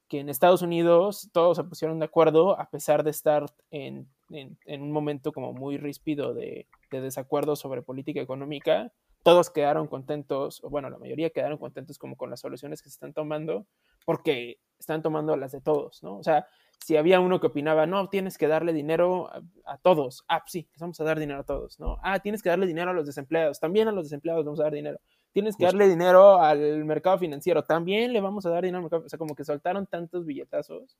que 0.07 0.21
en 0.21 0.29
Estados 0.29 0.61
Unidos 0.61 1.29
todos 1.33 1.57
se 1.57 1.65
pusieron 1.65 1.99
de 1.99 2.05
acuerdo 2.05 2.57
a 2.57 2.69
pesar 2.69 3.03
de 3.03 3.09
estar 3.09 3.45
en 3.71 4.07
en, 4.29 4.81
un 4.81 4.91
momento 4.91 5.31
como 5.31 5.53
muy 5.53 5.77
ríspido 5.77 6.33
de, 6.33 6.67
de 6.91 7.01
desacuerdo 7.01 7.55
sobre 7.55 7.81
política 7.81 8.21
económica, 8.21 8.91
todos 9.23 9.49
quedaron 9.49 9.87
contentos, 9.87 10.63
o 10.63 10.69
bueno, 10.69 10.89
la 10.89 10.97
mayoría 10.97 11.29
quedaron 11.31 11.57
contentos 11.57 11.97
como 11.97 12.15
con 12.15 12.29
las 12.29 12.39
soluciones 12.39 12.81
que 12.81 12.89
se 12.89 12.93
están 12.93 13.13
tomando, 13.13 13.65
porque 14.05 14.59
están 14.79 15.01
tomando 15.01 15.35
las 15.35 15.51
de 15.51 15.59
todos, 15.59 16.01
¿no? 16.03 16.17
O 16.17 16.23
sea, 16.23 16.47
si 16.79 16.95
había 16.95 17.19
uno 17.19 17.41
que 17.41 17.47
opinaba, 17.47 17.85
no, 17.87 18.07
tienes 18.07 18.37
que 18.37 18.47
darle 18.47 18.71
dinero 18.71 19.29
a, 19.65 19.77
todos, 19.79 20.23
ah, 20.29 20.43
sí, 20.47 20.69
vamos 20.79 20.99
a 21.01 21.03
dar 21.03 21.19
dinero 21.19 21.41
a 21.41 21.43
todos, 21.43 21.79
¿no? 21.79 21.97
Ah, 22.03 22.19
tienes 22.19 22.41
que 22.41 22.49
darle 22.49 22.67
dinero 22.67 22.91
a 22.91 22.93
los 22.93 23.05
desempleados, 23.05 23.59
también 23.59 23.87
a 23.87 23.91
los 23.91 24.05
desempleados 24.05 24.45
vamos 24.45 24.59
a 24.59 24.63
dar 24.63 24.73
dinero. 24.73 24.99
Tienes 25.33 25.57
que 25.57 25.65
darle 25.65 25.87
dinero 25.87 26.41
al 26.41 26.85
mercado 26.85 27.19
financiero, 27.19 27.63
también 27.63 28.13
le 28.13 28.21
vamos 28.21 28.45
a 28.45 28.49
dar 28.49 28.63
dinero 28.63 28.77
al 28.77 28.83
mercado, 28.83 29.03
o 29.05 29.09
sea, 29.09 29.19
como 29.19 29.35
que 29.35 29.43
soltaron 29.43 29.85
tantos 29.87 30.25
billetazos 30.25 30.97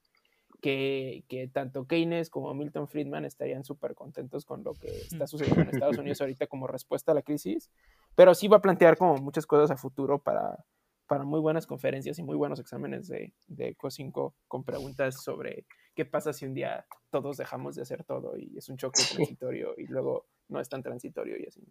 que, 0.61 1.23
que, 1.27 1.47
tanto 1.47 1.85
Keynes 1.85 2.29
como 2.29 2.53
Milton 2.53 2.87
Friedman 2.87 3.25
estarían 3.25 3.63
súper 3.63 3.95
contentos 3.95 4.45
con 4.45 4.63
lo 4.63 4.73
que 4.73 4.87
está 4.87 5.27
sucediendo 5.27 5.61
en 5.61 5.69
Estados 5.69 5.97
Unidos 5.97 6.21
ahorita 6.21 6.47
como 6.47 6.67
respuesta 6.67 7.11
a 7.11 7.15
la 7.15 7.21
crisis, 7.21 7.69
pero 8.15 8.33
sí 8.33 8.47
va 8.47 8.57
a 8.57 8.61
plantear 8.61 8.97
como 8.97 9.17
muchas 9.17 9.45
cosas 9.45 9.71
a 9.71 9.77
futuro 9.77 10.19
para, 10.19 10.65
para 11.07 11.23
muy 11.23 11.39
buenas 11.39 11.67
conferencias 11.67 12.19
y 12.19 12.23
muy 12.23 12.35
buenos 12.35 12.59
exámenes 12.59 13.07
de, 13.07 13.33
de 13.47 13.75
ECO5 13.75 14.33
con 14.47 14.63
preguntas 14.63 15.23
sobre 15.23 15.65
qué 15.95 16.05
pasa 16.05 16.33
si 16.33 16.45
un 16.45 16.53
día 16.53 16.85
todos 17.09 17.37
dejamos 17.37 17.75
de 17.75 17.81
hacer 17.81 18.03
todo 18.03 18.37
y 18.37 18.57
es 18.57 18.69
un 18.69 18.77
choque 18.77 19.01
transitorio 19.13 19.73
y 19.77 19.87
luego 19.87 20.27
no 20.49 20.59
es 20.59 20.69
tan 20.69 20.83
transitorio 20.83 21.37
y 21.39 21.45
así 21.45 21.61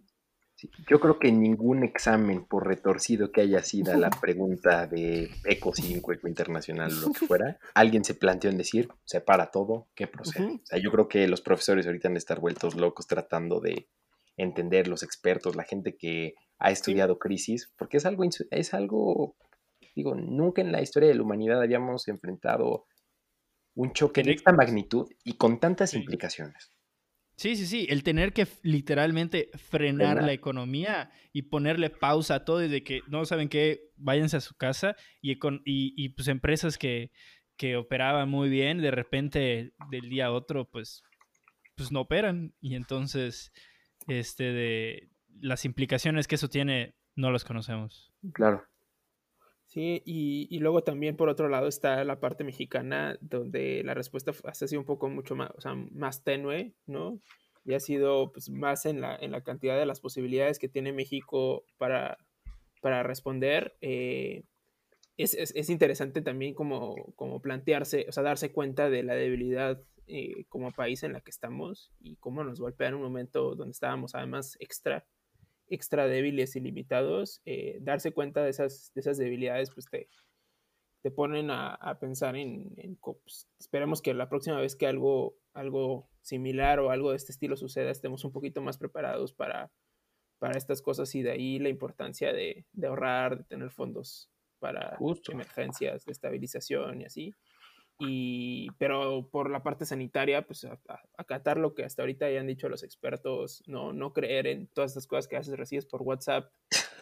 yo 0.89 1.01
creo 1.01 1.19
que 1.19 1.31
ningún 1.31 1.85
examen, 1.85 2.45
por 2.45 2.67
retorcido 2.67 3.31
que 3.31 3.43
haya 3.43 3.63
sido 3.63 3.95
la 3.95 4.11
pregunta 4.21 4.87
de 4.87 5.31
ECO 5.45 5.75
5, 5.75 6.13
ECO 6.13 6.29
Internacional 6.29 6.93
o 6.93 7.09
lo 7.09 7.13
que 7.13 7.27
fuera, 7.27 7.59
alguien 7.75 8.05
se 8.05 8.15
planteó 8.15 8.51
en 8.51 8.59
decir, 8.59 8.89
separa 9.05 9.51
todo, 9.51 9.89
¿qué 9.95 10.07
procede? 10.07 10.61
O 10.63 10.67
sea, 10.67 10.79
yo 10.79 10.91
creo 10.91 11.09
que 11.09 11.29
los 11.29 11.41
profesores 11.41 11.87
ahorita 11.87 12.09
han 12.09 12.15
de 12.15 12.19
estar 12.19 12.41
vueltos 12.41 12.75
locos 12.75 13.07
tratando 13.07 13.61
de 13.61 13.89
entender 14.37 14.89
los 14.89 15.03
expertos, 15.03 15.57
la 15.57 15.65
gente 15.65 15.97
que 15.97 16.35
ha 16.59 16.71
estudiado 16.71 17.19
crisis, 17.19 17.73
porque 17.77 17.99
es 17.99 18.07
algo, 18.07 18.25
es 18.51 18.75
algo, 18.75 19.37
digo, 19.95 20.15
nunca 20.15 20.63
en 20.63 20.73
la 20.73 20.83
historia 20.83 21.09
de 21.09 21.15
la 21.15 21.23
humanidad 21.23 21.63
habíamos 21.63 22.09
enfrentado 22.09 22.87
un 23.75 23.93
choque 23.93 24.23
de 24.23 24.33
esta 24.33 24.53
magnitud 24.53 25.07
y 25.23 25.35
con 25.35 25.61
tantas 25.61 25.93
implicaciones. 25.95 26.71
Sí, 27.37 27.55
sí, 27.55 27.67
sí, 27.67 27.87
el 27.91 28.03
tener 28.03 28.33
que 28.33 28.47
literalmente 28.63 29.51
frenar 29.57 30.23
la 30.23 30.33
economía 30.33 31.11
y 31.35 31.43
ponerle 31.43 31.91
pausa 31.91 32.37
a 32.37 32.45
todo 32.47 32.59
desde 32.59 32.83
que 32.83 33.03
no 33.09 33.27
saben 33.27 33.51
qué, 33.51 33.91
váyanse 33.97 34.39
a 34.39 34.41
su 34.41 34.55
casa 34.57 34.97
y, 35.21 35.39
con, 35.39 35.61
y, 35.67 36.09
pues 36.11 36.29
empresas 36.29 36.79
que, 36.79 37.11
que 37.59 37.77
operaban 37.77 38.31
muy 38.31 38.49
bien, 38.49 38.79
de 38.79 38.91
repente 38.91 39.75
del 39.91 40.09
día 40.09 40.27
a 40.27 40.33
otro 40.33 40.71
pues, 40.71 41.03
pues 41.75 41.93
no 41.93 42.01
operan 42.01 42.55
y 42.61 42.75
entonces 42.75 43.53
este 44.09 44.45
de 44.53 45.11
las 45.41 45.67
implicaciones 45.67 46.27
que 46.27 46.37
eso 46.37 46.49
tiene 46.49 46.95
no 47.17 47.31
las 47.31 47.45
conocemos. 47.45 48.15
Claro. 48.33 48.65
Sí, 49.77 50.01
y, 50.07 50.59
luego 50.61 50.83
también 50.83 51.19
por 51.19 51.29
otro 51.29 51.51
lado 51.51 51.69
está 51.69 52.03
la 52.05 52.19
parte 52.19 52.45
mexicana, 52.45 53.19
donde 53.21 53.83
la 53.85 53.93
respuesta 53.93 54.33
ha 54.45 54.55
sido 54.55 54.81
un 54.81 54.87
poco 54.87 55.11
mucho 55.11 55.37
más, 55.37 55.51
más 55.93 56.25
tenue, 56.25 56.73
¿no? 56.87 57.21
Y 57.63 57.75
ha 57.75 57.81
sido 57.81 58.33
pues, 58.33 58.49
más 58.49 58.87
en 58.87 59.03
la, 59.03 59.15
en 59.17 59.33
la 59.33 59.43
cantidad 59.43 59.79
de 59.79 59.85
las 59.85 60.01
posibilidades 60.01 60.59
que 60.59 60.71
tiene 60.71 60.95
México 60.95 61.63
para, 61.77 62.17
para 62.81 63.03
responder. 63.03 63.77
Eh, 63.83 64.45
es, 65.19 65.35
es, 65.35 65.53
es, 65.55 65.69
interesante 65.69 66.23
también 66.23 66.55
como, 66.55 67.13
como 67.15 67.43
plantearse, 67.43 68.07
o 68.09 68.13
sea, 68.13 68.23
darse 68.23 68.53
cuenta 68.53 68.89
de 68.89 69.03
la 69.03 69.15
debilidad 69.15 69.83
eh, 70.07 70.47
como 70.49 70.73
país 70.73 71.03
en 71.03 71.13
la 71.13 71.21
que 71.21 71.31
estamos 71.31 71.93
y 72.01 72.17
cómo 72.17 72.45
nos 72.45 72.61
golpea 72.61 72.89
en 72.89 72.95
un 72.95 73.03
momento 73.03 73.55
donde 73.55 73.73
estábamos 73.73 74.15
además 74.15 74.57
extra 74.59 75.05
extra 75.69 76.07
débiles 76.07 76.57
y 76.57 76.61
limitados, 76.61 77.41
eh, 77.45 77.79
darse 77.81 78.13
cuenta 78.13 78.43
de 78.43 78.51
esas, 78.51 78.93
de 78.95 79.01
esas 79.01 79.19
debilidades, 79.19 79.71
pues 79.71 79.87
te, 79.87 80.09
te 81.03 81.11
ponen 81.11 81.51
a, 81.51 81.99
pensar 82.01 82.35
en, 82.37 82.99
pues, 83.01 83.49
esperemos 83.61 84.03
que 84.03 84.13
la 84.13 84.29
próxima 84.29 84.61
vez 84.61 84.75
que 84.75 84.89
algo, 84.89 85.37
algo 85.55 86.09
similar 86.21 86.81
o 86.81 86.91
algo 86.91 87.11
de 87.11 87.17
este 87.17 87.31
estilo 87.31 87.57
suceda, 87.57 87.91
estemos 87.91 88.25
un 88.25 88.33
poquito 88.33 88.61
más 88.61 88.77
preparados 88.77 89.33
para, 89.33 89.71
para 90.39 90.59
estas 90.59 90.83
cosas 90.83 91.15
y 91.15 91.23
de 91.23 91.31
ahí 91.31 91.59
la 91.59 91.69
importancia 91.69 92.33
de, 92.33 92.67
ahorrar, 92.85 93.39
de 93.39 93.45
tener 93.45 93.71
fondos 93.71 94.31
para 94.59 94.99
emergencias, 95.29 96.05
de 96.05 96.11
estabilización 96.13 97.01
y 97.01 97.05
así. 97.05 97.35
Y, 97.99 98.69
pero 98.79 99.29
por 99.31 99.51
la 99.51 99.63
parte 99.63 99.87
sanitaria, 99.87 100.47
pues 100.47 100.67
acatar 101.17 101.57
lo 101.57 101.75
que 101.75 101.85
hasta 101.85 102.03
ahorita 102.03 102.27
hayan 102.27 102.47
dicho 102.47 102.69
los 102.69 102.83
expertos, 102.83 103.63
no, 103.67 103.93
no 103.93 104.13
creer 104.13 104.47
en 104.47 104.67
todas 104.69 104.91
estas 104.91 105.07
cosas 105.07 105.29
que 105.29 105.37
haces, 105.37 105.57
recibes 105.57 105.87
por 105.87 106.03
WhatsApp 106.03 106.53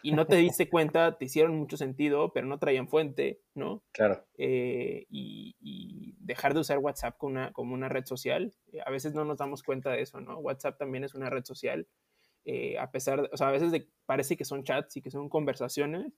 y 0.04 0.12
no 0.12 0.26
te 0.26 0.36
diste 0.36 0.68
cuenta, 0.68 1.16
te 1.16 1.24
hicieron 1.24 1.56
mucho 1.56 1.78
sentido, 1.78 2.30
pero 2.34 2.46
no 2.46 2.58
traían 2.58 2.88
fuente, 2.88 3.40
¿no? 3.54 3.82
Claro. 3.90 4.22
Eh, 4.36 5.06
y, 5.08 6.14
dejar 6.18 6.54
de 6.54 6.60
usar 6.60 6.78
WhatsApp 6.78 7.16
como 7.18 7.32
una, 7.32 7.52
como 7.52 7.74
una 7.74 7.88
red 7.88 8.04
social, 8.04 8.54
eh, 8.72 8.80
a 8.84 8.90
veces 8.90 9.14
no 9.14 9.24
nos 9.24 9.38
damos 9.38 9.62
cuenta 9.62 9.90
de 9.90 10.02
eso, 10.02 10.20
¿no? 10.20 10.38
WhatsApp 10.38 10.78
también 10.78 11.04
es 11.04 11.14
una 11.14 11.30
red 11.30 11.44
social, 11.44 11.88
eh, 12.44 12.78
a 12.78 12.90
pesar, 12.90 13.22
de, 13.22 13.30
o 13.32 13.36
sea, 13.36 13.48
a 13.48 13.52
veces 13.52 13.72
de, 13.72 13.88
parece 14.04 14.36
que 14.36 14.44
son 14.44 14.62
chats 14.62 14.96
y 14.96 15.02
que 15.02 15.10
son 15.10 15.30
conversaciones, 15.30 16.12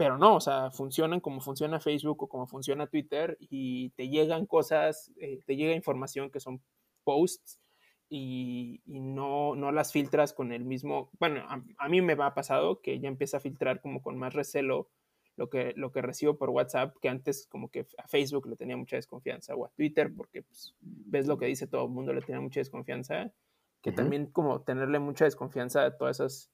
pero 0.00 0.16
no, 0.16 0.36
o 0.36 0.40
sea, 0.40 0.70
funcionan 0.70 1.20
como 1.20 1.42
funciona 1.42 1.78
Facebook 1.78 2.22
o 2.22 2.26
como 2.26 2.46
funciona 2.46 2.86
Twitter 2.86 3.36
y 3.38 3.90
te 3.90 4.08
llegan 4.08 4.46
cosas, 4.46 5.12
eh, 5.18 5.42
te 5.44 5.56
llega 5.56 5.74
información 5.74 6.30
que 6.30 6.40
son 6.40 6.62
posts 7.04 7.60
y, 8.08 8.80
no, 8.86 9.54
no, 9.56 9.72
las 9.72 9.92
filtras 9.92 10.32
con 10.32 10.52
el 10.52 10.64
mismo, 10.64 11.10
bueno, 11.18 11.44
a, 11.46 11.88
mí 11.90 12.00
me 12.00 12.14
ha 12.14 12.32
pasado 12.32 12.80
que 12.80 12.98
ya 12.98 13.08
empieza 13.08 13.36
a 13.36 13.40
filtrar 13.40 13.82
como 13.82 14.00
con 14.00 14.16
más 14.16 14.32
recelo 14.32 14.88
lo 15.36 15.50
que, 15.50 15.74
lo 15.76 15.92
que 15.92 16.00
recibo 16.00 16.38
por 16.38 16.48
WhatsApp, 16.48 16.96
que 17.02 17.10
antes 17.10 17.46
como 17.46 17.70
que 17.70 17.86
a 17.98 18.08
Facebook 18.08 18.46
le 18.46 18.56
tenía 18.56 18.78
mucha 18.78 18.96
desconfianza 18.96 19.54
o 19.54 19.66
a 19.66 19.70
Twitter 19.72 20.10
porque 20.16 20.44
pues, 20.44 20.74
ves 20.80 21.26
lo 21.26 21.36
que 21.36 21.44
dice 21.44 21.66
todo 21.66 21.84
el 21.84 21.90
mundo, 21.90 22.14
le 22.14 22.22
tenía 22.22 22.40
mucha 22.40 22.60
desconfianza, 22.60 23.34
que 23.82 23.92
también 23.92 24.28
como 24.28 24.62
tenerle 24.62 24.98
mucha 24.98 25.26
desconfianza 25.26 25.84
a 25.84 25.98
todas 25.98 26.20
esas 26.20 26.50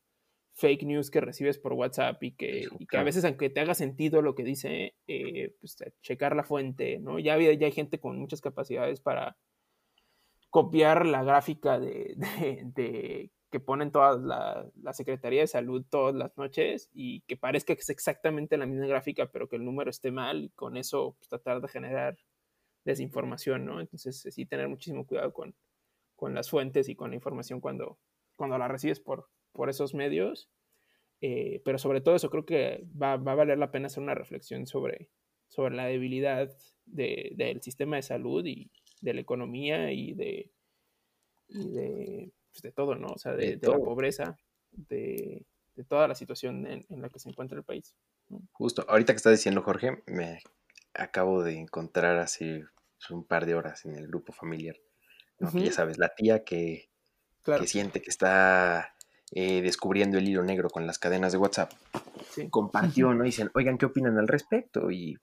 fake 0.57 0.85
news 0.85 1.11
que 1.11 1.21
recibes 1.21 1.59
por 1.59 1.75
WhatsApp 1.75 2.23
y 2.23 2.33
que, 2.33 2.67
a 2.93 3.03
veces, 3.03 3.25
aunque 3.27 3.51
te 3.51 3.61
haga 3.61 3.75
sentido 3.75 4.23
lo 4.23 4.35
que 4.35 4.43
dice, 4.43 4.95
eh, 5.07 5.55
pues 5.61 5.77
checar 6.01 6.35
la 6.35 6.45
fuente, 6.45 6.99
¿no? 6.99 7.19
Ya, 7.19 7.39
ya 7.39 7.67
hay 7.67 7.73
gente 7.73 8.01
con 8.01 8.19
muchas 8.19 8.41
capacidades 8.41 9.01
para 9.01 9.37
copiar 10.49 11.05
la 11.05 11.23
gráfica 11.23 11.79
de, 11.79 12.17
que 13.51 13.61
ponen 13.61 13.93
toda 13.93 14.17
la, 14.17 14.67
la, 14.83 14.93
Secretaría 14.95 15.43
de 15.43 15.47
Salud 15.47 15.85
todas 15.91 16.15
las 16.15 16.35
noches 16.39 16.89
y 16.95 17.21
que 17.23 17.37
parezca 17.37 17.75
que 17.75 17.83
es 17.83 17.91
exactamente 17.91 18.57
la 18.57 18.65
misma 18.65 18.87
gráfica, 18.87 19.27
pero 19.31 19.49
que 19.49 19.57
el 19.57 19.65
número 19.65 19.91
esté 19.91 20.11
mal 20.11 20.45
y 20.45 20.49
con 20.51 20.79
eso 20.79 21.17
pues, 21.19 21.29
tratar 21.29 21.61
de 21.61 21.69
generar 21.69 22.17
desinformación, 22.85 23.67
¿no? 23.67 23.81
Entonces 23.81 24.27
sí 24.31 24.47
tener 24.47 24.69
muchísimo 24.69 25.07
cuidado 25.07 25.35
con, 25.35 25.55
con 26.15 26.33
las 26.33 26.49
fuentes 26.49 26.89
y 26.89 26.97
con 26.97 27.11
la 27.11 27.17
información 27.17 27.61
cuando, 27.61 27.99
cuando 28.37 28.57
la 28.57 28.69
recibes 28.69 29.01
por, 29.01 29.29
por 29.57 29.71
esos 29.71 29.95
medios. 29.95 30.49
Eh, 31.23 31.63
pero 31.65 31.79
sobre 31.79 32.03
todo 32.03 32.15
eso 32.15 32.31
creo 32.31 32.45
que 32.45 32.87
va, 33.01 33.15
a 33.15 33.17
valer 33.17 33.59
la 33.59 33.71
pena 33.71 33.87
hacer 33.87 34.03
una 34.03 34.15
reflexión 34.15 34.67
sobre, 34.67 35.09
sobre 35.49 35.75
la 35.75 35.87
debilidad 35.87 36.51
del 36.85 37.63
sistema 37.63 37.97
de 37.97 38.03
salud 38.03 38.45
y 38.45 38.71
de 39.01 39.15
la 39.15 39.23
economía 39.23 39.93
y 39.93 40.13
de, 40.13 40.53
de, 41.49 42.31
pues, 42.53 42.63
de 42.63 42.73
todo, 42.73 42.95
¿no? 42.95 43.09
O 43.09 43.19
sea, 43.19 43.33
de, 43.33 43.59
la 43.61 43.79
pobreza, 43.79 44.39
de, 44.71 45.45
toda 45.89 46.07
la 46.07 46.15
situación 46.15 46.67
en, 46.67 46.85
la 47.01 47.09
que 47.09 47.19
se 47.19 47.29
encuentra 47.29 47.59
el 47.59 47.65
país. 47.65 47.95
Justo, 48.53 48.85
ahorita 48.89 49.13
que 49.13 49.19
estás 49.19 49.33
diciendo, 49.33 49.63
Jorge, 49.63 50.03
me 50.07 50.41
acabo 50.95 51.43
de 51.43 51.59
encontrar 51.59 52.19
hace 52.19 52.65
un 53.11 53.25
par 53.25 53.47
de 53.47 53.55
horas 53.55 53.85
en 53.85 53.95
el 53.95 54.07
grupo 54.07 54.33
familiar. 54.33 54.77
Ya 55.39 55.73
sabes, 55.73 55.99
la 55.99 56.15
tía 56.15 56.45
que, 56.45 56.89
que 57.45 57.67
siente 57.67 58.01
que 58.01 58.09
está 58.11 58.96
eh, 59.33 59.61
descubriendo 59.61 60.19
el 60.19 60.29
hilo 60.29 60.43
negro 60.43 60.71
con 60.71 60.87
las 60.87 60.99
cadenas 60.99 61.33
de 61.33 61.39
WhatsApp, 61.39 61.73
compartió, 62.51 63.13
¿no? 63.13 63.25
Dicen, 63.25 63.51
oigan, 63.55 63.79
¿qué 63.79 63.87
opinan 63.87 64.19
al 64.19 64.29
respecto? 64.29 64.91
Y 64.91 65.17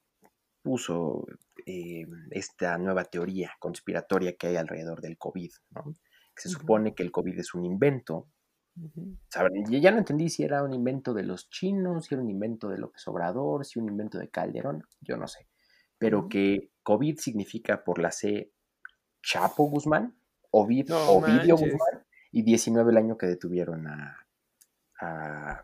puso 0.61 1.25
eh, 1.65 2.05
esta 2.31 2.77
nueva 2.77 3.05
teoría 3.05 3.51
conspiratoria 3.59 4.35
que 4.35 4.47
hay 4.47 4.55
alrededor 4.55 5.01
del 5.01 5.17
COVID, 5.17 5.51
¿no? 5.71 5.83
Que 6.35 6.41
se 6.41 6.49
supone 6.49 6.95
que 6.95 7.03
el 7.03 7.11
COVID 7.11 7.39
es 7.39 7.53
un 7.53 7.65
invento. 7.65 8.27
¿Saben? 9.29 9.65
ya 9.69 9.91
no 9.91 9.99
entendí 9.99 10.29
si 10.29 10.41
era 10.41 10.63
un 10.63 10.73
invento 10.73 11.13
de 11.13 11.21
los 11.21 11.47
chinos, 11.51 12.05
si 12.05 12.15
era 12.15 12.23
un 12.23 12.31
invento 12.31 12.69
de 12.69 12.79
López 12.79 13.07
Obrador, 13.07 13.63
si 13.65 13.77
un 13.77 13.87
invento 13.87 14.17
de 14.17 14.29
Calderón, 14.29 14.83
yo 14.99 15.15
no 15.15 15.27
sé. 15.27 15.47
Pero 15.99 16.27
que 16.27 16.71
COVID 16.81 17.19
significa 17.19 17.83
por 17.83 17.99
la 17.99 18.11
C 18.11 18.51
Chapo 19.21 19.65
Guzmán, 19.65 20.17
Ovidio 20.49 21.55
Guzmán, 21.55 22.02
y 22.33 22.41
19 22.41 22.91
el 22.91 22.97
año 22.97 23.17
que 23.17 23.27
detuvieron 23.27 23.87
a, 23.87 24.17
a, 24.99 25.63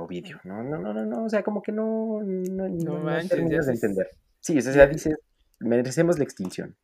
Ovidio. 0.00 0.38
No, 0.44 0.62
no, 0.62 0.76
no, 0.76 0.92
no, 0.92 1.24
o 1.24 1.28
sea, 1.30 1.42
como 1.42 1.62
que 1.62 1.72
no, 1.72 2.20
no, 2.22 2.68
no, 2.68 2.98
no 2.98 3.10
de 3.10 3.20
entender. 3.20 4.10
Sí, 4.40 4.58
o 4.58 4.60
sea, 4.60 4.86
dice, 4.86 5.14
merecemos 5.60 6.18
la 6.18 6.24
extinción. 6.24 6.76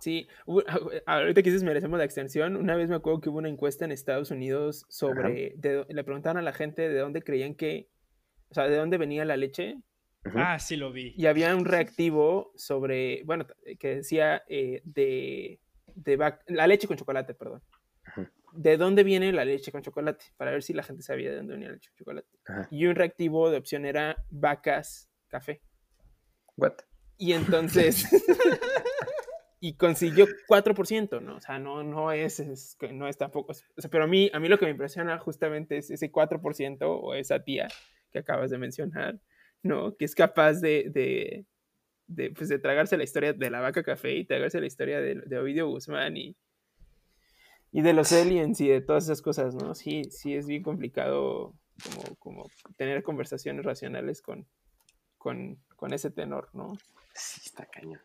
Sí, 0.00 0.26
ahorita 1.06 1.42
que 1.42 1.50
dices 1.50 1.62
merecemos 1.62 1.98
la 1.98 2.04
extensión, 2.04 2.56
una 2.56 2.74
vez 2.74 2.88
me 2.88 2.96
acuerdo 2.96 3.20
que 3.20 3.28
hubo 3.28 3.38
una 3.38 3.50
encuesta 3.50 3.84
en 3.84 3.92
Estados 3.92 4.32
Unidos 4.32 4.86
sobre, 4.88 5.54
le 5.60 6.04
preguntaban 6.04 6.38
a 6.38 6.42
la 6.42 6.52
gente 6.52 6.88
de 6.88 6.98
dónde 6.98 7.22
creían 7.22 7.54
que, 7.54 7.90
o 8.48 8.54
sea, 8.54 8.68
de 8.68 8.76
dónde 8.76 8.98
venía 8.98 9.24
la 9.24 9.36
leche. 9.36 9.76
Ah, 10.34 10.58
sí 10.58 10.76
lo 10.76 10.92
vi. 10.92 11.14
Y 11.16 11.26
había 11.26 11.54
un 11.54 11.66
reactivo 11.66 12.52
sobre, 12.56 13.22
bueno, 13.24 13.46
que 13.78 13.96
decía 13.96 14.42
eh, 14.48 14.80
de, 14.84 15.60
de 15.94 16.34
la 16.46 16.66
leche 16.66 16.88
con 16.88 16.96
chocolate, 16.96 17.34
perdón. 17.34 17.62
¿De 18.52 18.76
dónde 18.76 19.02
viene 19.02 19.32
la 19.32 19.44
leche 19.44 19.72
con 19.72 19.82
chocolate? 19.82 20.26
Para 20.36 20.50
ver 20.50 20.62
si 20.62 20.72
la 20.72 20.82
gente 20.82 21.02
sabía 21.02 21.30
de 21.30 21.36
dónde 21.36 21.54
venía 21.54 21.68
la 21.68 21.74
leche 21.74 21.90
con 21.90 21.98
chocolate. 21.98 22.28
Y 22.70 22.86
un 22.86 22.94
reactivo 22.94 23.50
de 23.50 23.58
opción 23.58 23.86
era 23.86 24.24
vacas 24.30 25.10
café. 25.28 25.62
What? 26.56 26.74
Y 27.16 27.32
entonces 27.32 28.06
y 29.60 29.74
consiguió 29.74 30.26
4%, 30.48 31.22
¿no? 31.22 31.36
O 31.36 31.40
sea, 31.40 31.58
no, 31.60 31.84
no 31.84 32.10
es, 32.10 32.76
no 32.92 33.08
es 33.08 33.16
tampoco, 33.16 33.54
pero 33.90 34.04
a 34.04 34.06
mí, 34.08 34.28
a 34.34 34.40
mí 34.40 34.48
lo 34.48 34.58
que 34.58 34.64
me 34.64 34.72
impresiona 34.72 35.18
justamente 35.18 35.78
es 35.78 35.90
ese 35.90 36.10
4% 36.10 36.78
o 36.82 37.14
esa 37.14 37.44
tía 37.44 37.68
que 38.10 38.18
acabas 38.18 38.50
de 38.50 38.58
mencionar, 38.58 39.20
¿no? 39.62 39.96
Que 39.96 40.04
es 40.04 40.16
capaz 40.16 40.54
de, 40.54 40.90
de, 40.90 41.46
de, 42.08 42.30
pues, 42.32 42.48
de 42.48 42.58
tragarse 42.58 42.96
la 42.96 43.04
historia 43.04 43.32
de 43.32 43.50
la 43.50 43.60
vaca 43.60 43.84
café 43.84 44.16
y 44.16 44.24
tragarse 44.24 44.60
la 44.60 44.66
historia 44.66 45.00
de, 45.00 45.22
de 45.24 45.38
Ovidio 45.38 45.68
Guzmán 45.68 46.16
y, 46.16 46.36
y 47.72 47.82
de 47.82 47.92
los 47.92 48.12
aliens 48.12 48.60
y 48.60 48.68
de 48.68 48.80
todas 48.80 49.04
esas 49.04 49.22
cosas, 49.22 49.54
¿no? 49.54 49.74
Sí, 49.74 50.04
sí 50.10 50.34
es 50.34 50.46
bien 50.46 50.62
complicado 50.62 51.54
como, 51.82 52.16
como 52.16 52.50
tener 52.76 53.02
conversaciones 53.02 53.64
racionales 53.64 54.22
con, 54.22 54.46
con, 55.18 55.58
con 55.76 55.92
ese 55.92 56.10
tenor, 56.10 56.50
¿no? 56.52 56.72
Sí, 57.14 57.40
está 57.46 57.66
cañón. 57.66 58.00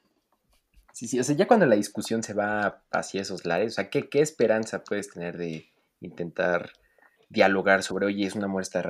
Sí, 0.94 1.08
sí, 1.08 1.20
o 1.20 1.24
sea, 1.24 1.36
ya 1.36 1.48
cuando 1.48 1.68
la 1.68 1.76
discusión 1.76 2.24
se 2.24 2.34
va 2.34 2.84
hacia 2.90 3.22
esos 3.22 3.46
lares, 3.46 3.74
o 3.74 3.76
sea, 3.76 3.90
¿qué, 3.90 4.10
qué 4.10 4.22
esperanza 4.22 4.84
puedes 4.84 5.12
tener 5.12 5.38
de 5.38 5.70
intentar 6.00 6.72
dialogar 7.30 7.84
sobre, 7.84 8.06
oye, 8.06 8.26
es 8.26 8.36
una 8.36 8.48
muestra 8.48 8.82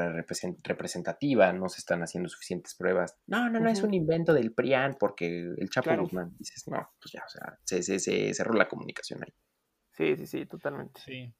representativa, 0.64 1.52
no 1.54 1.70
se 1.70 1.80
están 1.80 2.04
haciendo 2.04 2.30
suficientes 2.30 2.76
pruebas. 2.76 3.18
No, 3.26 3.50
no, 3.50 3.60
no, 3.60 3.70
es 3.70 3.82
un 3.82 3.94
invento 3.94 4.34
del 4.34 4.54
PRIAN 4.54 4.96
porque 5.00 5.40
el 5.58 5.70
Chapo 5.70 5.96
Guzmán. 5.98 6.36
Dices, 6.38 6.68
no, 6.68 6.92
pues 7.02 7.14
ya, 7.14 7.24
o 7.26 7.30
sea, 7.30 7.58
se, 7.64 7.82
se, 7.82 8.00
se, 8.00 8.34
cerró 8.34 8.54
la 8.54 8.68
comunicación 8.68 9.24
ahí. 9.24 9.34
Sí, 9.98 10.16
sí, 10.16 10.28
sí, 10.28 10.46
totalmente. 10.46 11.02
Sí. 11.02 11.34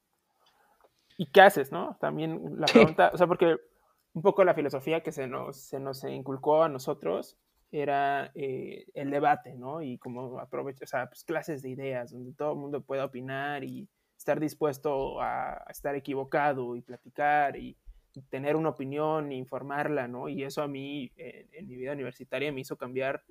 ¿Y 1.16 1.26
qué 1.26 1.42
haces, 1.42 1.70
no? 1.70 1.96
También 2.00 2.58
la 2.58 2.66
pregunta, 2.66 3.10
o 3.14 3.16
sea, 3.16 3.28
porque 3.28 3.56
un 4.14 4.22
poco 4.22 4.42
la 4.44 4.54
filosofía 4.54 5.02
que 5.02 5.12
se 5.12 5.28
nos, 5.28 5.56
se 5.56 5.78
nos 5.78 6.02
inculcó 6.04 6.64
a 6.64 6.68
nosotros 6.68 7.36
era 7.70 8.32
eh, 8.34 8.86
el 8.94 9.10
debate, 9.10 9.54
¿no? 9.54 9.80
Y 9.82 9.98
como 9.98 10.40
aprovechar, 10.40 10.84
o 10.84 10.86
sea, 10.86 11.06
pues 11.08 11.22
clases 11.22 11.62
de 11.62 11.70
ideas, 11.70 12.10
donde 12.10 12.32
todo 12.32 12.52
el 12.52 12.58
mundo 12.58 12.80
pueda 12.82 13.04
opinar 13.04 13.62
y 13.62 13.88
estar 14.16 14.40
dispuesto 14.40 15.20
a, 15.20 15.64
estar 15.68 15.94
equivocado 15.94 16.74
y 16.74 16.82
platicar 16.82 17.56
y, 17.56 17.76
tener 18.30 18.56
una 18.56 18.70
opinión 18.70 19.30
e 19.30 19.36
informarla, 19.36 20.08
¿no? 20.08 20.28
Y 20.28 20.42
eso 20.42 20.60
a 20.60 20.66
mí 20.66 21.12
en 21.16 21.68
mi 21.68 21.76
vida 21.76 21.92
universitaria 21.92 22.50
me 22.50 22.62
hizo 22.62 22.76
cambiar 22.76 23.22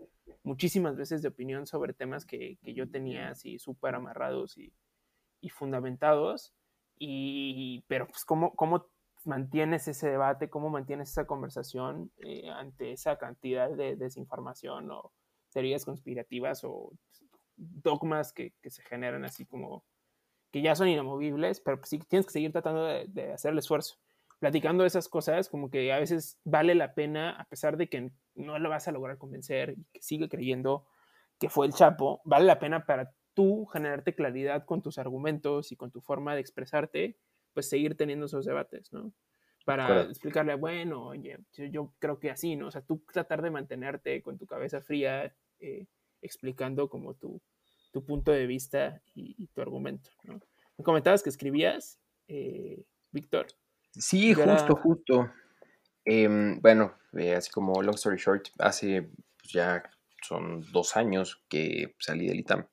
muchísimas 0.43 0.95
veces 0.95 1.21
de 1.21 1.27
opinión 1.27 1.67
sobre 1.67 1.91
temas 1.91 2.25
que, 2.25 2.57
que 2.63 2.73
yo 2.73 2.89
tenía 2.89 3.31
así 3.31 3.59
súper 3.59 3.95
amarrados 3.95 4.57
y, 4.57 4.71
y, 5.41 5.49
fundamentados. 5.49 6.53
Y, 6.97 7.83
pero 7.87 8.07
pues 8.07 8.25
cómo, 8.25 8.55
cómo 8.55 8.87
mantienes 9.25 9.87
ese 9.87 10.09
debate, 10.09 10.49
cómo 10.49 10.69
mantienes 10.69 11.11
esa 11.11 11.27
conversación 11.27 12.11
eh, 12.19 12.49
ante 12.49 12.93
esa 12.93 13.17
cantidad 13.17 13.69
de 13.69 13.95
desinformación 13.95 14.89
o 14.91 15.11
teorías 15.51 15.85
conspirativas 15.85 16.63
o 16.63 16.91
dogmas 17.55 18.33
que, 18.33 18.53
se 18.63 18.81
generan 18.83 19.25
así 19.25 19.45
como 19.45 19.83
que 20.51 20.61
ya 20.61 20.75
son 20.75 20.87
inamovibles, 20.87 21.59
pero 21.59 21.79
sí 21.83 21.99
tienes 21.99 22.25
que 22.25 22.31
seguir 22.31 22.51
tratando 22.51 22.85
de, 22.85 23.33
hacer 23.33 23.51
el 23.51 23.59
esfuerzo. 23.59 23.97
Platicando 24.39 24.85
esas 24.85 25.09
cosas, 25.09 25.49
como 25.49 25.69
que 25.69 25.91
a 25.91 25.99
veces 25.99 26.39
vale 26.43 26.75
la 26.75 26.93
pena, 26.93 27.31
a 27.31 27.45
pesar 27.45 27.75
de 27.75 27.89
que 27.89 28.11
no 28.35 28.59
lo 28.59 28.69
vas 28.69 28.87
a 28.87 28.91
lograr 28.91 29.17
convencer 29.17 29.71
y 29.71 29.83
que 29.91 30.01
sigue 30.01 30.29
creyendo 30.29 30.85
que 31.39 31.49
fue 31.49 31.65
el 31.65 31.73
Chapo, 31.73 32.21
vale 32.23 32.45
la 32.45 32.59
pena 32.59 32.85
para 32.85 33.11
tú 33.37 33.67
generarte 33.67 34.15
claridad 34.15 34.65
con 34.65 34.81
tus 34.81 34.97
argumentos 34.97 35.71
y 35.71 35.75
con 35.75 35.91
tu 35.91 36.01
forma 36.01 36.33
de 36.33 36.41
expresarte 36.41 37.19
pues 37.53 37.69
seguir 37.69 37.95
teniendo 37.95 38.25
esos 38.25 38.45
debates, 38.45 38.91
¿no? 38.91 39.13
Para 39.63 40.01
explicarle, 40.01 40.55
bueno, 40.55 41.09
oye, 41.09 41.37
yo, 41.69 41.93
creo 41.99 42.19
que 42.19 42.31
así, 42.31 42.55
¿no? 42.55 42.67
O 42.67 42.71
sea, 42.71 42.81
tú 42.81 43.03
tratar 43.13 43.43
de 43.43 43.51
mantenerte 43.51 44.23
con 44.23 44.39
tu 44.39 44.47
cabeza 44.47 44.81
fría, 44.81 45.35
eh, 45.59 45.85
explicando 46.23 46.89
como 46.89 47.13
tu, 47.13 47.39
tu, 47.91 48.03
punto 48.03 48.31
de 48.31 48.47
vista 48.47 49.03
y, 49.13 49.45
tu 49.53 49.61
argumento, 49.61 50.09
¿no? 50.23 50.39
Me 50.75 50.83
comentabas 50.83 51.21
que 51.21 51.29
escribías, 51.29 51.99
eh, 52.27 52.85
Víctor. 53.11 53.45
Sí, 53.91 54.33
justo, 54.33 54.75
justo. 54.77 55.31
Em, 56.05 56.59
bueno, 56.59 56.95
eh, 57.13 57.35
así 57.35 57.51
como 57.51 57.83
long 57.83 57.95
story 57.95 58.17
short, 58.17 58.47
hace 58.57 59.11
pues, 59.37 59.51
ya 59.51 59.83
son 60.23 60.65
dos 60.71 60.97
años 60.97 61.43
que 61.49 61.93
salí 61.99 62.25
del 62.25 62.39
ITAM. 62.39 62.67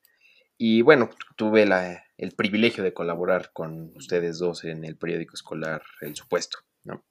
Y 0.57 0.83
bueno, 0.83 1.11
tuve 1.37 1.67
la, 1.67 2.05
el 2.17 2.33
privilegio 2.33 2.85
de 2.85 2.95
colaborar 2.95 3.51
con 3.53 3.93
ustedes 3.97 4.39
dos 4.39 4.65
en 4.65 4.85
el 4.85 4.97
periódico 4.97 5.35
escolar 5.35 5.83
El 6.01 6.15
Supuesto. 6.15 6.59
¿no? 6.85 7.05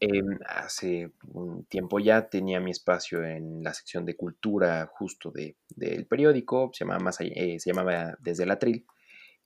Em, 0.00 0.38
hace 0.46 1.10
un 1.32 1.64
tiempo 1.64 1.98
ya 1.98 2.28
tenía 2.28 2.60
mi 2.60 2.70
espacio 2.70 3.24
en 3.24 3.62
la 3.62 3.72
sección 3.72 4.04
de 4.04 4.14
cultura 4.14 4.90
justo 4.92 5.32
del 5.32 6.06
periódico, 6.06 6.70
se 6.72 6.84
llamaba, 6.84 7.00
más, 7.00 7.18
eh, 7.20 7.56
se 7.58 7.70
llamaba 7.70 8.16
Desde 8.20 8.44
el 8.44 8.50
Atril. 8.50 8.86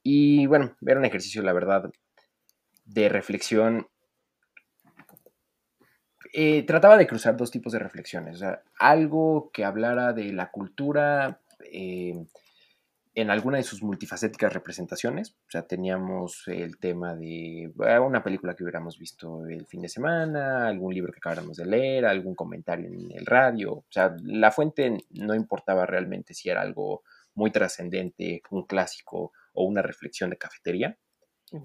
Y 0.03 0.47
bueno, 0.47 0.76
era 0.84 0.99
un 0.99 1.05
ejercicio, 1.05 1.43
la 1.43 1.53
verdad, 1.53 1.91
de 2.84 3.09
reflexión. 3.09 3.86
Eh, 6.32 6.62
trataba 6.64 6.97
de 6.97 7.07
cruzar 7.07 7.36
dos 7.36 7.51
tipos 7.51 7.72
de 7.72 7.80
reflexiones, 7.80 8.36
o 8.36 8.38
sea, 8.38 8.62
algo 8.78 9.51
que 9.53 9.64
hablara 9.64 10.12
de 10.12 10.32
la 10.32 10.51
cultura 10.51 11.41
eh, 11.72 12.24
en 13.14 13.30
alguna 13.30 13.56
de 13.56 13.64
sus 13.64 13.82
multifacéticas 13.82 14.52
representaciones. 14.52 15.32
O 15.48 15.50
sea, 15.50 15.62
teníamos 15.62 16.44
el 16.46 16.78
tema 16.78 17.14
de 17.16 17.72
una 18.00 18.22
película 18.22 18.54
que 18.54 18.62
hubiéramos 18.62 18.98
visto 18.98 19.46
el 19.46 19.66
fin 19.66 19.82
de 19.82 19.88
semana, 19.88 20.68
algún 20.68 20.94
libro 20.94 21.12
que 21.12 21.18
acabáramos 21.18 21.56
de 21.56 21.66
leer, 21.66 22.06
algún 22.06 22.34
comentario 22.34 22.86
en 22.86 23.11
el 23.12 23.26
radio. 23.26 23.72
O 23.72 23.86
sea, 23.90 24.14
la 24.22 24.50
fuente 24.52 24.98
no 25.11 25.34
importaba 25.34 25.86
realmente 25.86 26.34
si 26.34 26.50
era 26.50 26.62
algo 26.62 27.02
muy 27.34 27.50
trascendente, 27.50 28.42
un 28.50 28.66
clásico 28.66 29.32
o 29.52 29.64
una 29.64 29.82
reflexión 29.82 30.30
de 30.30 30.38
cafetería. 30.38 30.96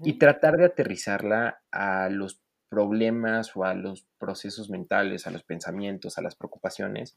Y 0.02 0.18
tratar 0.18 0.56
de 0.56 0.64
aterrizarla 0.64 1.62
a 1.70 2.08
los 2.08 2.40
problemas 2.68 3.54
o 3.54 3.62
a 3.62 3.72
los 3.74 4.04
procesos 4.18 4.68
mentales, 4.68 5.28
a 5.28 5.30
los 5.30 5.44
pensamientos, 5.44 6.18
a 6.18 6.22
las 6.22 6.34
preocupaciones 6.34 7.16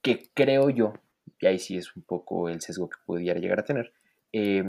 que 0.00 0.30
creo 0.32 0.70
yo 0.70 0.94
y 1.38 1.46
ahí 1.46 1.58
sí 1.58 1.76
es 1.76 1.94
un 1.96 2.02
poco 2.02 2.48
el 2.48 2.60
sesgo 2.60 2.88
que 2.88 2.98
pudiera 3.04 3.40
llegar 3.40 3.60
a 3.60 3.64
tener, 3.64 3.92
eh, 4.32 4.64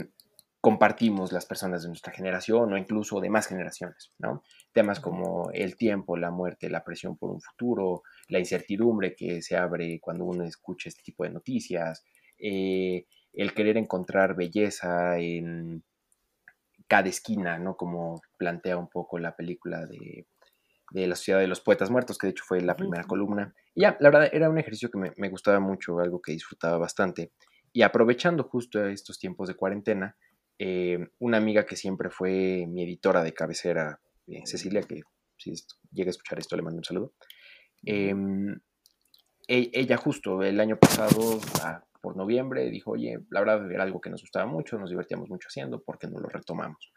compartimos 0.60 1.32
las 1.32 1.46
personas 1.46 1.82
de 1.82 1.88
nuestra 1.88 2.12
generación 2.12 2.72
o 2.72 2.76
incluso 2.76 3.20
de 3.20 3.30
más 3.30 3.46
generaciones, 3.46 4.12
¿no? 4.18 4.42
Temas 4.72 5.00
como 5.00 5.50
el 5.52 5.76
tiempo, 5.76 6.16
la 6.16 6.30
muerte, 6.30 6.68
la 6.68 6.84
presión 6.84 7.16
por 7.16 7.30
un 7.30 7.40
futuro, 7.40 8.02
la 8.28 8.38
incertidumbre 8.38 9.14
que 9.14 9.40
se 9.40 9.56
abre 9.56 9.98
cuando 10.00 10.24
uno 10.24 10.44
escucha 10.44 10.88
este 10.90 11.02
tipo 11.02 11.24
de 11.24 11.30
noticias, 11.30 12.04
eh, 12.38 13.06
el 13.32 13.54
querer 13.54 13.78
encontrar 13.78 14.34
belleza 14.34 15.18
en 15.18 15.82
cada 16.86 17.08
esquina, 17.08 17.58
¿no? 17.58 17.76
Como 17.76 18.20
plantea 18.36 18.76
un 18.76 18.88
poco 18.88 19.18
la 19.18 19.36
película 19.36 19.86
de, 19.86 20.26
de 20.90 21.06
la 21.06 21.16
Sociedad 21.16 21.40
de 21.40 21.46
los 21.46 21.60
Poetas 21.60 21.90
Muertos, 21.90 22.18
que 22.18 22.26
de 22.26 22.32
hecho 22.32 22.44
fue 22.46 22.60
la 22.60 22.76
primera 22.76 23.04
columna 23.04 23.54
ya, 23.74 23.96
la 24.00 24.10
verdad, 24.10 24.28
era 24.32 24.50
un 24.50 24.58
ejercicio 24.58 24.90
que 24.90 24.98
me, 25.16 25.28
gustaba 25.28 25.60
mucho, 25.60 25.98
algo 26.00 26.20
que 26.20 26.32
disfrutaba 26.32 26.76
bastante. 26.78 27.32
Y 27.72 27.82
aprovechando 27.82 28.44
justo 28.44 28.84
estos 28.86 29.18
tiempos 29.18 29.48
de 29.48 29.54
cuarentena, 29.54 30.16
eh, 30.58 30.98
una 31.18 31.38
amiga 31.38 31.64
que 31.64 31.76
siempre 31.76 32.10
fue 32.10 32.66
mi 32.68 32.82
editora 32.82 33.22
de 33.22 33.32
cabecera, 33.32 34.00
eh, 34.26 34.42
Cecilia, 34.44 34.82
que 34.82 35.02
si 35.38 35.54
llega 35.92 36.08
a 36.08 36.10
escuchar 36.10 36.38
esto 36.38 36.56
le 36.56 36.62
mando 36.62 36.78
un 36.78 36.84
saludo. 36.84 37.14
Em, 37.84 38.60
e, 39.48 39.70
ella 39.72 39.96
justo 39.96 40.42
el 40.42 40.60
año 40.60 40.76
pasado, 40.76 41.40
por 42.02 42.16
noviembre, 42.16 42.68
dijo, 42.70 42.92
oye, 42.92 43.20
la 43.30 43.40
verdad 43.40 43.70
era 43.72 43.84
algo 43.84 44.00
que 44.00 44.10
nos 44.10 44.20
gustaba 44.20 44.46
mucho, 44.46 44.78
nos 44.78 44.90
divertíamos 44.90 45.30
mucho 45.30 45.48
haciendo, 45.48 45.82
¿por 45.82 45.98
qué 45.98 46.08
no 46.08 46.18
lo 46.18 46.28
retomamos? 46.28 46.92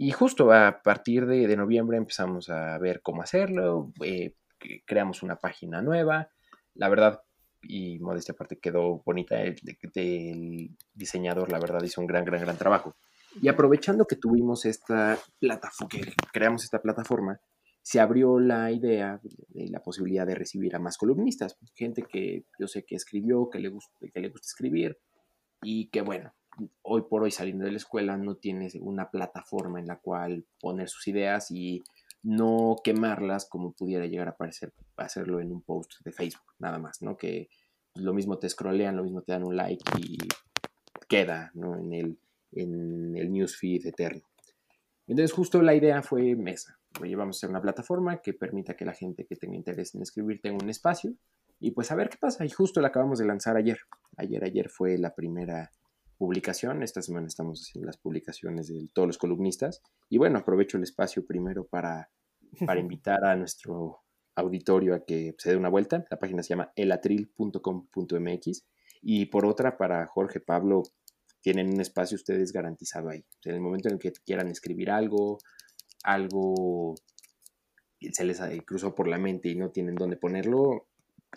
Y 0.00 0.12
justo 0.12 0.52
a 0.52 0.80
partir 0.80 1.26
de, 1.26 1.56
noviembre 1.56 1.96
empezamos 1.96 2.48
a 2.50 2.78
ver 2.78 3.02
cómo 3.02 3.20
hacerlo, 3.20 3.92
eh, 4.04 4.36
creamos 4.86 5.24
una 5.24 5.36
página 5.36 5.82
nueva. 5.82 6.30
La 6.74 6.88
verdad, 6.88 7.20
y 7.62 7.98
modestia 7.98 8.32
aparte, 8.32 8.60
quedó 8.60 9.02
bonita. 9.04 9.42
El, 9.42 9.56
diseñador, 10.94 11.50
la 11.50 11.58
verdad, 11.58 11.82
hizo 11.82 12.00
un 12.00 12.06
gran, 12.06 12.24
gran, 12.24 12.42
gran 12.42 12.56
trabajo. 12.56 12.94
Y 13.42 13.48
aprovechando 13.48 14.06
que 14.06 14.14
tuvimos 14.14 14.66
esta 14.66 15.18
plataforma, 15.40 15.88
que 15.88 16.12
creamos 16.32 16.62
esta 16.62 16.80
plataforma, 16.80 17.40
se 17.82 17.98
abrió 17.98 18.38
la 18.38 18.70
idea 18.70 19.20
de 19.48 19.68
la 19.68 19.82
posibilidad 19.82 20.28
de 20.28 20.36
recibir 20.36 20.76
a 20.76 20.78
más 20.78 20.96
columnistas, 20.96 21.58
gente 21.74 22.02
que 22.02 22.44
yo 22.56 22.68
sé 22.68 22.84
que 22.84 22.94
escribió, 22.94 23.50
que 23.50 23.58
le 23.58 23.68
gusta, 23.68 23.90
que 24.14 24.20
le 24.20 24.28
gusta 24.28 24.46
escribir, 24.46 24.96
y 25.60 25.88
que 25.88 26.02
bueno, 26.02 26.32
hoy 26.82 27.02
por 27.08 27.22
hoy 27.22 27.30
saliendo 27.30 27.64
de 27.64 27.72
la 27.72 27.76
escuela 27.76 28.16
no 28.16 28.36
tienes 28.36 28.74
una 28.76 29.10
plataforma 29.10 29.78
en 29.78 29.86
la 29.86 29.96
cual 29.96 30.46
poner 30.60 30.88
sus 30.88 31.06
ideas 31.08 31.50
y 31.50 31.82
no 32.22 32.76
quemarlas 32.82 33.48
como 33.48 33.72
pudiera 33.72 34.06
llegar 34.06 34.28
a 34.28 34.36
parecer 34.36 34.72
hacerlo 34.96 35.40
en 35.40 35.52
un 35.52 35.62
post 35.62 35.92
de 36.04 36.12
Facebook, 36.12 36.54
nada 36.58 36.78
más, 36.78 37.02
¿no? 37.02 37.16
Que 37.16 37.48
lo 37.94 38.12
mismo 38.12 38.38
te 38.38 38.48
scrollean, 38.48 38.96
lo 38.96 39.04
mismo 39.04 39.22
te 39.22 39.32
dan 39.32 39.44
un 39.44 39.56
like 39.56 39.84
y 39.98 40.18
queda, 41.08 41.50
¿no? 41.54 41.76
En 41.76 41.92
el, 41.92 42.18
en 42.52 43.16
el 43.16 43.32
newsfeed 43.32 43.86
eterno. 43.86 44.22
Entonces 45.06 45.32
justo 45.32 45.62
la 45.62 45.74
idea 45.74 46.02
fue 46.02 46.34
Mesa. 46.36 46.78
Oye, 47.00 47.16
vamos 47.16 47.36
a 47.36 47.38
hacer 47.38 47.50
una 47.50 47.62
plataforma 47.62 48.20
que 48.20 48.34
permita 48.34 48.74
que 48.74 48.84
la 48.84 48.92
gente 48.92 49.24
que 49.24 49.36
tenga 49.36 49.56
interés 49.56 49.94
en 49.94 50.02
escribir 50.02 50.40
tenga 50.40 50.58
un 50.62 50.68
espacio 50.68 51.14
y 51.60 51.70
pues 51.70 51.90
a 51.90 51.94
ver 51.94 52.08
qué 52.08 52.18
pasa. 52.18 52.44
Y 52.44 52.50
justo 52.50 52.80
la 52.80 52.88
acabamos 52.88 53.18
de 53.18 53.26
lanzar 53.26 53.56
ayer. 53.56 53.78
Ayer, 54.16 54.44
ayer 54.44 54.68
fue 54.68 54.98
la 54.98 55.14
primera 55.14 55.70
publicación. 56.18 56.82
Esta 56.82 57.00
semana 57.00 57.26
estamos 57.26 57.62
haciendo 57.62 57.86
las 57.86 57.96
publicaciones 57.96 58.68
de 58.68 58.88
todos 58.92 59.06
los 59.06 59.18
columnistas. 59.18 59.82
Y 60.10 60.18
bueno, 60.18 60.38
aprovecho 60.38 60.76
el 60.76 60.82
espacio 60.82 61.24
primero 61.24 61.66
para, 61.66 62.10
para 62.66 62.80
invitar 62.80 63.24
a 63.24 63.36
nuestro 63.36 64.00
auditorio 64.34 64.94
a 64.94 65.04
que 65.04 65.34
se 65.38 65.50
dé 65.50 65.56
una 65.56 65.70
vuelta. 65.70 66.04
La 66.10 66.18
página 66.18 66.42
se 66.42 66.50
llama 66.50 66.72
elatril.com.mx. 66.76 68.64
Y 69.00 69.26
por 69.26 69.46
otra, 69.46 69.78
para 69.78 70.06
Jorge 70.06 70.40
Pablo, 70.40 70.82
tienen 71.40 71.72
un 71.72 71.80
espacio 71.80 72.16
ustedes 72.16 72.52
garantizado 72.52 73.08
ahí. 73.08 73.24
en 73.44 73.54
el 73.54 73.60
momento 73.60 73.88
en 73.88 73.94
el 73.94 74.00
que 74.00 74.12
quieran 74.12 74.48
escribir 74.48 74.90
algo, 74.90 75.38
algo 76.02 76.94
se 78.12 78.24
les 78.24 78.40
cruzó 78.64 78.94
por 78.94 79.08
la 79.08 79.18
mente 79.18 79.48
y 79.48 79.56
no 79.56 79.70
tienen 79.70 79.94
dónde 79.94 80.16
ponerlo, 80.16 80.88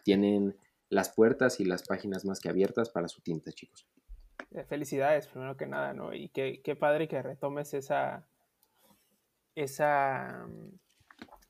tienen 0.04 0.56
las 0.90 1.10
puertas 1.10 1.60
y 1.60 1.66
las 1.66 1.84
páginas 1.84 2.26
más 2.26 2.40
que 2.40 2.50
abiertas 2.50 2.90
para 2.90 3.08
su 3.08 3.22
tinta, 3.22 3.52
chicos. 3.52 3.88
Eh, 4.52 4.64
felicidades, 4.66 5.28
primero 5.28 5.56
que 5.56 5.66
nada, 5.66 5.94
¿no? 5.94 6.14
Y 6.14 6.30
qué, 6.30 6.62
qué 6.62 6.76
padre 6.76 7.08
que 7.08 7.22
retomes 7.22 7.74
esa, 7.74 8.28
esa, 9.56 10.46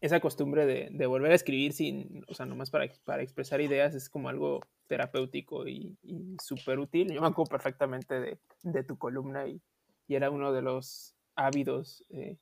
esa 0.02 0.20
costumbre 0.20 0.66
de, 0.66 0.90
de, 0.92 1.06
volver 1.08 1.32
a 1.32 1.36
escribir 1.36 1.74
sin, 1.74 2.24
o 2.28 2.34
sea, 2.34 2.46
nomás 2.46 2.70
para, 2.70 2.86
para 3.04 3.24
expresar 3.24 3.60
ideas, 3.62 3.96
es 3.96 4.10
como 4.10 4.30
algo 4.30 4.62
terapéutico 4.88 5.68
y, 5.68 5.98
súper 6.44 6.80
útil. 6.80 7.12
Yo 7.12 7.22
me 7.22 7.28
acuerdo 7.28 7.50
perfectamente 7.50 8.20
de, 8.20 8.38
de 8.64 8.84
tu 8.84 8.98
columna 8.98 9.48
y, 9.48 9.62
y, 10.08 10.16
era 10.16 10.30
uno 10.30 10.52
de 10.52 10.62
los 10.62 11.16
ávidos 11.36 12.04
eh, 12.10 12.38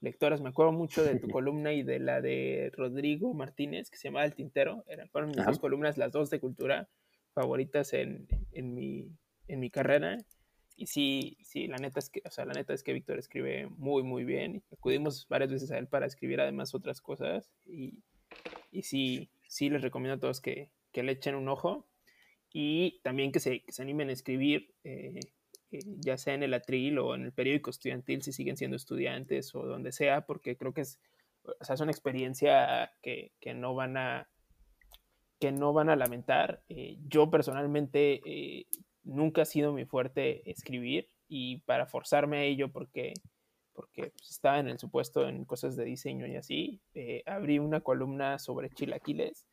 lectores. 0.00 0.40
Me 0.40 0.48
acuerdo 0.48 0.72
mucho 0.72 1.04
de 1.04 1.18
tu 1.18 1.28
columna 1.30 1.72
y 1.72 1.82
de 1.82 1.98
la 2.00 2.20
de 2.20 2.72
Rodrigo 2.74 3.34
Martínez, 3.34 3.90
que 3.90 3.98
se 3.98 4.08
llamaba 4.08 4.24
El 4.24 4.34
Tintero. 4.34 4.82
Eran, 4.88 5.08
fueron 5.10 5.30
mis 5.30 5.44
dos 5.44 5.58
columnas, 5.58 5.98
las 5.98 6.10
dos 6.10 6.30
de 6.30 6.40
cultura 6.40 6.88
favoritas 7.34 7.92
en, 7.92 8.26
en, 8.52 8.74
mi, 8.74 9.08
en 9.52 9.60
mi 9.60 9.70
carrera. 9.70 10.18
Y 10.76 10.86
sí, 10.86 11.36
sí, 11.42 11.66
la 11.66 11.76
neta 11.76 11.98
es 11.98 12.08
que, 12.08 12.22
o 12.24 12.30
sea, 12.30 12.46
la 12.46 12.54
neta 12.54 12.72
es 12.72 12.82
que 12.82 12.92
Víctor 12.92 13.18
escribe 13.18 13.66
muy, 13.66 14.02
muy 14.02 14.24
bien. 14.24 14.62
Acudimos 14.72 15.28
varias 15.28 15.52
veces 15.52 15.70
a 15.70 15.78
él 15.78 15.86
para 15.88 16.06
escribir 16.06 16.40
además 16.40 16.74
otras 16.74 17.00
cosas. 17.00 17.52
Y, 17.66 17.98
y 18.70 18.82
sí, 18.82 19.30
sí 19.46 19.68
les 19.68 19.82
recomiendo 19.82 20.16
a 20.16 20.20
todos 20.20 20.40
que, 20.40 20.70
que 20.92 21.02
le 21.02 21.12
echen 21.12 21.34
un 21.34 21.48
ojo 21.48 21.86
y 22.52 23.00
también 23.02 23.32
que 23.32 23.40
se, 23.40 23.62
que 23.62 23.72
se 23.72 23.82
animen 23.82 24.08
a 24.08 24.12
escribir, 24.12 24.74
eh, 24.84 25.20
eh, 25.70 25.78
ya 25.98 26.16
sea 26.16 26.34
en 26.34 26.42
el 26.42 26.54
atril 26.54 26.98
o 26.98 27.14
en 27.14 27.24
el 27.24 27.32
periódico 27.32 27.70
estudiantil, 27.70 28.22
si 28.22 28.32
siguen 28.32 28.56
siendo 28.56 28.76
estudiantes 28.76 29.54
o 29.54 29.64
donde 29.64 29.92
sea, 29.92 30.26
porque 30.26 30.56
creo 30.56 30.72
que 30.72 30.82
es, 30.82 31.00
o 31.44 31.64
sea, 31.64 31.74
es 31.74 31.80
una 31.80 31.92
experiencia 31.92 32.92
que, 33.02 33.32
que, 33.40 33.54
no 33.54 33.74
van 33.74 33.96
a 33.96 34.28
que 35.38 35.52
no 35.52 35.72
van 35.72 35.88
a 35.88 35.96
lamentar. 35.96 36.62
Eh, 36.68 36.98
yo 37.06 37.30
personalmente 37.30 38.20
nunca 39.02 39.42
ha 39.42 39.46
sido 39.46 39.72
mi 39.72 39.84
fuerte 39.84 40.48
escribir 40.50 41.10
y 41.28 41.58
para 41.58 41.86
forzarme 41.86 42.38
a 42.38 42.42
ello 42.42 42.70
porque 42.72 43.14
porque 43.72 44.10
pues, 44.10 44.30
estaba 44.30 44.58
en 44.58 44.68
el 44.68 44.78
supuesto 44.78 45.26
en 45.26 45.44
cosas 45.44 45.76
de 45.76 45.84
diseño 45.84 46.26
y 46.26 46.36
así, 46.36 46.82
abrí 47.24 47.58
una 47.58 47.80
columna 47.80 48.38
sobre 48.38 48.68
chilaquiles 48.70 49.46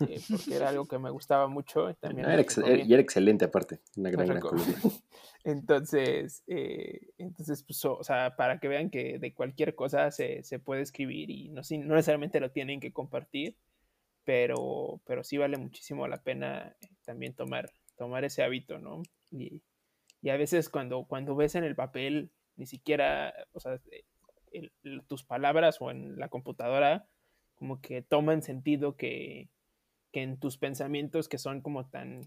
eh, 0.00 0.20
porque 0.28 0.54
era 0.54 0.68
algo 0.68 0.86
que 0.86 0.98
me 0.98 1.10
gustaba 1.10 1.48
mucho. 1.48 1.94
También 1.94 2.28
era 2.28 2.44
y 2.84 2.92
era 2.92 3.02
excelente 3.02 3.44
aparte, 3.44 3.80
una 3.96 4.10
gran, 4.10 4.40
columna. 4.40 4.64
entonces, 5.44 6.42
eh, 6.46 7.12
entonces 7.18 7.62
pues, 7.62 7.84
o 7.84 8.02
sea, 8.02 8.36
para 8.36 8.58
que 8.58 8.68
vean 8.68 8.90
que 8.90 9.18
de 9.18 9.34
cualquier 9.34 9.74
cosa 9.74 10.10
se, 10.10 10.42
se 10.42 10.58
puede 10.58 10.82
escribir 10.82 11.30
y 11.30 11.48
no, 11.48 11.62
no 11.62 11.94
necesariamente 11.94 12.40
lo 12.40 12.50
tienen 12.50 12.80
que 12.80 12.92
compartir, 12.92 13.56
pero, 14.24 15.00
pero 15.06 15.24
sí 15.24 15.38
vale 15.38 15.56
muchísimo 15.56 16.06
la 16.08 16.22
pena 16.22 16.76
eh, 16.80 16.88
también 17.04 17.34
tomar, 17.34 17.70
tomar 18.00 18.24
ese 18.24 18.42
hábito, 18.42 18.78
¿no? 18.78 19.02
Y, 19.30 19.62
a 20.30 20.36
veces 20.38 20.70
cuando, 20.70 21.04
cuando 21.04 21.36
ves 21.36 21.54
en 21.54 21.64
el 21.64 21.76
papel, 21.76 22.32
ni 22.56 22.64
siquiera, 22.64 23.34
o 23.52 23.60
sea, 23.60 23.78
tus 25.06 25.22
palabras 25.22 25.82
o 25.82 25.90
en 25.90 26.18
la 26.18 26.30
computadora, 26.30 27.06
como 27.56 27.82
que 27.82 28.00
toman 28.00 28.40
sentido 28.40 28.96
que, 28.96 29.50
que 30.12 30.22
en 30.22 30.40
tus 30.40 30.56
pensamientos 30.56 31.28
que 31.28 31.36
son 31.36 31.60
como 31.60 31.90
tan, 31.90 32.22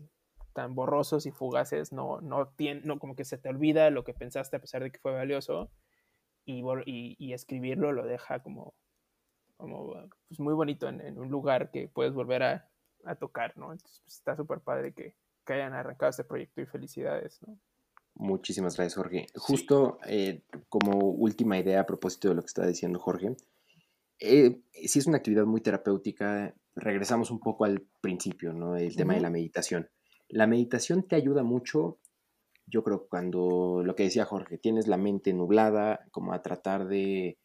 tan 0.54 0.76
borrosos 0.76 1.26
y 1.26 1.32
fugaces, 1.32 1.92
no, 1.92 2.22
no, 2.22 2.54
no 2.84 3.00
como 3.00 3.16
que 3.16 3.26
se 3.26 3.40
te 3.40 3.50
olvida 3.50 3.90
lo 3.90 4.04
que 4.04 4.14
pensaste 4.14 4.58
a 4.58 4.62
pesar 4.62 4.84
de 4.84 4.92
que 4.92 5.00
fue 5.00 5.12
valioso 5.12 5.72
y, 6.46 6.64
y, 7.18 7.34
escribirlo 7.34 7.94
lo 7.94 8.06
deja 8.06 8.44
como, 8.44 8.76
como 9.58 10.08
pues 10.28 10.40
muy 10.40 10.54
bonito 10.54 10.88
en, 10.88 11.18
un 11.18 11.30
lugar 11.30 11.72
que 11.72 11.88
puedes 11.88 12.14
volver 12.14 12.44
a, 12.44 12.70
a 13.06 13.16
tocar, 13.16 13.58
¿no? 13.58 13.72
Entonces 13.72 14.02
pues, 14.06 14.18
está 14.18 14.36
súper 14.36 14.60
padre 14.60 14.94
que, 14.94 15.16
que, 15.46 15.54
hayan 15.54 15.74
arrancado 15.74 16.10
este 16.10 16.24
proyecto 16.24 16.62
y 16.62 16.66
felicidades, 16.66 17.40
¿no? 17.46 17.58
Muchísimas 18.16 18.76
gracias, 18.78 18.96
Jorge. 18.96 19.26
Justo 19.36 19.98
eh, 20.06 20.44
como 20.70 21.00
última 21.00 21.58
idea 21.58 21.82
a 21.82 21.86
propósito 21.86 22.30
de 22.30 22.36
lo 22.36 22.42
que 22.42 22.48
está 22.48 22.66
diciendo 22.66 23.00
Jorge, 23.00 23.36
eh, 24.20 24.62
sí 24.72 25.00
es 25.00 25.08
una 25.08 25.18
actividad 25.18 25.46
muy 25.46 25.62
terapéutica 25.62 26.54
regresamos 26.76 27.32
un 27.32 27.40
poco 27.40 27.66
al 27.66 27.86
principio, 28.02 28.54
¿no? 28.54 28.76
El 28.76 28.96
tema 28.96 29.14
de 29.14 29.22
la 29.22 29.30
meditación. 29.30 29.90
La 30.30 30.48
meditación 30.48 31.08
te 31.08 31.16
ayuda 31.16 31.44
mucho, 31.44 32.00
yo 32.66 32.84
creo, 32.84 33.08
cuando 33.08 33.82
lo 33.84 33.96
que 33.96 34.04
decía 34.04 34.26
Jorge, 34.26 34.58
tienes 34.58 34.88
la 34.88 34.98
mente 34.98 35.34
nublada, 35.34 36.06
como 36.12 36.34
a 36.34 36.42
tratar 36.42 36.88
de 36.88 37.38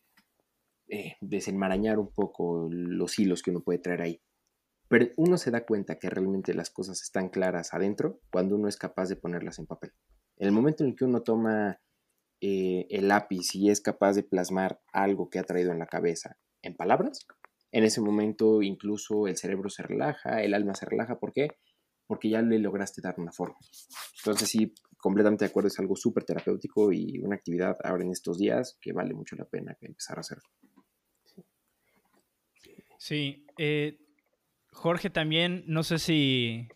eh, 0.88 1.16
desenmarañar 1.20 1.98
un 1.98 2.10
poco 2.10 2.68
los 2.70 3.18
hilos 3.18 3.42
que 3.42 3.50
uno 3.50 3.60
puede 3.60 3.78
traer 3.78 4.02
ahí. 4.02 4.20
Pero 4.88 5.06
uno 5.16 5.36
se 5.36 5.50
da 5.50 5.66
cuenta 5.66 5.98
que 5.98 6.08
realmente 6.08 6.54
las 6.54 6.70
cosas 6.70 7.02
están 7.02 7.28
claras 7.28 7.74
adentro 7.74 8.20
cuando 8.30 8.56
uno 8.56 8.68
es 8.68 8.76
capaz 8.76 9.08
de 9.08 9.16
ponerlas 9.16 9.58
en 9.58 9.66
papel. 9.66 9.92
El 10.36 10.52
momento 10.52 10.84
en 10.84 10.96
que 10.96 11.04
uno 11.04 11.22
toma 11.22 11.80
eh, 12.40 12.86
el 12.90 13.08
lápiz 13.08 13.54
y 13.54 13.70
es 13.70 13.80
capaz 13.80 14.14
de 14.14 14.22
plasmar 14.22 14.80
algo 14.92 15.28
que 15.28 15.38
ha 15.38 15.44
traído 15.44 15.72
en 15.72 15.78
la 15.78 15.86
cabeza 15.86 16.38
en 16.62 16.74
palabras, 16.74 17.26
en 17.70 17.84
ese 17.84 18.00
momento 18.00 18.62
incluso 18.62 19.26
el 19.26 19.36
cerebro 19.36 19.68
se 19.68 19.82
relaja, 19.82 20.42
el 20.42 20.54
alma 20.54 20.74
se 20.74 20.86
relaja. 20.86 21.18
¿Por 21.18 21.32
qué? 21.32 21.48
Porque 22.06 22.30
ya 22.30 22.40
le 22.40 22.58
lograste 22.58 23.02
dar 23.02 23.16
una 23.18 23.32
forma. 23.32 23.58
Entonces 24.20 24.48
sí, 24.48 24.72
completamente 24.96 25.44
de 25.44 25.50
acuerdo, 25.50 25.68
es 25.68 25.78
algo 25.78 25.96
súper 25.96 26.24
terapéutico 26.24 26.92
y 26.92 27.18
una 27.18 27.36
actividad 27.36 27.76
ahora 27.84 28.04
en 28.04 28.10
estos 28.10 28.38
días 28.38 28.78
que 28.80 28.92
vale 28.92 29.14
mucho 29.14 29.36
la 29.36 29.44
pena 29.44 29.76
empezar 29.80 30.16
a 30.16 30.20
hacer. 30.20 30.38
Sí, 32.98 33.46
eh, 33.58 33.98
Jorge 34.78 35.10
también, 35.10 35.64
no 35.66 35.82
sé 35.82 35.98
si 35.98 36.68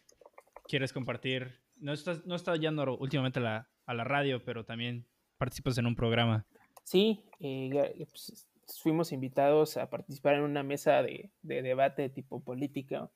quieres 0.67 0.93
compartir, 0.93 1.61
no 1.77 1.93
estás, 1.93 2.27
no 2.27 2.35
estás 2.35 2.59
yendo 2.59 2.97
últimamente 2.99 3.39
a 3.39 3.43
la, 3.43 3.71
a 3.87 3.95
la 3.95 4.03
radio, 4.03 4.45
pero 4.45 4.65
también 4.65 5.07
participas 5.39 5.79
en 5.79 5.87
un 5.87 5.95
programa. 5.95 6.45
Sí, 6.83 7.25
eh, 7.39 8.07
pues, 8.11 8.49
fuimos 8.81 9.13
invitados 9.13 9.77
a 9.77 9.89
participar 9.89 10.35
en 10.35 10.43
una 10.43 10.65
mesa 10.65 11.03
de, 11.03 11.31
debate 11.43 12.09
tipo 12.09 12.43
política 12.43 13.09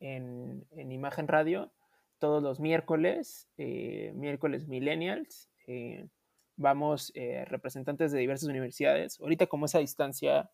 en, 0.00 0.66
Imagen 0.76 1.28
Radio 1.28 1.72
todos 2.18 2.42
los 2.42 2.58
miércoles, 2.60 3.48
eh, 3.58 4.12
miércoles 4.14 4.66
millennials. 4.66 5.50
Eh, 5.68 6.08
vamos 6.56 7.12
eh, 7.14 7.44
representantes 7.46 8.10
de 8.10 8.18
diversas 8.18 8.48
universidades. 8.48 9.20
Ahorita 9.20 9.46
como 9.46 9.66
esa 9.66 9.78
distancia 9.78 10.50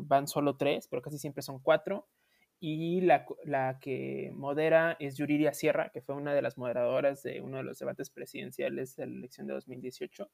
van 0.00 0.26
solo 0.26 0.56
tres, 0.56 0.88
pero 0.88 1.02
casi 1.02 1.18
siempre 1.18 1.42
son 1.42 1.58
cuatro. 1.60 2.08
Y 2.66 3.02
la, 3.02 3.26
la, 3.44 3.78
que 3.78 4.32
modera 4.32 4.96
es 4.98 5.18
Yuriria 5.18 5.52
Sierra, 5.52 5.90
que 5.90 6.00
fue 6.00 6.14
una 6.14 6.32
de 6.32 6.40
las 6.40 6.56
moderadoras 6.56 7.22
de 7.22 7.42
uno 7.42 7.58
de 7.58 7.62
los 7.62 7.78
debates 7.78 8.08
presidenciales 8.08 8.96
de 8.96 9.04
la 9.04 9.12
elección 9.12 9.46
de 9.46 9.52
2018, 9.52 10.30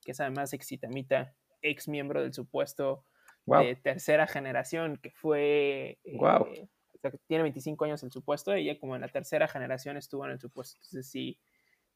que 0.00 0.12
es 0.12 0.20
además 0.20 0.52
exitamita 0.52 1.34
ex 1.60 1.88
miembro 1.88 2.22
del 2.22 2.32
supuesto 2.32 3.04
de 3.46 3.74
tercera 3.74 4.28
generación, 4.28 4.96
que 5.02 5.10
fue... 5.10 5.98
Wow. 6.04 6.46
Eh, 6.54 6.68
tiene 7.26 7.42
25 7.42 7.84
años 7.84 8.04
el 8.04 8.12
supuesto, 8.12 8.52
ella 8.52 8.78
como 8.78 8.94
en 8.94 9.00
la 9.00 9.08
tercera 9.08 9.48
generación 9.48 9.96
estuvo 9.96 10.24
en 10.24 10.30
el 10.30 10.38
supuesto, 10.38 10.76
entonces 10.78 11.10
sí, 11.10 11.40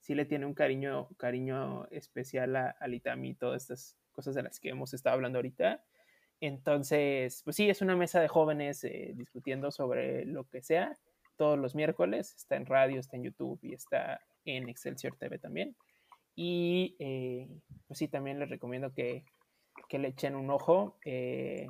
sí 0.00 0.16
le 0.16 0.24
tiene 0.24 0.46
un 0.46 0.54
cariño, 0.54 1.10
cariño 1.16 1.86
especial 1.92 2.56
a, 2.56 2.70
a 2.70 2.88
Litami 2.88 3.28
y 3.28 3.34
todas 3.36 3.62
estas 3.62 3.96
cosas 4.10 4.34
de 4.34 4.42
las 4.42 4.58
que 4.58 4.70
hemos 4.70 4.94
estado 4.94 5.14
hablando 5.14 5.38
ahorita. 5.38 5.84
Entonces, 6.40 7.42
pues 7.44 7.56
sí, 7.56 7.68
es 7.70 7.80
una 7.82 7.96
mesa 7.96 8.20
de 8.20 8.28
jóvenes 8.28 8.84
eh, 8.84 9.12
discutiendo 9.14 9.70
sobre 9.70 10.24
lo 10.26 10.44
que 10.44 10.62
sea 10.62 10.96
todos 11.36 11.58
los 11.58 11.74
miércoles, 11.74 12.34
está 12.34 12.56
en 12.56 12.64
radio, 12.66 12.98
está 12.98 13.16
en 13.16 13.24
YouTube 13.24 13.58
y 13.62 13.74
está 13.74 14.20
en 14.44 14.68
Excelsior 14.68 15.16
TV 15.16 15.38
también. 15.38 15.76
Y 16.34 16.96
eh, 16.98 17.48
pues 17.86 17.98
sí, 17.98 18.08
también 18.08 18.38
les 18.38 18.48
recomiendo 18.48 18.92
que, 18.94 19.24
que 19.88 19.98
le 19.98 20.08
echen 20.08 20.34
un 20.34 20.50
ojo. 20.50 20.98
Eh, 21.04 21.68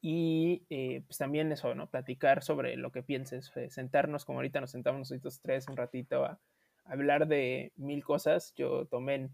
y 0.00 0.58
pues 1.06 1.16
también 1.16 1.50
eso, 1.50 1.74
¿no? 1.74 1.88
Platicar 1.88 2.42
sobre 2.42 2.76
lo 2.76 2.92
que 2.92 3.02
pienses, 3.02 3.50
sentarnos 3.70 4.26
como 4.26 4.38
ahorita 4.38 4.60
nos 4.60 4.70
sentamos 4.70 4.98
nosotros 4.98 5.40
tres 5.40 5.66
un 5.66 5.78
ratito 5.78 6.26
a, 6.26 6.38
hablar 6.84 7.26
de 7.26 7.72
mil 7.76 8.04
cosas. 8.04 8.54
Yo 8.56 8.86
tomé 8.86 9.30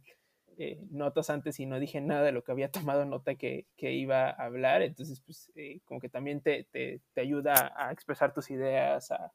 notas 0.90 1.30
antes 1.30 1.58
y 1.60 1.66
no 1.66 1.78
dije 1.78 2.00
nada 2.00 2.22
de 2.22 2.32
lo 2.32 2.44
que 2.44 2.52
había 2.52 2.70
tomado 2.70 3.04
nota 3.04 3.34
que, 3.34 3.66
que 3.76 3.92
iba 3.92 4.28
a 4.28 4.44
hablar, 4.44 4.82
entonces 4.82 5.20
pues 5.20 5.50
como 5.84 6.00
que 6.00 6.08
también 6.08 6.40
te, 6.40 6.64
te, 6.70 7.00
te, 7.14 7.20
ayuda 7.20 7.72
a 7.76 7.92
expresar 7.92 8.34
tus 8.34 8.50
ideas, 8.50 9.10
a, 9.10 9.32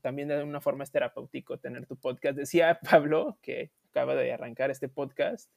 también 0.00 0.28
de 0.28 0.42
una 0.42 0.60
forma 0.60 0.84
es 0.84 0.90
terapéutico 0.90 1.58
tener 1.58 1.86
tu 1.86 1.96
podcast. 1.96 2.36
Decía 2.36 2.80
Pablo, 2.90 3.38
que 3.42 3.70
acaba 3.90 4.14
de 4.14 4.32
arrancar 4.32 4.70
este 4.70 4.88
podcast, 4.88 5.50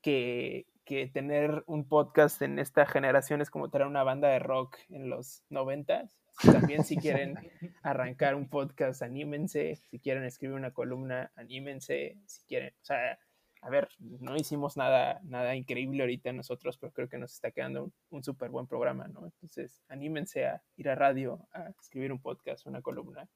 que, 0.00 0.66
que 0.84 1.06
tener 1.08 1.64
un 1.66 1.88
podcast 1.88 2.40
en 2.42 2.58
esta 2.58 2.86
generación 2.86 3.40
es 3.40 3.50
como 3.50 3.70
tener 3.70 3.86
una 3.86 4.04
banda 4.04 4.28
de 4.28 4.38
rock 4.38 4.78
en 4.90 5.10
los 5.10 5.42
noventas. 5.48 6.18
También 6.52 6.84
si 6.84 6.96
quieren 6.96 7.34
arrancar 7.82 8.36
un 8.36 8.48
podcast, 8.48 9.02
anímense. 9.02 9.76
Si 9.90 9.98
quieren 9.98 10.24
escribir 10.24 10.56
una 10.56 10.72
columna, 10.72 11.32
anímense. 11.34 12.16
Si 12.26 12.44
quieren, 12.46 12.72
o 12.80 12.84
sea, 12.84 13.18
a 13.60 13.70
ver, 13.70 13.88
no 13.98 14.36
hicimos 14.36 14.76
nada, 14.76 15.20
nada 15.24 15.56
increíble 15.56 16.02
ahorita 16.02 16.32
nosotros, 16.32 16.78
pero 16.78 16.92
creo 16.92 17.08
que 17.08 17.18
nos 17.18 17.34
está 17.34 17.50
quedando 17.50 17.84
un, 17.84 17.92
un 18.10 18.24
súper 18.24 18.50
buen 18.50 18.66
programa, 18.66 19.08
¿no? 19.08 19.24
Entonces, 19.24 19.82
anímense 19.88 20.46
a 20.46 20.62
ir 20.76 20.88
a 20.88 20.94
radio, 20.94 21.48
a 21.52 21.70
escribir 21.80 22.12
un 22.12 22.20
podcast, 22.20 22.66
una 22.66 22.82
columna 22.82 23.28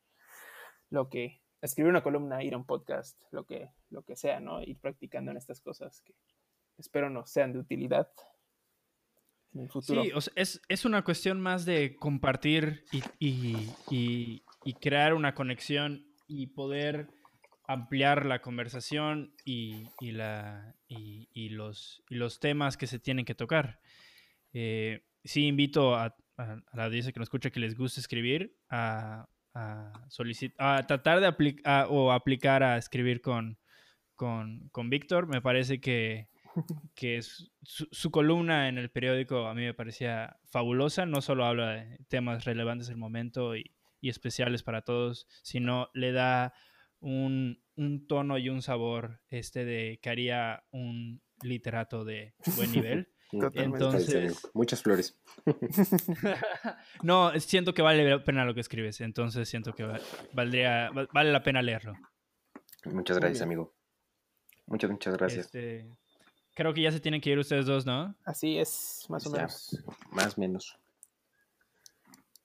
lo 0.92 1.08
que, 1.08 1.40
escribir 1.62 1.90
una 1.90 2.02
columna, 2.02 2.44
ir 2.44 2.54
a 2.54 2.58
un 2.58 2.66
podcast, 2.66 3.18
lo 3.32 3.44
que, 3.46 3.70
lo 3.90 4.02
que 4.02 4.14
sea, 4.14 4.40
¿no? 4.40 4.62
Ir 4.62 4.78
practicando 4.78 5.30
en 5.30 5.38
estas 5.38 5.60
cosas 5.60 6.02
que 6.02 6.14
espero 6.76 7.08
no 7.10 7.26
sean 7.26 7.52
de 7.52 7.58
utilidad 7.58 8.08
en 9.54 9.62
el 9.62 9.70
futuro. 9.70 10.02
Sí, 10.20 10.30
es, 10.68 10.84
una 10.84 11.02
cuestión 11.02 11.40
más 11.40 11.64
de 11.64 11.96
compartir 11.96 12.84
y, 13.18 14.42
crear 14.80 15.14
una 15.14 15.34
conexión 15.34 16.06
y 16.28 16.48
poder 16.48 17.08
ampliar 17.72 18.26
la 18.26 18.40
conversación 18.40 19.34
y, 19.44 19.88
la, 20.00 20.74
y, 20.88 21.48
los, 21.50 22.02
los 22.08 22.40
temas 22.40 22.76
que 22.76 22.86
se 22.86 22.98
tienen 22.98 23.24
que 23.24 23.34
tocar. 23.34 23.80
Eh, 24.52 25.04
sí, 25.24 25.46
invito 25.46 25.94
a, 25.94 26.16
a, 26.36 26.56
la 26.72 26.84
audiencia 26.84 27.12
que 27.12 27.20
nos 27.20 27.26
escucha 27.26 27.50
que 27.50 27.60
les 27.60 27.76
guste 27.76 28.00
escribir 28.00 28.56
a 28.68 29.28
a, 29.54 29.92
a 30.58 30.86
tratar 30.86 31.20
de 31.20 31.26
aplicar 31.26 31.86
o 31.90 32.12
aplicar 32.12 32.62
a 32.62 32.76
escribir 32.76 33.20
con, 33.20 33.58
con, 34.14 34.68
con 34.70 34.90
Víctor. 34.90 35.26
Me 35.26 35.42
parece 35.42 35.80
que, 35.80 36.28
que 36.94 37.20
su, 37.22 38.10
columna 38.10 38.68
en 38.68 38.78
el 38.78 38.90
periódico 38.90 39.46
a 39.46 39.54
mí 39.54 39.62
me 39.62 39.74
parecía 39.74 40.38
fabulosa. 40.44 41.06
No 41.06 41.20
solo 41.20 41.44
habla 41.44 41.70
de 41.70 41.98
temas 42.08 42.44
relevantes 42.44 42.88
del 42.88 42.96
momento 42.96 43.56
y, 43.56 43.74
y 44.00 44.08
especiales 44.08 44.62
para 44.62 44.82
todos, 44.82 45.26
sino 45.42 45.90
le 45.94 46.12
da 46.12 46.54
un, 47.00 47.61
un, 47.76 48.06
tono 48.06 48.38
y 48.38 48.48
un 48.48 48.62
sabor 48.62 49.20
este 49.28 49.64
de 49.64 49.98
que 50.02 50.10
haría 50.10 50.64
un 50.70 51.22
literato 51.42 52.04
de 52.04 52.34
buen 52.56 52.72
nivel. 52.72 53.08
Entonces, 53.54 54.50
muchas 54.52 54.82
flores. 54.82 55.18
no, 57.02 57.32
siento 57.40 57.72
que 57.72 57.80
vale 57.80 58.08
la 58.08 58.22
pena 58.22 58.44
lo 58.44 58.52
que 58.52 58.60
escribes, 58.60 59.00
entonces 59.00 59.48
siento 59.48 59.72
que 59.72 59.88
valdría, 60.34 60.90
vale 61.12 61.32
la 61.32 61.42
pena 61.42 61.62
leerlo. 61.62 61.94
Muchas 62.84 63.18
gracias, 63.18 63.40
amigo. 63.40 63.74
Muchas, 64.66 64.90
muchas 64.90 65.16
gracias. 65.16 65.46
Este, 65.46 65.88
creo 66.54 66.74
que 66.74 66.82
ya 66.82 66.92
se 66.92 67.00
tienen 67.00 67.22
que 67.22 67.30
ir 67.30 67.38
ustedes 67.38 67.64
dos, 67.64 67.86
¿no? 67.86 68.14
Así 68.24 68.58
es, 68.58 69.06
más 69.08 69.26
o 69.26 69.30
menos. 69.30 69.82
Más 70.10 70.36
o 70.36 70.40
menos. 70.40 70.78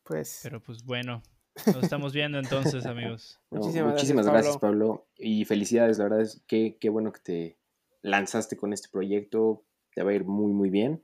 Pues. 0.04 0.40
Pero 0.42 0.62
pues 0.62 0.84
bueno, 0.86 1.22
nos 1.66 1.84
estamos 1.84 2.14
viendo 2.14 2.40
entonces, 2.40 2.86
amigos. 2.86 3.40
muchísimas, 3.50 4.28
gracias, 4.28 4.58
Pablo. 4.58 5.08
Y 5.18 5.46
felicidades, 5.46 5.98
la 5.98 6.06
verdad 6.06 6.22
es 6.22 6.44
que 6.48 6.78
qué 6.80 6.90
bueno 6.90 7.12
que 7.12 7.20
te 7.22 7.58
lanzaste 8.02 8.58
con 8.58 8.74
este 8.74 8.90
proyecto 8.90 9.64
te 9.98 10.04
va 10.04 10.12
a 10.12 10.14
ir 10.14 10.26
muy, 10.26 10.54
muy 10.54 10.70
bien. 10.70 11.04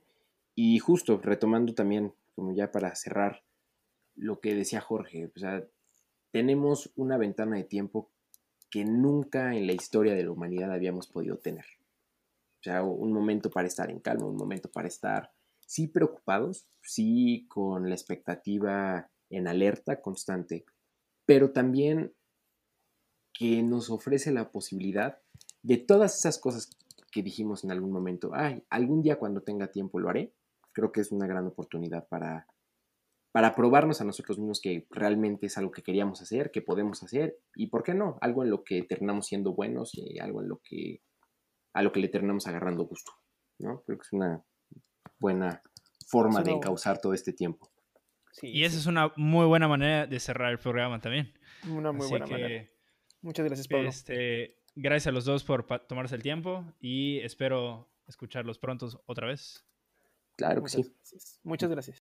Y 0.54 0.78
justo, 0.78 1.20
retomando 1.20 1.74
también, 1.74 2.14
como 2.36 2.54
ya 2.54 2.70
para 2.70 2.94
cerrar, 2.94 3.42
lo 4.14 4.38
que 4.38 4.54
decía 4.54 4.80
Jorge, 4.80 5.32
o 5.34 5.38
sea, 5.38 5.66
tenemos 6.30 6.92
una 6.94 7.16
ventana 7.18 7.56
de 7.56 7.64
tiempo 7.64 8.12
que 8.70 8.84
nunca 8.84 9.56
en 9.56 9.66
la 9.66 9.72
historia 9.72 10.14
de 10.14 10.22
la 10.22 10.30
humanidad 10.30 10.72
habíamos 10.72 11.08
podido 11.08 11.38
tener. 11.38 11.64
O 12.60 12.62
sea, 12.62 12.84
un 12.84 13.12
momento 13.12 13.50
para 13.50 13.66
estar 13.66 13.90
en 13.90 13.98
calma, 13.98 14.26
un 14.26 14.36
momento 14.36 14.70
para 14.70 14.86
estar, 14.86 15.32
sí 15.58 15.88
preocupados, 15.88 16.68
sí 16.80 17.46
con 17.48 17.88
la 17.88 17.94
expectativa 17.96 19.10
en 19.30 19.48
alerta 19.48 20.00
constante, 20.00 20.64
pero 21.26 21.52
también 21.52 22.14
que 23.32 23.62
nos 23.62 23.90
ofrece 23.90 24.30
la 24.30 24.50
posibilidad 24.50 25.18
de 25.62 25.78
todas 25.78 26.18
esas 26.18 26.38
cosas 26.38 26.70
que 27.10 27.22
dijimos 27.22 27.64
en 27.64 27.70
algún 27.70 27.92
momento, 27.92 28.30
ay, 28.34 28.64
algún 28.70 29.02
día 29.02 29.18
cuando 29.18 29.42
tenga 29.42 29.70
tiempo 29.70 29.98
lo 29.98 30.08
haré, 30.08 30.34
creo 30.72 30.92
que 30.92 31.00
es 31.00 31.12
una 31.12 31.26
gran 31.26 31.46
oportunidad 31.46 32.06
para, 32.08 32.46
para 33.32 33.54
probarnos 33.54 34.00
a 34.00 34.04
nosotros 34.04 34.38
mismos 34.38 34.60
que 34.60 34.86
realmente 34.90 35.46
es 35.46 35.58
algo 35.58 35.70
que 35.72 35.82
queríamos 35.82 36.22
hacer, 36.22 36.50
que 36.50 36.62
podemos 36.62 37.02
hacer, 37.02 37.38
y 37.54 37.68
por 37.68 37.82
qué 37.82 37.94
no, 37.94 38.18
algo 38.20 38.44
en 38.44 38.50
lo 38.50 38.62
que 38.62 38.82
terminamos 38.82 39.26
siendo 39.26 39.54
buenos 39.54 39.92
y 39.94 40.18
algo 40.18 40.42
en 40.42 40.48
lo 40.48 40.60
que 40.62 41.02
a 41.72 41.82
lo 41.82 41.90
que 41.90 42.00
le 42.00 42.08
terminamos 42.08 42.46
agarrando 42.46 42.84
gusto, 42.84 43.12
¿no? 43.58 43.82
Creo 43.82 43.98
que 43.98 44.02
es 44.02 44.12
una 44.12 44.44
buena 45.18 45.60
forma 46.06 46.42
de 46.42 46.52
encauzar 46.52 47.00
todo 47.00 47.14
este 47.14 47.32
tiempo. 47.32 47.68
Y 48.42 48.64
esa 48.64 48.76
es 48.76 48.86
una 48.86 49.12
muy 49.16 49.46
buena 49.46 49.68
manera 49.68 50.06
de 50.06 50.20
cerrar 50.20 50.50
el 50.52 50.58
programa 50.58 51.00
también. 51.00 51.32
Una 51.68 51.92
muy 51.92 52.06
buena 52.08 52.26
manera. 52.26 52.68
Muchas 53.22 53.46
gracias, 53.46 53.68
Pablo. 53.68 53.88
Este, 53.88 54.58
gracias 54.74 55.06
a 55.08 55.12
los 55.12 55.24
dos 55.24 55.44
por 55.44 55.64
tomarse 55.86 56.14
el 56.14 56.22
tiempo 56.22 56.64
y 56.80 57.20
espero 57.20 57.88
escucharlos 58.06 58.58
pronto 58.58 59.02
otra 59.06 59.26
vez. 59.28 59.64
Claro 60.36 60.62
que 60.62 60.68
sí. 60.68 60.94
Muchas 61.42 61.70
gracias. 61.70 62.02